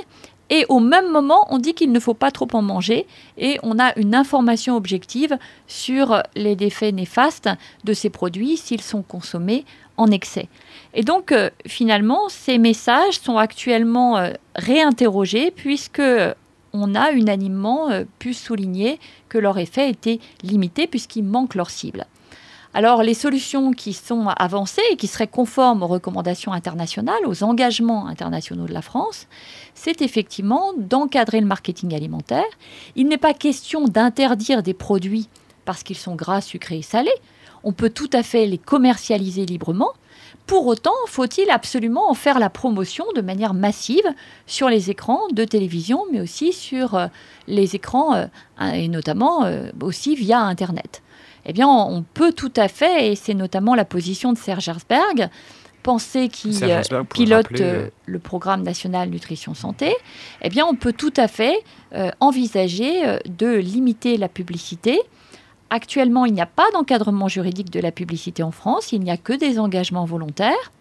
et 0.50 0.64
au 0.68 0.80
même 0.80 1.10
moment, 1.10 1.46
on 1.50 1.58
dit 1.58 1.74
qu'il 1.74 1.92
ne 1.92 2.00
faut 2.00 2.14
pas 2.14 2.30
trop 2.30 2.48
en 2.52 2.62
manger, 2.62 3.06
et 3.36 3.58
on 3.62 3.78
a 3.78 3.96
une 3.98 4.14
information 4.14 4.76
objective 4.76 5.36
sur 5.66 6.22
les 6.34 6.56
défaits 6.56 6.94
néfastes 6.94 7.50
de 7.84 7.92
ces 7.92 8.10
produits 8.10 8.56
s'ils 8.56 8.80
sont 8.80 9.02
consommés 9.02 9.64
en 9.96 10.10
excès. 10.10 10.48
Et 10.94 11.02
donc, 11.02 11.32
euh, 11.32 11.50
finalement, 11.66 12.28
ces 12.28 12.56
messages 12.56 13.20
sont 13.20 13.36
actuellement 13.36 14.16
euh, 14.16 14.30
réinterrogés 14.54 15.50
puisque 15.50 16.02
on 16.72 16.94
a 16.94 17.10
unanimement 17.10 17.90
euh, 17.90 18.04
pu 18.18 18.32
souligner 18.32 18.98
que 19.28 19.38
leur 19.38 19.58
effet 19.58 19.90
était 19.90 20.20
limité 20.42 20.86
puisqu'il 20.86 21.24
manque 21.24 21.54
leur 21.54 21.70
cible. 21.70 22.06
Alors 22.78 23.02
les 23.02 23.14
solutions 23.14 23.72
qui 23.72 23.92
sont 23.92 24.28
avancées 24.36 24.84
et 24.92 24.94
qui 24.94 25.08
seraient 25.08 25.26
conformes 25.26 25.82
aux 25.82 25.88
recommandations 25.88 26.52
internationales, 26.52 27.26
aux 27.26 27.42
engagements 27.42 28.06
internationaux 28.06 28.68
de 28.68 28.72
la 28.72 28.82
France, 28.82 29.26
c'est 29.74 30.00
effectivement 30.00 30.72
d'encadrer 30.76 31.40
le 31.40 31.46
marketing 31.48 31.92
alimentaire. 31.92 32.44
Il 32.94 33.08
n'est 33.08 33.18
pas 33.18 33.34
question 33.34 33.86
d'interdire 33.86 34.62
des 34.62 34.74
produits 34.74 35.28
parce 35.64 35.82
qu'ils 35.82 35.96
sont 35.96 36.14
gras, 36.14 36.40
sucrés 36.40 36.78
et 36.78 36.82
salés. 36.82 37.10
On 37.64 37.72
peut 37.72 37.90
tout 37.90 38.10
à 38.12 38.22
fait 38.22 38.46
les 38.46 38.58
commercialiser 38.58 39.44
librement, 39.44 39.90
pour 40.46 40.66
autant, 40.66 40.94
faut-il 41.06 41.50
absolument 41.50 42.10
en 42.10 42.14
faire 42.14 42.38
la 42.38 42.48
promotion 42.48 43.04
de 43.14 43.20
manière 43.20 43.54
massive 43.54 44.06
sur 44.46 44.68
les 44.68 44.88
écrans 44.88 45.20
de 45.32 45.44
télévision, 45.44 46.04
mais 46.12 46.20
aussi 46.20 46.52
sur 46.52 46.94
euh, 46.94 47.08
les 47.48 47.74
écrans, 47.74 48.14
euh, 48.14 48.26
et 48.72 48.88
notamment 48.88 49.44
euh, 49.44 49.70
aussi 49.82 50.14
via 50.14 50.40
Internet? 50.40 51.02
Eh 51.48 51.52
bien, 51.52 51.66
on 51.66 52.04
peut 52.14 52.32
tout 52.32 52.52
à 52.56 52.68
fait, 52.68 53.10
et 53.10 53.16
c'est 53.16 53.34
notamment 53.34 53.74
la 53.74 53.84
position 53.84 54.32
de 54.32 54.38
Serge 54.38 54.68
Herzberg, 54.68 55.28
penser 55.82 56.28
qui 56.28 56.60
pilote 57.12 57.60
le 58.06 58.18
programme 58.18 58.62
national 58.62 59.08
nutrition 59.08 59.54
santé, 59.54 59.94
eh 60.42 60.50
bien, 60.50 60.66
on 60.66 60.74
peut 60.74 60.92
tout 60.92 61.14
à 61.16 61.26
fait 61.26 61.64
envisager 62.20 63.18
de 63.26 63.56
limiter 63.56 64.18
la 64.18 64.28
publicité. 64.28 65.00
Actuellement, 65.70 66.24
il 66.24 66.32
n'y 66.32 66.40
a 66.40 66.46
pas 66.46 66.70
d'encadrement 66.72 67.28
juridique 67.28 67.70
de 67.70 67.80
la 67.80 67.92
publicité 67.92 68.42
en 68.42 68.50
France, 68.50 68.92
il 68.92 69.00
n'y 69.00 69.10
a 69.10 69.16
que 69.16 69.32
des 69.32 69.58
engagements 69.58 70.04
volontaires. 70.04 70.72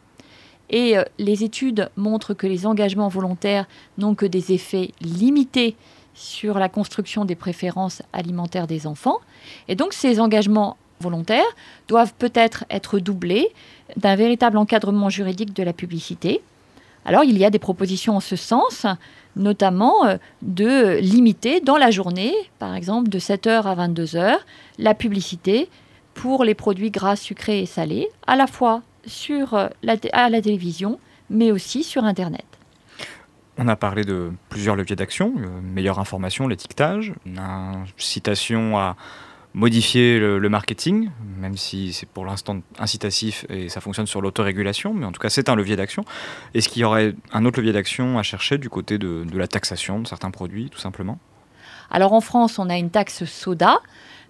Et 0.69 0.97
euh, 0.97 1.03
les 1.17 1.43
études 1.43 1.89
montrent 1.95 2.33
que 2.33 2.47
les 2.47 2.65
engagements 2.65 3.07
volontaires 3.07 3.67
n'ont 3.97 4.15
que 4.15 4.25
des 4.25 4.51
effets 4.51 4.91
limités 5.01 5.75
sur 6.17 6.57
la 6.57 6.67
construction 6.67 7.25
des 7.25 7.35
préférences 7.35 8.01
alimentaires 8.11 8.67
des 8.67 8.87
enfants. 8.87 9.19
Et 9.67 9.75
donc 9.75 9.93
ces 9.93 10.19
engagements 10.19 10.75
volontaires 10.99 11.45
doivent 11.87 12.13
peut-être 12.17 12.65
être 12.69 12.99
doublés 12.99 13.49
d'un 13.95 14.15
véritable 14.15 14.57
encadrement 14.57 15.09
juridique 15.09 15.53
de 15.53 15.63
la 15.63 15.73
publicité. 15.73 16.41
Alors 17.05 17.23
il 17.23 17.37
y 17.37 17.45
a 17.45 17.51
des 17.51 17.59
propositions 17.59 18.17
en 18.17 18.19
ce 18.19 18.35
sens, 18.35 18.87
notamment 19.35 20.07
euh, 20.07 20.17
de 20.41 20.97
limiter 20.97 21.61
dans 21.61 21.77
la 21.77 21.91
journée, 21.91 22.33
par 22.57 22.75
exemple 22.75 23.09
de 23.09 23.19
7h 23.19 23.61
à 23.63 23.87
22h, 23.87 24.37
la 24.79 24.93
publicité 24.95 25.69
pour 26.15 26.43
les 26.43 26.55
produits 26.55 26.89
gras, 26.89 27.15
sucrés 27.15 27.61
et 27.61 27.67
salés, 27.67 28.09
à 28.25 28.35
la 28.35 28.47
fois 28.47 28.81
euh, 29.29 29.69
à 30.13 30.29
la 30.29 30.41
télévision, 30.41 30.99
mais 31.29 31.51
aussi 31.51 31.83
sur 31.83 32.03
Internet. 32.03 32.56
On 33.59 33.67
a 33.67 33.75
parlé 33.75 34.03
de 34.03 34.31
plusieurs 34.49 34.75
leviers 34.75 34.95
d'action, 34.95 35.33
meilleure 35.63 35.99
information, 35.99 36.47
l'étiquetage, 36.47 37.13
une 37.25 37.39
incitation 37.39 38.77
à 38.77 38.95
modifier 39.55 40.19
le, 40.19 40.49
marketing, 40.49 41.09
même 41.39 41.57
si 41.57 41.91
c'est 41.91 42.07
pour 42.07 42.23
l'instant 42.25 42.59
incitatif 42.77 43.45
et 43.49 43.69
ça 43.69 43.81
fonctionne 43.81 44.05
sur 44.05 44.21
l'autorégulation, 44.21 44.93
mais 44.93 45.07
en 45.07 45.11
tout 45.11 45.19
cas 45.19 45.29
c'est 45.29 45.49
un 45.49 45.55
levier 45.55 45.75
d'action. 45.75 46.05
Est-ce 46.53 46.69
qu'il 46.69 46.83
y 46.83 46.85
aurait 46.85 47.15
un 47.33 47.45
autre 47.45 47.59
levier 47.59 47.73
d'action 47.73 48.19
à 48.19 48.23
chercher 48.23 48.59
du 48.59 48.69
côté 48.69 48.99
de, 48.99 49.25
la 49.33 49.47
taxation 49.47 49.99
de 50.01 50.07
certains 50.07 50.29
produits, 50.29 50.69
tout 50.69 50.79
simplement? 50.79 51.17
Alors 51.89 52.13
en 52.13 52.21
France, 52.21 52.59
on 52.59 52.69
a 52.69 52.77
une 52.77 52.91
taxe 52.91 53.25
soda, 53.25 53.79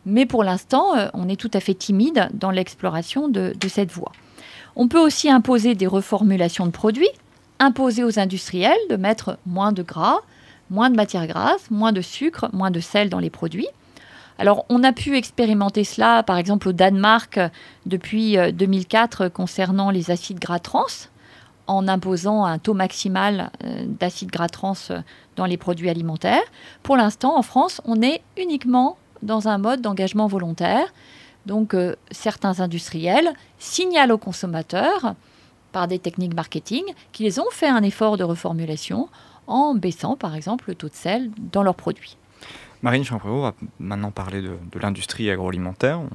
mais 0.05 0.25
pour 0.25 0.45
l'instant, 0.45 0.95
euh, 0.95 1.09
on 1.13 1.27
est 1.27 1.35
tout 1.35 1.51
à 1.53 1.59
fait 1.59 1.73
timide 1.73 2.29
dans 2.33 2.51
l'exploration 2.51 3.27
de 3.27 3.53
cette 3.67 3.91
voie. 3.91 4.13
On 4.77 4.87
peut 4.87 4.99
aussi 4.99 5.29
imposer 5.29 5.75
des 5.75 5.87
reformulations 5.87 6.67
de 6.67 6.71
produits, 6.71 7.09
imposer 7.59 8.03
aux 8.03 8.19
industriels 8.19 8.77
de 8.89 8.95
mettre 8.95 9.37
moins 9.45 9.71
de 9.71 9.83
gras, 9.83 10.19
moins 10.69 10.89
de 10.89 10.95
matières 10.95 11.27
grasses, 11.27 11.71
moins 11.71 11.91
de 11.91 12.01
sucre, 12.01 12.49
moins 12.53 12.71
de 12.71 12.79
sel 12.79 13.09
dans 13.09 13.19
les 13.19 13.29
produits. 13.29 13.67
Alors, 14.39 14.65
on 14.69 14.83
a 14.83 14.93
pu 14.93 15.17
expérimenter 15.17 15.83
cela, 15.83 16.21
par 16.21 16.37
exemple, 16.37 16.69
au 16.69 16.71
Danemark 16.71 17.39
depuis 17.85 18.37
2004 18.53 19.21
euh, 19.21 19.29
concernant 19.29 19.89
les 19.89 20.11
acides 20.11 20.39
gras 20.39 20.59
trans, 20.59 20.85
en 21.65 21.87
imposant 21.87 22.45
un 22.45 22.59
taux 22.59 22.75
maximal 22.75 23.49
euh, 23.63 23.85
d'acides 23.87 24.29
gras 24.29 24.49
trans 24.49 24.73
euh, 24.91 25.01
dans 25.35 25.45
les 25.45 25.57
produits 25.57 25.89
alimentaires. 25.89 26.43
Pour 26.83 26.97
l'instant, 26.97 27.35
en 27.37 27.41
France, 27.41 27.81
on 27.85 28.01
est 28.01 28.21
uniquement 28.37 28.97
dans 29.23 29.47
un 29.47 29.57
mode 29.57 29.81
d'engagement 29.81 30.27
volontaire. 30.27 30.93
Donc, 31.47 31.75
certains 32.11 32.59
industriels 32.59 33.31
signalent 33.57 34.11
aux 34.11 34.17
consommateurs, 34.17 35.15
par 35.71 35.87
des 35.87 35.99
techniques 35.99 36.33
marketing, 36.33 36.83
qu'ils 37.11 37.39
ont 37.39 37.49
fait 37.51 37.67
un 37.67 37.83
effort 37.83 38.17
de 38.17 38.23
reformulation 38.23 39.09
en 39.47 39.75
baissant, 39.75 40.15
par 40.15 40.35
exemple, 40.35 40.65
le 40.67 40.75
taux 40.75 40.89
de 40.89 40.93
sel 40.93 41.31
dans 41.37 41.63
leurs 41.63 41.75
produits. 41.75 42.17
Marine 42.81 43.03
Champréau 43.03 43.41
va 43.41 43.53
maintenant 43.79 44.11
parler 44.11 44.41
de, 44.41 44.79
l'industrie 44.79 45.29
agroalimentaire. 45.31 45.99
On, 45.99 46.09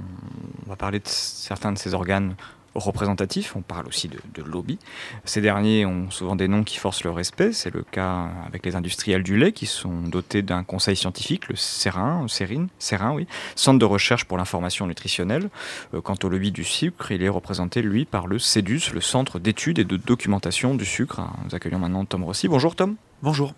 va 0.68 0.76
parler 0.76 1.00
de 1.00 1.08
certains 1.08 1.72
de 1.72 1.78
ses 1.78 1.92
organes 1.92 2.34
représentatifs, 2.74 3.54
on 3.56 3.62
parle 3.62 3.86
aussi 3.86 4.08
de, 4.08 4.42
lobby. 4.42 4.78
Ces 5.24 5.40
derniers 5.40 5.86
ont 5.86 6.10
souvent 6.10 6.36
des 6.36 6.48
noms 6.48 6.64
qui 6.64 6.78
forcent 6.78 7.04
le 7.04 7.10
respect. 7.10 7.52
C'est 7.52 7.72
le 7.72 7.82
cas 7.82 8.30
avec 8.46 8.64
les 8.64 8.76
industriels 8.76 9.22
du 9.22 9.36
lait 9.36 9.52
qui 9.52 9.66
sont 9.66 10.02
dotés 10.02 10.42
d'un 10.42 10.64
conseil 10.64 10.96
scientifique, 10.96 11.48
le 11.48 11.56
CERIN, 11.56 12.26
CERIN, 12.26 13.12
oui, 13.14 13.26
Centre 13.56 13.78
de 13.78 13.84
recherche 13.84 14.24
pour 14.24 14.38
l'information 14.38 14.86
nutritionnelle. 14.86 15.50
Euh, 15.94 16.00
quant 16.00 16.16
au 16.22 16.28
lobby 16.28 16.50
du 16.50 16.64
sucre, 16.64 17.12
il 17.12 17.22
est 17.22 17.28
représenté, 17.28 17.82
lui, 17.82 18.04
par 18.04 18.26
le 18.26 18.38
CEDUS, 18.38 18.92
le 18.92 19.00
Centre 19.00 19.38
d'études 19.38 19.78
et 19.78 19.84
de 19.84 19.96
documentation 19.96 20.74
du 20.74 20.84
sucre. 20.84 21.20
Nous 21.44 21.54
accueillons 21.54 21.78
maintenant 21.78 22.04
Tom 22.04 22.24
Rossi. 22.24 22.48
Bonjour 22.48 22.74
Tom. 22.74 22.96
Bonjour. 23.22 23.54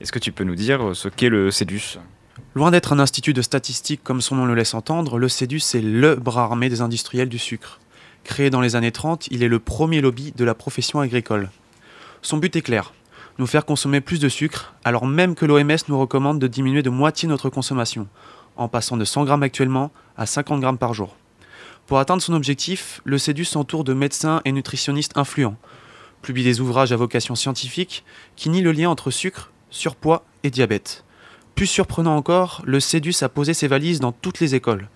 Est-ce 0.00 0.12
que 0.12 0.18
tu 0.18 0.32
peux 0.32 0.44
nous 0.44 0.54
dire 0.54 0.94
ce 0.94 1.08
qu'est 1.08 1.28
le 1.28 1.50
CEDUS 1.50 1.98
Loin 2.54 2.70
d'être 2.70 2.92
un 2.92 2.98
institut 2.98 3.34
de 3.34 3.42
statistique 3.42 4.02
comme 4.02 4.20
son 4.20 4.36
nom 4.36 4.46
le 4.46 4.54
laisse 4.54 4.74
entendre, 4.74 5.18
le 5.18 5.28
CEDUS 5.28 5.74
est 5.74 5.82
le 5.82 6.14
bras 6.14 6.44
armé 6.44 6.68
des 6.68 6.80
industriels 6.80 7.28
du 7.28 7.38
sucre. 7.38 7.80
Créé 8.28 8.50
dans 8.50 8.60
les 8.60 8.76
années 8.76 8.92
30, 8.92 9.28
il 9.30 9.42
est 9.42 9.48
le 9.48 9.58
premier 9.58 10.02
lobby 10.02 10.32
de 10.36 10.44
la 10.44 10.54
profession 10.54 11.00
agricole. 11.00 11.48
Son 12.20 12.36
but 12.36 12.54
est 12.56 12.60
clair, 12.60 12.92
nous 13.38 13.46
faire 13.46 13.64
consommer 13.64 14.02
plus 14.02 14.20
de 14.20 14.28
sucre, 14.28 14.74
alors 14.84 15.06
même 15.06 15.34
que 15.34 15.46
l'OMS 15.46 15.78
nous 15.88 15.98
recommande 15.98 16.38
de 16.38 16.46
diminuer 16.46 16.82
de 16.82 16.90
moitié 16.90 17.26
notre 17.26 17.48
consommation, 17.48 18.06
en 18.56 18.68
passant 18.68 18.98
de 18.98 19.04
100 19.06 19.24
grammes 19.24 19.42
actuellement 19.42 19.90
à 20.18 20.26
50 20.26 20.60
grammes 20.60 20.76
par 20.76 20.92
jour. 20.92 21.16
Pour 21.86 21.98
atteindre 22.00 22.20
son 22.20 22.34
objectif, 22.34 23.00
le 23.04 23.16
CEDUS 23.16 23.46
s'entoure 23.46 23.82
de 23.82 23.94
médecins 23.94 24.42
et 24.44 24.52
nutritionnistes 24.52 25.16
influents, 25.16 25.56
publie 26.20 26.44
des 26.44 26.60
ouvrages 26.60 26.92
à 26.92 26.96
vocation 26.96 27.34
scientifique 27.34 28.04
qui 28.36 28.50
nient 28.50 28.60
le 28.60 28.72
lien 28.72 28.90
entre 28.90 29.10
sucre, 29.10 29.50
surpoids 29.70 30.26
et 30.42 30.50
diabète. 30.50 31.02
Plus 31.54 31.66
surprenant 31.66 32.14
encore, 32.14 32.60
le 32.66 32.78
CEDUS 32.78 33.22
a 33.22 33.30
posé 33.30 33.54
ses 33.54 33.68
valises 33.68 34.00
dans 34.00 34.12
toutes 34.12 34.40
les 34.40 34.54
écoles, 34.54 34.90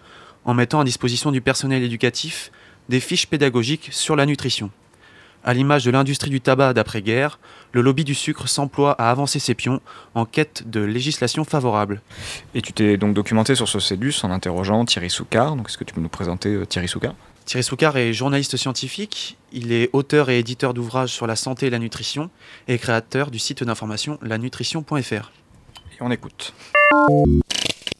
en 0.45 0.53
mettant 0.53 0.80
à 0.80 0.85
disposition 0.85 1.33
du 1.33 1.41
personnel 1.41 1.83
éducatif 1.83 2.53
des 2.89 3.01
fiches 3.01 3.26
pédagogiques 3.26 3.89
sur 3.91 4.16
la 4.16 4.26
nutrition. 4.26 4.70
À 5.45 5.55
l'image 5.55 5.85
de 5.85 5.91
l'industrie 5.91 6.30
du 6.30 6.41
tabac 6.41 6.72
d'après-guerre, 6.72 7.41
le 7.72 7.80
lobby 7.80 8.05
du 8.05 8.14
sucre 8.14 8.49
s'emploie 8.49 8.93
à 8.93 9.11
avancer 9.11 9.41
ses 9.41 9.55
pions 9.55 9.80
en 10.14 10.24
quête 10.24 10.70
de 10.70 10.80
législation 10.80 11.45
favorable. 11.45 12.01
Et 12.55 12.62
tu 12.62 12.72
t'es 12.72 12.97
donc 12.97 13.14
documenté 13.14 13.57
sur 13.57 13.68
ce 13.68 13.80
CEDUS 13.80 14.14
en 14.22 14.30
interrogeant 14.30 14.85
Thierry 14.85 15.11
Soucard. 15.11 15.57
Est-ce 15.66 15.78
que 15.78 15.85
tu 15.85 15.95
peux 15.95 16.01
nous 16.01 16.09
présenter 16.09 16.51
euh, 16.51 16.64
Thierry 16.64 16.87
Soucard 16.87 17.14
Thierry 17.45 17.64
Soucard 17.64 17.97
est 17.97 18.12
journaliste 18.12 18.57
scientifique, 18.57 19.37
il 19.53 19.72
est 19.72 19.91
auteur 19.93 20.30
et 20.30 20.39
éditeur 20.39 20.74
d'ouvrages 20.74 21.11
sur 21.11 21.26
la 21.26 21.35
santé 21.35 21.66
et 21.66 21.70
la 21.70 21.80
nutrition 21.80 22.30
et 22.68 22.78
créateur 22.78 23.33
du 23.33 23.41
site 23.41 23.64
d'information 23.64 24.18
lanutrition.fr. 24.22 25.33
Et 25.93 26.03
on 26.03 26.11
écoute. 26.12 26.55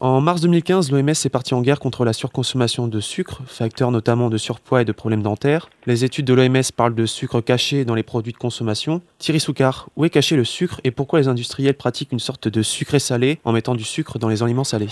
En 0.03 0.21
mars 0.21 0.41
2015, 0.41 0.91
l'OMS 0.91 1.11
est 1.11 1.29
partie 1.29 1.55
en 1.55 1.63
guerre 1.63 1.79
contre 1.79 2.05
la 2.05 2.13
surconsommation 2.13 2.89
de 2.89 2.99
sucre, 2.99 3.41
facteur 3.47 3.93
notamment 3.93 4.31
de 4.31 4.37
surpoids 4.37 4.83
et 4.83 4.85
de 4.85 4.91
problèmes 4.91 5.23
dentaires. 5.23 5.71
Les 5.87 6.03
études 6.03 6.27
de 6.27 6.35
l'OMS 6.35 6.73
parlent 6.77 6.97
de 6.97 7.07
sucre 7.07 7.41
caché 7.41 7.85
dans 7.85 7.95
les 7.95 8.03
produits 8.03 8.33
de 8.33 8.37
consommation. 8.37 9.01
Thierry 9.21 9.39
Soucard, 9.39 9.91
où 9.95 10.05
est 10.05 10.11
caché 10.11 10.35
le 10.35 10.43
sucre 10.43 10.81
et 10.83 10.91
pourquoi 10.91 11.21
les 11.21 11.29
industriels 11.29 11.75
pratiquent 11.75 12.11
une 12.11 12.19
sorte 12.19 12.49
de 12.49 12.63
sucré 12.63 12.99
salé 12.99 13.39
en 13.45 13.53
mettant 13.53 13.77
du 13.77 13.85
sucre 13.85 14.19
dans 14.19 14.29
les 14.29 14.43
aliments 14.43 14.65
salés? 14.65 14.89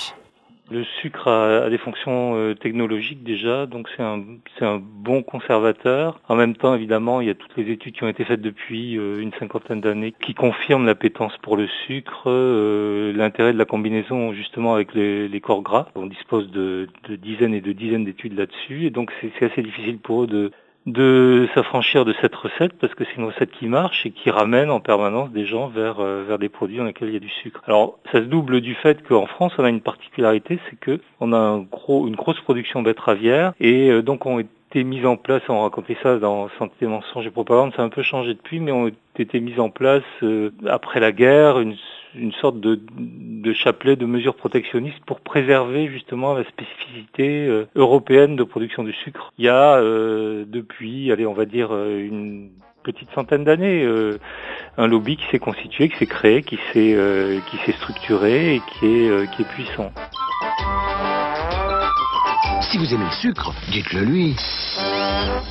Le 0.71 0.85
sucre 1.01 1.29
a, 1.29 1.69
des 1.69 1.79
fonctions 1.79 2.37
euh, 2.37 2.55
technologiques 2.55 3.25
déjà, 3.25 3.67
donc 3.67 3.89
c'est 3.97 4.03
un, 4.03 4.23
c'est 4.59 4.65
un 4.65 4.81
bon 4.81 5.23
conservateur. 5.23 6.21
En 6.29 6.37
même 6.37 6.55
temps, 6.55 6.75
évidemment, 6.75 7.21
il 7.21 7.27
y 7.27 7.31
a 7.31 7.35
toutes 7.35 7.57
les 7.57 7.71
études 7.71 7.95
qui 7.95 8.05
ont 8.05 8.09
été 8.09 8.25
faites 8.25 8.41
depuis 8.41 8.97
euh, 8.97 9.21
une 9.21 9.33
cinquantaine 9.35 9.81
d'années 9.81 10.15
qui 10.25 10.35
confirment 10.35 10.87
l'appétence 10.87 11.37
pour 11.43 11.57
le 11.57 11.67
sucre, 11.87 12.23
euh, 12.27 13.13
l'intérêt 13.13 13.53
de 13.53 13.59
la 13.59 13.65
combinaison 13.65 14.33
justement 14.33 14.75
avec 14.75 14.95
les, 14.95 15.29
les 15.29 15.41
corps 15.41 15.63
gras. 15.63 15.89
On 15.97 16.07
dispose 16.07 16.51
de, 16.51 16.89
de, 17.09 17.17
dizaines 17.17 17.55
et 17.55 17.61
de 17.61 17.73
dizaines 17.73 18.05
d'études 18.05 18.39
là-dessus, 18.39 18.87
et 18.87 18.91
donc 18.91 19.13
c'est 19.21 19.45
assez 19.45 19.63
difficile 19.63 19.99
pour 19.99 20.25
eux 20.25 20.27
de 20.27 20.53
de 20.93 21.49
s'affranchir 21.55 22.05
de 22.05 22.15
cette 22.21 22.35
recette 22.35 22.73
parce 22.79 22.95
que 22.95 23.05
c'est 23.05 23.17
une 23.17 23.25
recette 23.25 23.51
qui 23.51 23.67
marche 23.67 24.07
et 24.07 24.11
qui 24.11 24.31
ramène 24.31 24.71
en 24.71 24.81
permanence 24.81 25.31
des 25.31 25.47
gens 25.47 25.69
vers 25.69 26.01
euh, 26.01 26.25
vers 26.27 26.39
des 26.39 26.49
produits 26.49 26.79
dans 26.79 26.85
lesquels 26.85 27.09
il 27.09 27.15
y 27.15 27.17
a 27.17 27.21
du 27.21 27.29
sucre. 27.29 27.63
Alors 27.67 27.99
ça 28.13 28.21
se 28.21 28.27
double 28.27 28.61
du 28.61 28.75
fait 28.75 29.03
qu'en 29.07 29.27
France 29.27 29.53
on 29.59 29.65
a 29.65 29.69
une 29.69 29.81
particularité, 29.81 30.59
c'est 30.69 30.79
que 30.79 31.01
on 31.21 31.33
a 31.33 31.39
un 31.39 31.61
gros 31.61 32.07
une 32.07 32.17
grosse 32.17 32.41
production 32.41 32.83
betteravière 32.83 33.53
et 33.61 33.91
euh, 33.91 34.03
donc 34.03 34.27
on 34.27 34.43
été 34.71 34.85
mises 34.85 35.05
en 35.05 35.17
place, 35.17 35.43
on 35.49 35.63
racontait 35.63 35.97
ça 36.01 36.19
dans 36.19 36.49
Santé, 36.59 36.87
mensonges 36.87 37.27
et 37.27 37.31
propagande, 37.31 37.73
ça 37.75 37.83
a 37.83 37.85
un 37.85 37.89
peu 37.89 38.03
changé 38.03 38.35
depuis, 38.35 38.61
mais 38.61 38.71
ont 38.71 38.91
été 39.19 39.41
mises 39.41 39.59
en 39.59 39.69
place 39.69 40.05
euh, 40.23 40.51
après 40.69 41.01
la 41.01 41.11
guerre, 41.11 41.59
une, 41.59 41.75
une 42.15 42.33
sorte 42.33 42.61
de, 42.61 42.81
de, 42.97 43.53
chapelet 43.53 43.97
de 43.97 44.07
mesures 44.07 44.35
protectionnistes 44.35 45.01
pour 45.07 45.21
préserver 45.21 45.89
justement 45.89 46.35
la 46.35 46.45
spécificité 46.45 47.47
euh, 47.47 47.67
européenne 47.75 48.37
de 48.37 48.45
production 48.45 48.85
du 48.85 48.93
sucre. 48.93 49.33
Il 49.39 49.45
y 49.45 49.49
a 49.49 49.77
euh, 49.77 50.45
depuis, 50.47 51.13
allez, 51.13 51.27
on 51.27 51.35
va 51.35 51.45
dire 51.45 51.73
une 51.73 52.51
petite 52.83 53.11
centaine 53.15 53.45
d'années, 53.45 53.87
un 54.79 54.87
lobby 54.87 55.17
qui 55.19 55.27
s'est 55.31 55.39
constitué, 55.39 55.91
qui 55.91 55.97
s'est 55.99 56.07
créé, 56.07 56.43
qui 56.43 56.59
s'est 56.73 56.97
qui 57.51 57.57
s'est 57.59 57.73
structuré 57.73 58.55
et 58.55 58.61
qui 58.61 58.87
est 58.87 59.31
qui 59.33 59.43
est 59.43 59.49
puissant. 59.49 59.93
Si 62.71 62.79
vous 62.79 62.95
aimez 62.95 63.05
le 63.05 63.11
sucre, 63.21 63.53
dites-le 63.73 64.05
lui. 64.05 64.37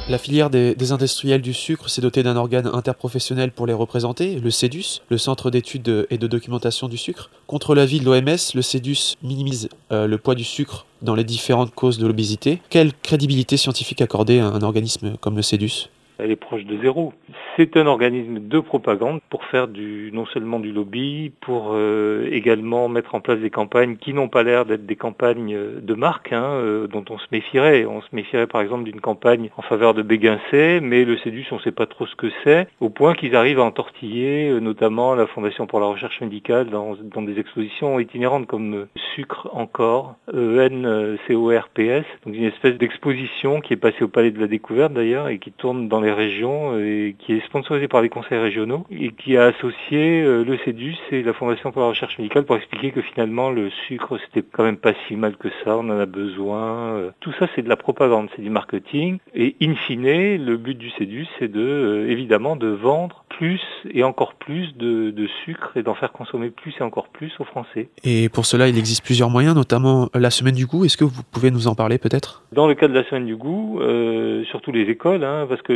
La 0.08 0.18
filière 0.18 0.50
des, 0.50 0.92
industriels 0.94 1.42
du 1.42 1.54
sucre 1.54 1.90
s'est 1.90 2.02
dotée 2.02 2.24
d'un 2.24 2.38
organe 2.38 2.68
interprofessionnel 2.68 3.52
pour 3.52 3.68
les 3.68 3.74
représenter, 3.74 4.40
le 4.40 4.50
CEDUS, 4.50 5.02
le 5.10 5.18
Centre 5.18 5.52
d'études 5.52 6.08
et 6.10 6.18
de 6.18 6.28
documentation 6.28 6.88
du 6.88 6.98
sucre. 6.98 7.30
Contre 7.46 7.76
l'avis 7.76 8.00
de 8.00 8.06
l'OMS, 8.06 8.38
le 8.56 8.62
CEDUS 8.62 9.16
minimise 9.22 9.68
euh, 9.92 10.08
le 10.08 10.18
poids 10.18 10.34
du 10.34 10.46
sucre 10.46 10.86
dans 11.02 11.14
les 11.14 11.26
différentes 11.26 11.76
causes 11.76 11.98
de 11.98 12.08
l'obésité. 12.08 12.62
Quelle 12.70 12.94
crédibilité 12.94 13.58
scientifique 13.58 14.02
accorder 14.02 14.40
à 14.40 14.46
un 14.46 14.62
organisme 14.62 15.18
comme 15.20 15.36
le 15.36 15.42
CEDUS 15.42 15.90
elle 16.20 16.32
est 16.32 16.36
proche 16.36 16.66
de 16.66 16.78
zéro. 16.82 17.14
C'est 17.56 17.78
un 17.78 17.88
organisme 17.88 18.40
de 18.40 18.60
propagande 18.60 19.20
pour 19.30 19.46
faire 19.46 19.68
du 19.68 20.12
non 20.14 20.26
seulement 20.28 20.60
du 20.60 20.72
lobby, 20.72 21.32
pour 21.42 21.72
euh, 21.74 22.28
également 22.32 22.88
mettre 22.90 23.16
en 23.16 23.22
place 23.22 23.40
des 23.40 23.50
campagnes 23.50 23.98
qui 23.98 24.14
n'ont 24.14 24.30
pas 24.30 24.44
l'air 24.44 24.66
d'être 24.66 24.86
des 24.86 24.96
campagnes 24.96 25.58
de 25.82 25.94
marque, 25.94 26.34
hein, 26.34 26.44
euh, 26.44 26.88
dont 26.88 27.06
on 27.10 27.18
se 27.18 27.28
méfierait. 27.32 27.86
On 27.86 28.02
se 28.02 28.08
méfierait 28.14 28.48
par 28.48 28.62
exemple 28.62 28.84
d'une 28.84 29.02
campagne 29.02 29.50
en 29.58 29.62
faveur 29.62 29.94
de 29.94 30.02
Béguincet, 30.02 30.80
mais 30.82 31.06
le 31.06 31.18
CEDUS, 31.18 31.48
on 31.52 31.56
ne 31.56 31.62
sait 31.62 31.72
pas 31.72 31.86
trop 31.86 32.06
ce 32.06 32.16
que 32.16 32.28
c'est, 32.44 32.68
au 32.80 32.90
point 32.90 33.14
qu'ils 33.14 33.36
arrivent 33.36 33.60
à 33.60 33.64
entortiller 33.64 34.50
euh, 34.50 34.60
notamment 34.60 35.16
la 35.16 35.28
Fondation 35.28 35.68
pour 35.68 35.80
la 35.80 35.88
recherche 35.88 36.20
médicale 36.22 36.70
dans, 36.70 36.96
dans 37.02 37.22
des 37.22 37.40
expositions 37.40 38.00
itinérantes 38.00 38.48
comme 38.48 38.88
Sucre 39.16 39.50
encore, 39.54 40.16
E-N-C-O-R-P-S, 40.34 42.06
donc 42.26 42.36
une 42.36 42.46
espèce 42.46 42.78
d'exposition 42.78 43.62
qui 43.62 43.74
est 43.74 43.78
passée 43.78 44.04
au 44.04 44.08
Palais 44.08 44.32
de 44.32 44.40
la 44.40 44.48
Découverte 44.48 44.94
d'ailleurs 44.94 45.28
et 45.30 45.40
qui 45.40 45.52
tourne 45.52 45.88
dans 45.88 46.02
les 46.02 46.09
régions 46.12 46.78
et 46.78 47.16
qui 47.20 47.34
est 47.34 47.46
sponsorisé 47.46 47.88
par 47.88 48.02
les 48.02 48.10
conseils 48.10 48.38
régionaux 48.38 48.86
et 48.92 49.12
qui 49.12 49.38
a 49.38 49.46
associé 49.46 50.22
euh, 50.22 50.44
le 50.44 50.58
CEDUS 50.66 50.98
et 51.12 51.24
la 51.24 51.34
Fondation 51.34 51.72
pour 51.72 51.82
la 51.82 51.90
recherche 51.90 52.18
médicale 52.18 52.46
pour 52.46 52.56
expliquer 52.56 52.92
que 52.92 53.02
finalement 53.02 53.50
le 53.50 53.70
sucre 53.88 54.18
c'était 54.26 54.46
quand 54.52 54.64
même 54.64 54.78
pas 54.78 54.94
si 55.08 55.16
mal 55.16 55.38
que 55.38 55.50
ça, 55.64 55.78
on 55.78 55.90
en 55.90 56.00
a 56.00 56.06
besoin. 56.06 56.94
Euh. 56.94 57.12
Tout 57.20 57.34
ça 57.40 57.48
c'est 57.56 57.62
de 57.62 57.70
la 57.70 57.78
propagande, 57.78 58.30
c'est 58.36 58.42
du 58.42 58.50
marketing 58.50 59.20
et 59.36 59.56
in 59.62 59.76
fine 59.76 60.00
le 60.46 60.58
but 60.58 60.78
du 60.78 60.90
CEDUS 60.92 61.28
c'est 61.40 61.52
de 61.52 61.62
euh, 61.62 62.10
évidemment 62.10 62.56
de 62.56 62.68
vendre 62.68 63.26
plus 63.30 63.62
et 63.92 64.04
encore 64.04 64.34
plus 64.34 64.76
de, 64.76 65.12
de 65.12 65.28
sucre 65.46 65.72
et 65.76 65.84
d'en 65.84 65.96
faire 65.96 66.12
consommer 66.12 66.50
plus 66.50 66.74
et 66.80 66.84
encore 66.84 67.08
plus 67.10 67.32
aux 67.40 67.46
Français. 67.46 67.90
Et 68.04 68.30
pour 68.30 68.46
cela 68.46 68.68
il 68.68 68.78
existe 68.78 69.04
plusieurs 69.04 69.30
moyens, 69.30 69.56
notamment 69.56 70.10
la 70.14 70.30
semaine 70.30 70.56
du 70.56 70.66
goût. 70.66 70.86
Est-ce 70.86 70.98
que 70.98 71.04
vous 71.04 71.24
pouvez 71.32 71.52
nous 71.52 71.68
en 71.68 71.76
parler 71.76 71.98
peut-être? 71.98 72.44
Dans 72.52 72.68
le 72.68 72.76
cas 72.76 72.88
de 72.88 72.94
la 72.94 73.04
semaine 73.06 73.26
du 73.26 73.36
goût, 73.36 73.80
euh, 73.80 74.44
surtout 74.46 74.72
les 74.72 74.90
écoles, 74.90 75.24
hein, 75.24 75.46
parce 75.48 75.62
que 75.62 75.74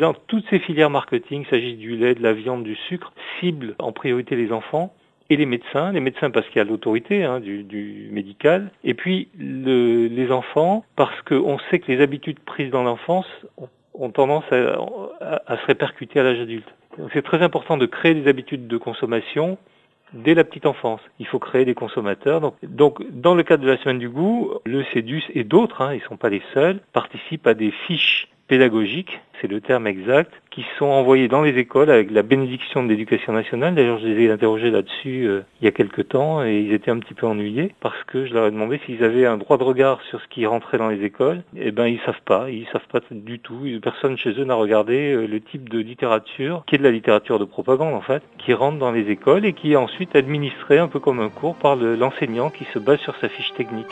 dans 0.00 0.14
toutes 0.14 0.44
ces 0.50 0.58
filières 0.58 0.90
marketing, 0.90 1.42
il 1.42 1.50
s'agit 1.50 1.74
du 1.74 1.96
lait, 1.96 2.14
de 2.14 2.22
la 2.22 2.32
viande, 2.32 2.62
du 2.64 2.74
sucre, 2.74 3.12
ciblent 3.40 3.74
en 3.78 3.92
priorité 3.92 4.36
les 4.36 4.52
enfants 4.52 4.92
et 5.30 5.36
les 5.36 5.46
médecins, 5.46 5.92
les 5.92 6.00
médecins 6.00 6.30
parce 6.30 6.46
qu'il 6.48 6.56
y 6.56 6.60
a 6.60 6.64
l'autorité 6.64 7.24
hein, 7.24 7.40
du, 7.40 8.08
médical, 8.12 8.70
et 8.84 8.94
puis 8.94 9.28
le, 9.38 10.06
les 10.06 10.30
enfants 10.30 10.84
parce 10.94 11.20
qu'on 11.22 11.58
sait 11.70 11.78
que 11.80 11.90
les 11.90 12.00
habitudes 12.00 12.38
prises 12.40 12.70
dans 12.70 12.82
l'enfance 12.82 13.26
ont, 13.94 14.10
tendance 14.10 14.44
à, 14.52 15.56
se 15.56 15.66
répercuter 15.66 16.20
à 16.20 16.22
l'âge 16.22 16.40
adulte. 16.40 16.68
C'est 17.12 17.22
très 17.22 17.42
important 17.42 17.76
de 17.76 17.86
créer 17.86 18.14
des 18.14 18.28
habitudes 18.28 18.68
de 18.68 18.76
consommation 18.76 19.58
dès 20.12 20.34
la 20.34 20.44
petite 20.44 20.66
enfance. 20.66 21.00
Il 21.18 21.26
faut 21.26 21.38
créer 21.38 21.64
des 21.64 21.74
consommateurs. 21.74 22.40
Donc, 22.40 22.54
donc 22.62 23.02
dans 23.10 23.34
le 23.34 23.42
cadre 23.42 23.64
de 23.64 23.68
la 23.68 23.76
semaine 23.78 23.98
du 23.98 24.08
goût, 24.08 24.52
le 24.64 24.84
CEDUS 24.94 25.24
et 25.34 25.44
d'autres, 25.44 25.82
hein, 25.82 25.92
ils 25.92 26.00
ne 26.00 26.04
sont 26.04 26.16
pas 26.16 26.30
les 26.30 26.42
seuls, 26.54 26.78
participent 26.92 27.46
à 27.46 27.54
des 27.54 27.72
fiches 27.86 28.28
pédagogiques, 28.48 29.20
c'est 29.40 29.48
le 29.48 29.60
terme 29.60 29.86
exact, 29.86 30.32
qui 30.50 30.64
sont 30.78 30.86
envoyés 30.86 31.28
dans 31.28 31.42
les 31.42 31.58
écoles 31.58 31.90
avec 31.90 32.10
la 32.10 32.22
bénédiction 32.22 32.82
de 32.82 32.88
l'éducation 32.88 33.32
nationale. 33.32 33.74
D'ailleurs, 33.74 33.98
je 33.98 34.06
les 34.06 34.24
ai 34.24 34.30
interrogés 34.30 34.70
là-dessus 34.70 35.26
euh, 35.26 35.42
il 35.60 35.64
y 35.64 35.68
a 35.68 35.72
quelque 35.72 36.00
temps 36.00 36.42
et 36.42 36.60
ils 36.60 36.72
étaient 36.72 36.90
un 36.90 36.98
petit 36.98 37.14
peu 37.14 37.26
ennuyés 37.26 37.74
parce 37.80 38.02
que 38.04 38.24
je 38.24 38.32
leur 38.32 38.46
ai 38.46 38.50
demandé 38.50 38.80
s'ils 38.86 39.04
avaient 39.04 39.26
un 39.26 39.36
droit 39.36 39.58
de 39.58 39.64
regard 39.64 40.00
sur 40.08 40.20
ce 40.20 40.28
qui 40.28 40.46
rentrait 40.46 40.78
dans 40.78 40.88
les 40.88 41.04
écoles. 41.04 41.42
Eh 41.56 41.72
ben, 41.72 41.86
ils 41.86 42.00
savent 42.00 42.22
pas. 42.24 42.48
Ils 42.50 42.66
savent 42.72 42.86
pas 42.90 43.00
du 43.10 43.38
tout. 43.38 43.60
Personne 43.82 44.16
chez 44.16 44.30
eux 44.30 44.44
n'a 44.44 44.54
regardé 44.54 45.12
euh, 45.12 45.26
le 45.26 45.40
type 45.40 45.68
de 45.68 45.78
littérature, 45.78 46.64
qui 46.66 46.76
est 46.76 46.78
de 46.78 46.84
la 46.84 46.90
littérature 46.90 47.38
de 47.38 47.44
propagande 47.44 47.94
en 47.94 48.00
fait, 48.00 48.22
qui 48.38 48.54
rentre 48.54 48.78
dans 48.78 48.92
les 48.92 49.10
écoles 49.10 49.44
et 49.44 49.52
qui 49.52 49.72
est 49.72 49.76
ensuite 49.76 50.16
administrée 50.16 50.78
un 50.78 50.88
peu 50.88 51.00
comme 51.00 51.20
un 51.20 51.28
cours 51.28 51.56
par 51.56 51.76
l'enseignant 51.76 52.50
qui 52.50 52.64
se 52.72 52.78
base 52.78 53.00
sur 53.00 53.16
sa 53.16 53.28
fiche 53.28 53.52
technique. 53.54 53.86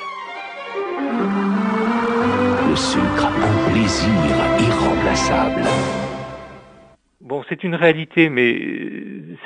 Bon, 7.21 7.43
c'est 7.49 7.65
une 7.65 7.75
réalité, 7.75 8.29
mais 8.29 8.61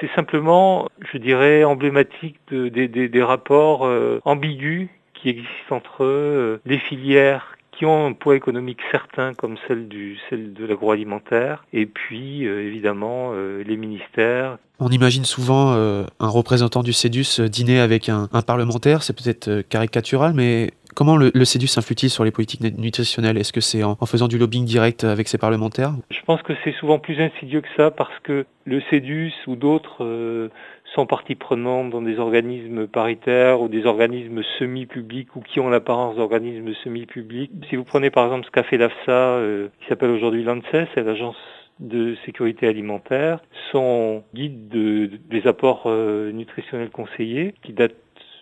c'est 0.00 0.10
simplement, 0.14 0.88
je 1.12 1.18
dirais, 1.18 1.64
emblématique 1.64 2.36
de, 2.50 2.68
de, 2.68 2.86
de, 2.86 3.06
des 3.06 3.22
rapports 3.22 3.86
euh, 3.86 4.20
ambigus 4.24 4.88
qui 5.14 5.28
existent 5.28 5.76
entre 5.76 6.04
euh, 6.04 6.60
les 6.64 6.78
filières 6.78 7.58
qui 7.78 7.86
ont 7.86 8.06
un 8.06 8.12
poids 8.12 8.34
économique 8.34 8.80
certain 8.90 9.34
comme 9.34 9.56
celle, 9.68 9.86
du, 9.86 10.18
celle 10.28 10.52
de 10.52 10.66
l'agroalimentaire, 10.66 11.64
et 11.72 11.86
puis 11.86 12.44
euh, 12.44 12.66
évidemment 12.66 13.30
euh, 13.32 13.62
les 13.62 13.76
ministères. 13.76 14.58
On 14.80 14.88
imagine 14.88 15.24
souvent 15.24 15.72
euh, 15.74 16.04
un 16.18 16.28
représentant 16.28 16.82
du 16.82 16.92
CEDUS 16.92 17.48
dîner 17.48 17.78
avec 17.78 18.08
un, 18.08 18.28
un 18.32 18.42
parlementaire, 18.42 19.04
c'est 19.04 19.16
peut-être 19.16 19.62
caricatural, 19.68 20.32
mais 20.34 20.72
Comment 20.99 21.16
le, 21.16 21.30
le 21.32 21.44
CEDUS 21.44 21.68
influe-t-il 21.76 22.11
sur 22.11 22.24
les 22.24 22.32
politiques 22.32 22.61
nutritionnelles? 22.76 23.38
Est-ce 23.38 23.53
que 23.53 23.61
c'est 23.61 23.84
en, 23.84 23.96
en, 24.01 24.07
faisant 24.07 24.26
du 24.26 24.36
lobbying 24.36 24.64
direct 24.64 25.05
avec 25.05 25.28
ses 25.28 25.38
parlementaires? 25.38 25.92
Je 26.11 26.20
pense 26.26 26.42
que 26.42 26.55
c'est 26.64 26.72
souvent 26.72 26.99
plus 26.99 27.20
insidieux 27.20 27.61
que 27.61 27.68
ça 27.76 27.92
parce 27.92 28.18
que 28.24 28.46
le 28.64 28.80
CEDUS 28.90 29.32
ou 29.46 29.55
d'autres 29.55 30.03
euh, 30.03 30.49
sont 30.96 31.07
partie 31.07 31.36
prenante 31.36 31.90
dans 31.90 32.03
des 32.03 32.18
organismes 32.18 32.88
paritaires 32.88 33.61
ou 33.61 33.68
des 33.68 33.86
organismes 33.86 34.42
semi-publics 34.59 35.36
ou 35.36 35.40
qui 35.40 35.61
ont 35.61 35.68
l'apparence 35.68 36.16
d'organismes 36.16 36.74
semi-publics. 36.82 37.53
Si 37.70 37.76
vous 37.76 37.84
prenez 37.84 38.11
par 38.11 38.24
exemple 38.24 38.46
ce 38.46 38.51
qu'a 38.51 38.64
fait 38.64 38.76
l'AFSA, 38.76 39.12
euh, 39.12 39.68
qui 39.80 39.86
s'appelle 39.86 40.11
aujourd'hui 40.11 40.42
l'ANSES, 40.42 40.88
c'est 40.96 41.05
l'agence 41.05 41.36
de 41.78 42.16
sécurité 42.26 42.66
alimentaire, 42.66 43.38
son 43.70 44.24
guide 44.34 44.66
de, 44.68 45.12
des 45.30 45.46
apports 45.46 45.84
euh, 45.86 46.32
nutritionnels 46.32 46.90
conseillés, 46.90 47.55
qui 47.62 47.72
date 47.72 47.94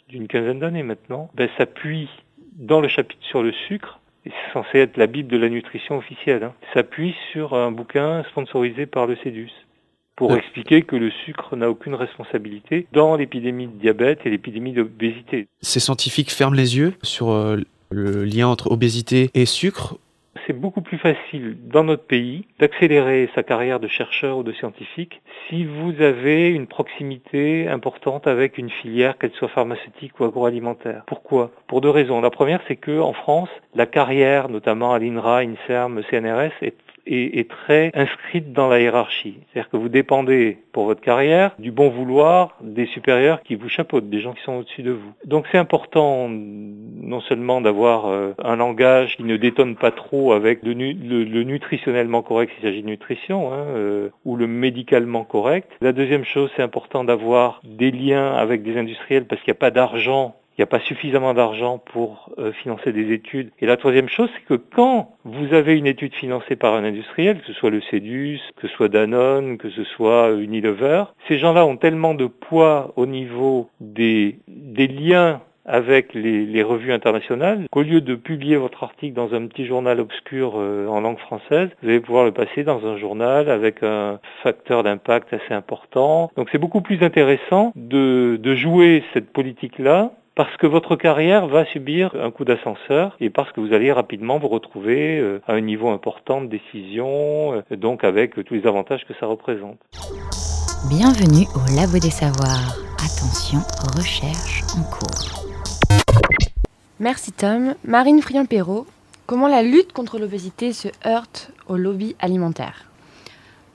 d'une 0.09 0.27
quinzaine 0.27 0.61
d'années 0.61 0.85
maintenant, 0.85 1.29
ben, 1.35 1.51
s'appuie 1.59 2.09
dans 2.57 2.81
le 2.81 2.89
chapitre 2.89 3.23
sur 3.25 3.43
le 3.43 3.53
sucre, 3.69 4.01
et 4.25 4.31
c'est 4.31 4.53
censé 4.53 4.79
être 4.79 4.97
la 4.97 5.07
Bible 5.07 5.31
de 5.31 5.37
la 5.37 5.49
nutrition 5.49 5.99
officielle, 5.99 6.45
hein, 6.45 6.55
s'appuie 6.75 7.15
sur 7.33 7.55
un 7.55 7.71
bouquin 7.71 8.25
sponsorisé 8.31 8.87
par 8.87 9.07
le 9.07 9.17
CEDUS 9.23 9.53
pour 10.17 10.31
ouais. 10.31 10.39
expliquer 10.39 10.83
que 10.83 10.97
le 10.97 11.11
sucre 11.11 11.55
n'a 11.57 11.71
aucune 11.71 11.95
responsabilité 11.95 12.87
dans 12.93 13.17
l'épidémie 13.17 13.67
de 13.67 13.79
diabète 13.79 14.21
et 14.25 14.31
l'épidémie 14.31 14.73
d'obésité. 14.73 15.47
Ces 15.61 15.79
scientifiques 15.79 16.33
ferment 16.33 16.57
les 16.57 16.79
yeux 16.79 16.95
sur 17.03 17.31
euh, 17.31 17.59
le 17.91 18.25
lien 18.25 18.49
entre 18.49 18.73
obésité 18.73 19.31
et 19.35 19.45
sucre 19.45 19.99
c'est 20.47 20.53
beaucoup 20.53 20.81
plus 20.81 20.99
facile 20.99 21.57
dans 21.65 21.85
notre 21.85 22.05
pays 22.05 22.47
d'accélérer 22.59 23.29
sa 23.35 23.43
carrière 23.43 23.81
de 23.81 23.89
chercheur 23.89 24.39
ou 24.39 24.43
de 24.43 24.53
scientifique 24.53 25.21
si 25.49 25.65
vous 25.65 26.01
avez 26.01 26.51
une 26.51 26.67
proximité 26.67 27.69
importante 27.69 28.27
avec 28.27 28.59
une 28.59 28.71
filière, 28.71 29.19
qu'elle 29.19 29.33
soit 29.33 29.49
pharmaceutique 29.49 30.19
ou 30.21 30.25
agroalimentaire. 30.25 31.03
Pourquoi? 31.07 31.51
Pour 31.67 31.81
deux 31.81 31.91
raisons. 31.91 32.21
La 32.21 32.31
première, 32.31 32.61
c'est 32.69 32.77
que 32.77 33.01
en 33.01 33.13
France, 33.13 33.49
la 33.75 33.87
carrière, 33.87 34.49
notamment 34.49 34.93
à 34.93 34.99
l'INRA, 34.99 35.39
INSERM, 35.39 36.03
CNRS, 36.11 36.53
est 36.63 36.77
est, 37.07 37.49
très 37.49 37.91
inscrite 37.95 38.53
dans 38.53 38.69
la 38.69 38.81
hiérarchie. 38.81 39.39
C'est-à-dire 39.53 39.71
que 39.71 39.77
vous 39.77 39.89
dépendez 39.89 40.59
pour 40.73 40.87
votre 40.87 41.01
carrière 41.01 41.53
du 41.59 41.71
bon 41.71 41.89
vouloir 41.89 42.57
des 42.61 42.87
supérieurs 42.87 43.43
qui 43.43 43.55
vous 43.55 43.69
chapeautent, 43.69 44.11
des 44.11 44.21
gens 44.21 44.33
qui 44.33 44.43
sont 44.43 44.55
au-dessus 44.55 44.83
de 44.83 44.93
vous. 44.93 45.13
Donc 45.25 45.47
c'est 45.51 45.59
important 45.59 46.29
non 46.29 47.21
seulement 47.21 47.61
d'avoir 47.61 48.07
euh, 48.07 48.35
un 48.43 48.57
langage 48.57 49.17
qui 49.17 49.25
ne 49.25 49.37
détonne 49.37 49.77
pas 49.77 49.91
trop 49.91 50.33
avec 50.33 50.61
le 50.63 50.73
nutritionnellement 50.75 52.23
correct 52.23 52.53
s'il 52.55 52.69
s'agit 52.69 52.83
de 52.83 52.89
nutrition, 52.89 53.53
hein, 53.53 53.65
euh, 53.69 54.09
ou 54.25 54.37
le 54.37 54.47
médicalement 54.47 55.25
correct. 55.25 55.71
La 55.81 55.93
deuxième 55.93 56.25
chose, 56.25 56.51
c'est 56.57 56.63
important 56.63 57.05
d'avoir 57.05 57.61
des 57.65 57.91
liens 57.91 58.33
avec 58.33 58.63
des 58.63 58.77
industriels 58.77 59.27
parce 59.27 59.41
qu'il 59.43 59.53
n'y 59.53 59.57
a 59.57 59.61
pas 59.61 59.71
d'argent 59.71 60.35
il 60.57 60.63
n'y 60.63 60.65
a 60.65 60.67
pas 60.67 60.81
suffisamment 60.81 61.35
d'argent 61.35 61.77
pour 61.79 62.31
euh, 62.39 62.51
financer 62.53 62.93
des 62.93 63.13
études. 63.13 63.51
Et 63.61 63.67
la 63.67 63.77
troisième 63.77 64.09
chose, 64.09 64.31
c'est 64.35 64.45
que 64.45 64.55
quand 64.55 65.15
vous 65.25 65.53
avez 65.53 65.77
une 65.77 65.87
étude 65.87 66.15
financée 66.15 66.57
par 66.57 66.75
un 66.75 66.85
industriel, 66.85 67.41
que 67.41 67.47
ce 67.47 67.53
soit 67.53 67.69
le 67.69 67.83
CEDUS, 67.83 68.41
que 68.57 68.67
ce 68.67 68.75
soit 68.75 68.89
Danone, 68.89 69.59
que 69.59 69.69
ce 69.69 69.85
soit 69.85 70.31
Unilever, 70.33 71.05
ces 71.29 71.39
gens-là 71.39 71.67
ont 71.67 71.77
tellement 71.77 72.15
de 72.15 72.27
poids 72.27 72.95
au 72.97 73.05
niveau 73.05 73.69
des, 73.81 74.39
liens 74.77 75.43
avec 75.67 76.15
les, 76.15 76.63
revues 76.63 76.93
internationales, 76.93 77.67
qu'au 77.71 77.83
lieu 77.83 78.01
de 78.01 78.15
publier 78.15 78.57
votre 78.57 78.83
article 78.83 79.15
dans 79.15 79.35
un 79.35 79.47
petit 79.49 79.67
journal 79.67 80.01
obscur 80.01 80.55
euh, 80.57 80.87
en 80.87 81.01
langue 81.01 81.19
française, 81.19 81.69
vous 81.83 81.89
allez 81.89 82.01
pouvoir 82.01 82.25
le 82.25 82.33
passer 82.33 82.63
dans 82.63 82.87
un 82.87 82.97
journal 82.97 83.51
avec 83.51 83.83
un 83.83 84.21
facteur 84.43 84.85
d'impact 84.85 85.35
assez 85.35 85.53
important. 85.53 86.31
Donc 86.37 86.49
c'est 86.51 86.59
beaucoup 86.59 86.81
plus 86.81 87.03
intéressant 87.03 87.73
de 87.75 88.55
jouer 88.55 89.05
cette 89.13 89.33
politique-là 89.33 90.13
parce 90.37 90.55
que 90.59 90.67
votre 90.67 90.97
carrière 90.97 91.47
va 91.49 91.65
subir 91.65 92.15
un 92.15 92.31
coup 92.31 92.45
d'ascenseur 92.45 93.17
et 93.21 93.31
parce 93.31 93.51
que 93.53 93.61
vous 93.61 93.73
allez 93.73 93.91
rapidement 93.91 94.39
vous 94.39 94.49
retrouver 94.49 95.19
euh, 95.19 95.41
à 95.49 95.55
un 95.55 95.63
niveau 95.63 95.89
important 95.89 96.43
de 96.43 96.47
décision, 96.47 97.55
euh, 97.55 97.77
donc 97.77 98.05
avec 98.05 98.35
tous 98.45 98.55
les 98.55 98.67
avantages 98.67 99.05
que 99.07 99.15
ça 99.19 99.27
représente. 99.27 99.79
Bienvenue 100.91 101.47
au 101.57 101.75
Labo 101.75 101.99
des 101.99 102.11
Savoirs. 102.11 102.77
Attention, 102.99 103.61
recherche 103.97 104.63
en 104.77 104.83
cours. 104.83 105.47
Merci 107.01 107.33
Tom. 107.33 107.75
Marine 107.85 108.21
Friand-Perrault, 108.21 108.87
comment 109.27 109.49
la 109.49 109.63
lutte 109.63 109.95
contre 109.95 110.19
l'obésité 110.19 110.75
se 110.75 110.89
heurte 111.07 111.51
au 111.67 111.77
lobby 111.77 112.15
alimentaire? 112.21 112.86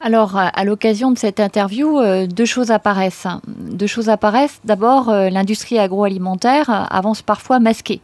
Alors, 0.04 0.36
à 0.36 0.64
l'occasion 0.64 1.12
de 1.12 1.18
cette 1.18 1.40
interview, 1.40 2.00
euh, 2.00 2.26
deux 2.26 2.46
choses 2.46 2.72
apparaissent. 2.72 3.28
Deux 3.48 3.86
choses 3.86 4.10
apparaissent. 4.10 4.60
D'abord, 4.66 5.10
euh, 5.10 5.30
l'industrie 5.30 5.78
agroalimentaire 5.78 6.88
avance 6.92 7.22
parfois 7.22 7.60
masquée. 7.60 8.02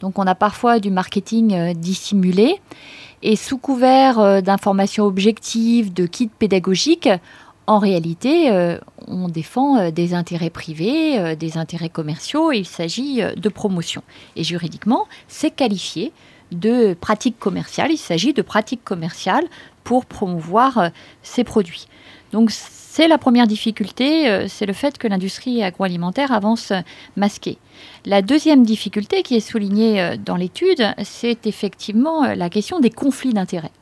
Donc, 0.00 0.18
on 0.18 0.26
a 0.26 0.34
parfois 0.34 0.80
du 0.80 0.90
marketing 0.90 1.54
euh, 1.54 1.72
dissimulé. 1.72 2.60
Et 3.22 3.36
sous 3.36 3.56
couvert 3.56 4.42
d'informations 4.42 5.04
objectives, 5.04 5.92
de 5.92 6.06
kits 6.06 6.30
pédagogiques, 6.38 7.08
en 7.66 7.78
réalité, 7.78 8.50
on 9.06 9.28
défend 9.28 9.90
des 9.90 10.14
intérêts 10.14 10.48
privés, 10.48 11.36
des 11.36 11.58
intérêts 11.58 11.90
commerciaux. 11.90 12.50
il 12.50 12.64
s'agit 12.64 13.20
de 13.36 13.48
promotion. 13.50 14.02
Et 14.36 14.42
juridiquement, 14.42 15.04
c'est 15.28 15.50
qualifié 15.50 16.14
de 16.52 16.94
pratique 16.94 17.38
commerciale. 17.38 17.90
Il 17.90 17.98
s'agit 17.98 18.32
de 18.32 18.42
pratique 18.42 18.84
commerciale 18.84 19.44
pour 19.84 20.06
promouvoir 20.06 20.78
euh, 20.78 20.88
ces 21.22 21.44
produits. 21.44 21.86
Donc 22.32 22.50
c'est 22.50 23.08
la 23.08 23.18
première 23.18 23.46
difficulté, 23.46 24.28
euh, 24.28 24.46
c'est 24.48 24.66
le 24.66 24.72
fait 24.72 24.98
que 24.98 25.08
l'industrie 25.08 25.62
agroalimentaire 25.62 26.32
avance 26.32 26.70
euh, 26.70 26.80
masquée. 27.16 27.58
La 28.04 28.22
deuxième 28.22 28.64
difficulté 28.64 29.22
qui 29.22 29.36
est 29.36 29.40
soulignée 29.40 30.16
dans 30.24 30.36
l'étude, 30.36 30.94
c'est 31.02 31.46
effectivement 31.46 32.34
la 32.34 32.50
question 32.50 32.78
des 32.78 32.90
conflits 32.90 33.32
d'intérêts. 33.32 33.72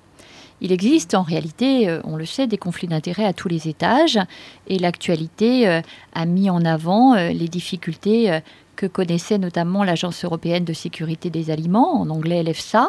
Il 0.60 0.72
existe 0.72 1.14
en 1.14 1.22
réalité, 1.22 1.98
on 2.04 2.16
le 2.16 2.24
sait, 2.24 2.46
des 2.46 2.58
conflits 2.58 2.88
d'intérêts 2.88 3.24
à 3.24 3.32
tous 3.32 3.48
les 3.48 3.68
étages 3.68 4.18
et 4.66 4.78
l'actualité 4.78 5.82
a 6.14 6.26
mis 6.26 6.50
en 6.50 6.64
avant 6.64 7.14
les 7.14 7.48
difficultés 7.48 8.40
que 8.78 8.86
connaissait 8.86 9.38
notamment 9.38 9.82
l'Agence 9.82 10.24
européenne 10.24 10.64
de 10.64 10.72
sécurité 10.72 11.30
des 11.30 11.50
aliments, 11.50 12.00
en 12.00 12.08
anglais 12.10 12.44
l'EFSA, 12.44 12.84
euh, 12.84 12.88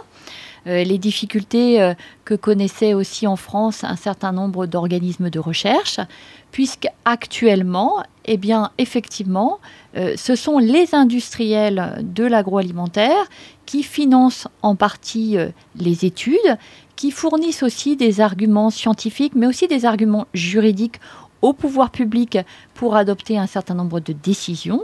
les 0.84 0.98
difficultés 0.98 1.82
euh, 1.82 1.94
que 2.26 2.34
connaissaient 2.34 2.94
aussi 2.94 3.28
en 3.28 3.36
France 3.36 3.84
un 3.84 3.96
certain 3.96 4.32
nombre 4.32 4.66
d'organismes 4.66 5.30
de 5.30 5.40
recherche, 5.40 6.00
puisque 6.52 6.88
actuellement, 7.06 8.04
eh 8.26 8.40
effectivement, 8.78 9.60
euh, 9.98 10.14
ce 10.18 10.36
sont 10.36 10.60
les 10.60 10.94
industriels 10.94 12.00
de 12.02 12.24
l'agroalimentaire 12.24 13.26
qui 13.66 13.84
financent 13.84 14.48
en 14.62 14.76
partie 14.76 15.38
les 15.76 16.06
études, 16.06 16.58
qui 16.96 17.12
fournissent 17.12 17.64
aussi 17.64 17.96
des 17.96 18.20
arguments 18.20 18.72
scientifiques, 18.72 19.34
mais 19.36 19.46
aussi 19.46 19.68
des 19.68 19.86
arguments 19.86 20.26
juridiques 20.34 21.00
au 21.42 21.54
pouvoir 21.54 21.92
public 21.92 22.38
pour 22.74 22.96
adopter 22.96 23.38
un 23.38 23.48
certain 23.48 23.76
nombre 23.76 24.00
de 24.00 24.14
décisions. 24.14 24.84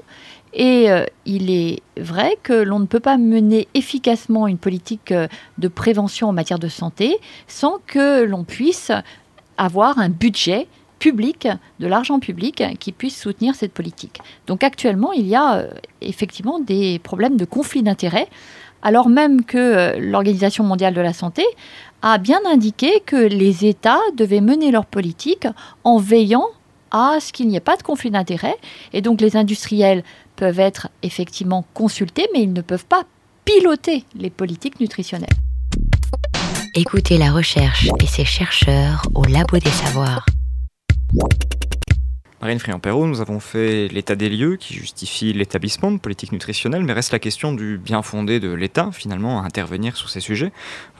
Et 0.55 0.89
euh, 0.89 1.05
il 1.25 1.51
est 1.51 1.81
vrai 1.97 2.37
que 2.41 2.53
l'on 2.53 2.79
ne 2.79 2.85
peut 2.85 3.01
pas 3.01 3.17
mener 3.17 3.67
efficacement 3.73 4.47
une 4.47 4.57
politique 4.57 5.11
euh, 5.11 5.27
de 5.57 5.67
prévention 5.67 6.29
en 6.29 6.33
matière 6.33 6.59
de 6.59 6.69
santé 6.69 7.17
sans 7.47 7.79
que 7.85 8.23
l'on 8.23 8.45
puisse 8.45 8.91
avoir 9.57 9.99
un 9.99 10.07
budget 10.07 10.67
public, 10.97 11.49
de 11.79 11.87
l'argent 11.87 12.19
public 12.19 12.63
qui 12.79 12.93
puisse 12.93 13.19
soutenir 13.19 13.53
cette 13.53 13.73
politique. 13.73 14.21
Donc 14.47 14.63
actuellement, 14.63 15.11
il 15.11 15.27
y 15.27 15.35
a 15.35 15.57
euh, 15.57 15.69
effectivement 15.99 16.59
des 16.59 16.99
problèmes 16.99 17.35
de 17.35 17.45
conflit 17.45 17.83
d'intérêts, 17.83 18.29
alors 18.81 19.09
même 19.09 19.43
que 19.43 19.99
l'Organisation 19.99 20.63
mondiale 20.63 20.93
de 20.93 21.01
la 21.01 21.11
santé 21.11 21.43
a 22.01 22.17
bien 22.17 22.39
indiqué 22.45 23.01
que 23.05 23.15
les 23.17 23.65
États 23.65 23.99
devaient 24.15 24.41
mener 24.41 24.71
leur 24.71 24.85
politique 24.85 25.47
en 25.83 25.97
veillant 25.97 26.47
à 26.91 27.19
ce 27.19 27.33
qu'il 27.33 27.47
n'y 27.47 27.57
ait 27.57 27.61
pas 27.61 27.75
de 27.75 27.83
conflit 27.83 28.11
d'intérêts. 28.11 28.57
Et 28.93 29.01
donc 29.01 29.21
les 29.21 29.35
industriels 29.35 30.03
peuvent 30.35 30.59
être 30.59 30.89
effectivement 31.03 31.65
consultés, 31.73 32.27
mais 32.33 32.43
ils 32.43 32.53
ne 32.53 32.61
peuvent 32.61 32.85
pas 32.85 33.03
piloter 33.45 34.03
les 34.15 34.29
politiques 34.29 34.79
nutritionnelles. 34.79 35.29
Écoutez 36.73 37.17
la 37.17 37.31
recherche 37.31 37.87
et 38.01 38.07
ses 38.07 38.25
chercheurs 38.25 39.07
au 39.15 39.23
Labo 39.23 39.57
des 39.59 39.69
Savoirs. 39.69 40.25
Marine 42.41 42.59
Friand-Perrault, 42.59 43.07
nous 43.07 43.21
avons 43.21 43.39
fait 43.39 43.87
l'état 43.87 44.15
des 44.15 44.29
lieux 44.29 44.55
qui 44.57 44.75
justifie 44.75 45.33
l'établissement 45.33 45.91
de 45.91 45.97
politique 45.97 46.31
nutritionnelle, 46.31 46.83
mais 46.83 46.93
reste 46.93 47.11
la 47.11 47.17
question 47.17 47.53
du 47.53 47.79
bien 47.79 48.03
fondé 48.03 48.39
de 48.39 48.51
l'État, 48.51 48.91
finalement, 48.91 49.41
à 49.41 49.45
intervenir 49.45 49.97
sur 49.97 50.09
ces 50.09 50.19
sujets. 50.19 50.51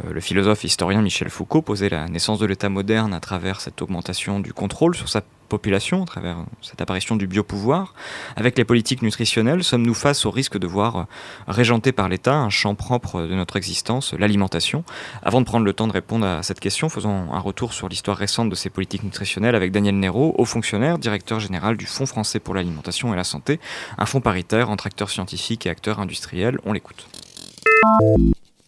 Euh, 0.04 0.12
le 0.12 0.22
philosophe 0.22 0.64
historien 0.64 1.04
Michel 1.04 1.30
Foucault 1.30 1.62
posait 1.62 1.90
la 1.90 2.08
naissance 2.08 2.40
de 2.40 2.48
l'État 2.48 2.70
moderne 2.70 3.14
à 3.14 3.20
travers 3.20 3.62
cette 3.62 3.80
augmentation 3.82 4.40
du 4.40 4.54
contrôle 4.54 4.96
sur 4.96 5.08
sa 5.08 5.22
population, 5.56 6.04
à 6.04 6.06
travers 6.06 6.38
cette 6.62 6.82
apparition 6.82 7.16
du 7.16 7.28
biopouvoir. 7.28 7.94
Avec 8.36 8.58
les 8.58 8.66
politiques 8.66 9.02
nutritionnelles, 9.02 9.64
sommes-nous 9.64 9.94
face 9.94 10.26
au 10.26 10.32
risque 10.32 10.58
de 10.58 10.68
voir 10.68 11.08
régenter 11.48 11.94
par 11.94 12.10
l'État 12.10 12.36
un 12.36 12.50
champ 12.50 12.76
propre 12.76 13.22
de 13.22 13.36
notre 13.36 13.56
existence, 13.56 14.14
l'alimentation? 14.14 14.84
Avant 15.24 15.40
de 15.40 15.46
prendre 15.46 15.66
le 15.66 15.72
temps 15.72 15.88
de 15.88 15.94
répondre 15.94 16.26
à 16.26 16.44
cette 16.44 16.60
question, 16.60 16.90
faisons 16.90 17.32
un 17.32 17.40
retour 17.40 17.72
sur 17.72 17.88
l'histoire 17.88 18.18
récente 18.18 18.50
de 18.50 18.56
ces 18.56 18.70
politiques 18.70 19.04
nutritionnelles 19.04 19.56
avec 19.56 19.72
Daniel 19.72 19.98
Nero, 19.98 20.36
haut 20.38 20.46
fonctionnaire, 20.46 21.00
directeur 21.00 21.40
général 21.40 21.78
du 21.78 21.86
Fonds 21.86 22.06
français 22.06 22.42
pour 22.42 22.54
l'alimentation 22.54 23.14
et 23.14 23.16
la 23.16 23.24
santé, 23.24 23.60
un 23.98 24.06
fonds 24.06 24.22
paritaire 24.22 24.70
entre 24.70 24.88
acteurs 24.88 25.10
scientifiques 25.10 25.66
et 25.66 25.70
acteurs 25.70 26.02
industriels. 26.02 26.58
On 26.66 26.74
l'écoute. 26.74 27.08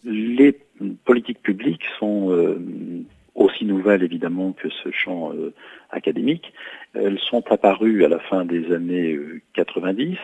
Les 0.04 0.56
politiques 1.04 1.42
publiques 1.42 1.84
sont 1.98 2.30
euh, 2.30 2.58
aussi 3.34 3.64
nouvelles 3.64 4.02
évidemment 4.02 4.52
que 4.52 4.68
ce 4.82 4.90
champ 4.90 5.32
euh, 5.32 5.54
académique. 5.90 6.52
Elles 6.94 7.18
sont 7.18 7.44
apparues 7.50 8.04
à 8.04 8.08
la 8.08 8.18
fin 8.18 8.44
des 8.44 8.72
années 8.72 9.18
90 9.54 10.16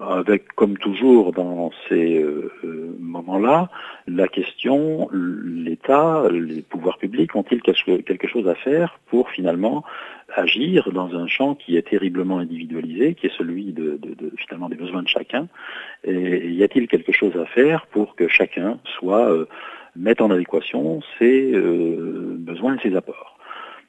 avec, 0.00 0.48
comme 0.54 0.76
toujours 0.76 1.32
dans 1.32 1.70
ces 1.88 2.18
euh, 2.18 2.52
euh, 2.64 2.96
moments-là, 2.98 3.70
la 4.08 4.26
question, 4.26 5.08
l'État, 5.12 6.24
les 6.30 6.62
pouvoirs 6.62 6.98
publics 6.98 7.34
ont-ils 7.36 7.62
quelque 7.62 8.26
chose 8.26 8.48
à 8.48 8.54
faire 8.54 8.98
pour 9.06 9.30
finalement 9.30 9.84
agir 10.34 10.90
dans 10.92 11.14
un 11.14 11.28
champ 11.28 11.54
qui 11.54 11.76
est 11.76 11.88
terriblement 11.88 12.38
individualisé, 12.38 13.14
qui 13.14 13.26
est 13.26 13.36
celui 13.36 13.72
de, 13.72 14.00
finalement 14.36 14.68
des 14.68 14.76
besoins 14.76 15.02
de 15.02 15.08
chacun, 15.08 15.48
et 16.02 16.48
y 16.48 16.64
a-t-il 16.64 16.88
quelque 16.88 17.12
chose 17.12 17.36
à 17.36 17.46
faire 17.46 17.86
pour 17.86 18.16
que 18.16 18.26
chacun 18.26 18.80
soit 18.98 19.30
euh, 19.30 19.46
mette 19.94 20.20
en 20.20 20.30
adéquation 20.30 21.02
ses 21.18 21.52
besoins 21.52 22.76
et 22.76 22.88
ses 22.88 22.96
apports? 22.96 23.38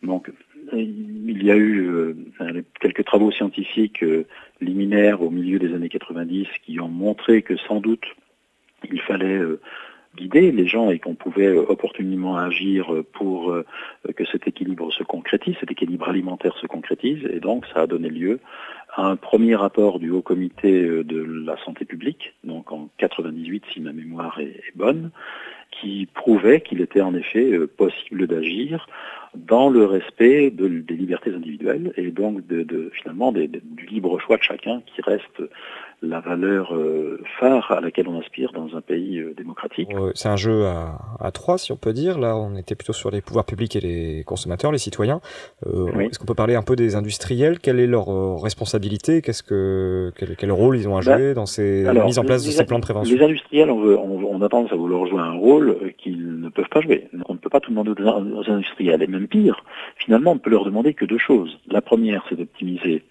Donc 0.03 0.29
il 0.73 1.43
y 1.43 1.51
a 1.51 1.55
eu 1.55 1.87
euh, 1.89 2.63
quelques 2.79 3.05
travaux 3.05 3.31
scientifiques 3.31 4.03
euh, 4.03 4.25
liminaires 4.61 5.21
au 5.21 5.29
milieu 5.29 5.59
des 5.59 5.73
années 5.73 5.89
90 5.89 6.47
qui 6.65 6.79
ont 6.79 6.87
montré 6.87 7.41
que 7.41 7.57
sans 7.57 7.79
doute 7.79 8.05
il 8.91 9.01
fallait 9.01 9.37
euh, 9.37 9.59
guider 10.15 10.51
les 10.51 10.67
gens 10.67 10.91
et 10.91 10.99
qu'on 10.99 11.15
pouvait 11.15 11.51
opportunément 11.57 12.37
agir 12.37 12.87
pour 13.11 13.53
que 14.15 14.25
cet 14.31 14.47
équilibre 14.47 14.89
se 14.93 15.03
concrétise, 15.03 15.57
cet 15.59 15.71
équilibre 15.71 16.07
alimentaire 16.07 16.55
se 16.55 16.67
concrétise, 16.67 17.25
et 17.25 17.41
donc 17.41 17.65
ça 17.73 17.81
a 17.81 17.87
donné 17.87 18.07
lieu 18.07 18.39
à 18.95 19.07
un 19.07 19.17
premier 19.17 19.55
rapport 19.55 19.99
du 19.99 20.11
Haut 20.11 20.21
Comité 20.21 20.83
de 21.03 21.21
la 21.45 21.57
santé 21.65 21.83
publique, 21.83 22.33
donc 22.45 22.71
en 22.71 22.87
98 22.97 23.65
si 23.73 23.81
ma 23.81 23.91
mémoire 23.91 24.39
est 24.39 24.71
bonne, 24.73 25.11
qui 25.69 26.07
prouvait 26.13 26.61
qu'il 26.61 26.79
était 26.79 27.01
en 27.01 27.13
effet 27.13 27.51
possible 27.75 28.25
d'agir 28.27 28.87
dans 29.35 29.69
le 29.69 29.85
respect 29.85 30.51
de, 30.51 30.67
des 30.67 30.95
libertés 30.95 31.33
individuelles 31.33 31.93
et 31.97 32.11
donc 32.11 32.45
de, 32.47 32.91
finalement 32.93 33.31
du 33.31 33.85
libre 33.89 34.19
choix 34.19 34.37
de 34.37 34.43
chacun 34.43 34.81
qui 34.85 35.01
reste 35.01 35.41
la 36.01 36.19
valeur 36.19 36.73
euh, 36.75 37.19
phare 37.39 37.71
à 37.71 37.81
laquelle 37.81 38.07
on 38.07 38.19
aspire 38.19 38.51
dans 38.53 38.75
un 38.75 38.81
pays 38.81 39.19
euh, 39.19 39.33
démocratique. 39.35 39.89
c'est 40.13 40.29
un 40.29 40.35
jeu 40.35 40.65
à, 40.65 41.31
trois, 41.31 41.57
si 41.57 41.71
on 41.71 41.77
peut 41.77 41.93
dire. 41.93 42.19
Là, 42.19 42.37
on 42.37 42.55
était 42.55 42.75
plutôt 42.75 42.93
sur 42.93 43.11
les 43.11 43.21
pouvoirs 43.21 43.45
publics 43.45 43.75
et 43.75 43.79
les 43.79 44.23
consommateurs, 44.25 44.71
les 44.71 44.77
citoyens. 44.77 45.21
Euh, 45.65 45.87
est-ce 45.99 46.19
qu'on 46.19 46.25
peut 46.25 46.35
parler 46.35 46.55
un 46.55 46.61
peu 46.61 46.75
des 46.75 46.95
industriels? 46.95 47.59
Quelle 47.59 47.79
est 47.79 47.87
leur 47.87 48.41
responsabilité? 48.41 49.21
Qu'est-ce 49.21 49.43
que 49.43 50.11
quel, 50.15 50.51
rôle 50.51 50.77
ils 50.77 50.87
ont 50.87 50.97
à 50.97 51.01
ben, 51.01 51.17
jouer 51.17 51.33
dans 51.33 51.45
ces 51.45 51.83
la 51.83 52.05
mise 52.05 52.19
en 52.19 52.23
place 52.23 52.45
de 52.45 52.51
ces 52.51 52.65
plans 52.65 52.79
de 52.79 52.83
prévention? 52.83 53.15
Les 53.15 53.23
industriels, 53.23 53.69
on, 53.69 53.81
veut, 53.81 53.97
on, 53.97 54.41
a 54.41 54.49
tendance 54.49 54.71
à 54.71 54.75
vouloir 54.75 55.05
jouer 55.07 55.21
un 55.21 55.33
rôle 55.33 55.93
qu'ils 55.97 56.14
ne 56.45 56.49
peuvent 56.49 56.69
pas 56.69 56.81
jouer. 56.81 57.07
On 57.27 57.33
ne 57.33 57.39
peut 57.39 57.49
pas 57.49 57.59
tout 57.59 57.71
demander 57.71 57.91
aux 57.91 58.51
industriels. 58.51 59.01
Et 59.01 59.07
même 59.07 59.27
pire, 59.27 59.63
finalement, 59.97 60.31
on 60.31 60.35
ne 60.35 60.39
peut 60.39 60.49
leur 60.49 60.65
demander 60.65 60.93
que 60.93 61.05
deux 61.05 61.17
choses. 61.17 61.59
La 61.67 61.81
première, 61.81 62.25
c'est 62.29 62.35
d'optimiser 62.35 63.03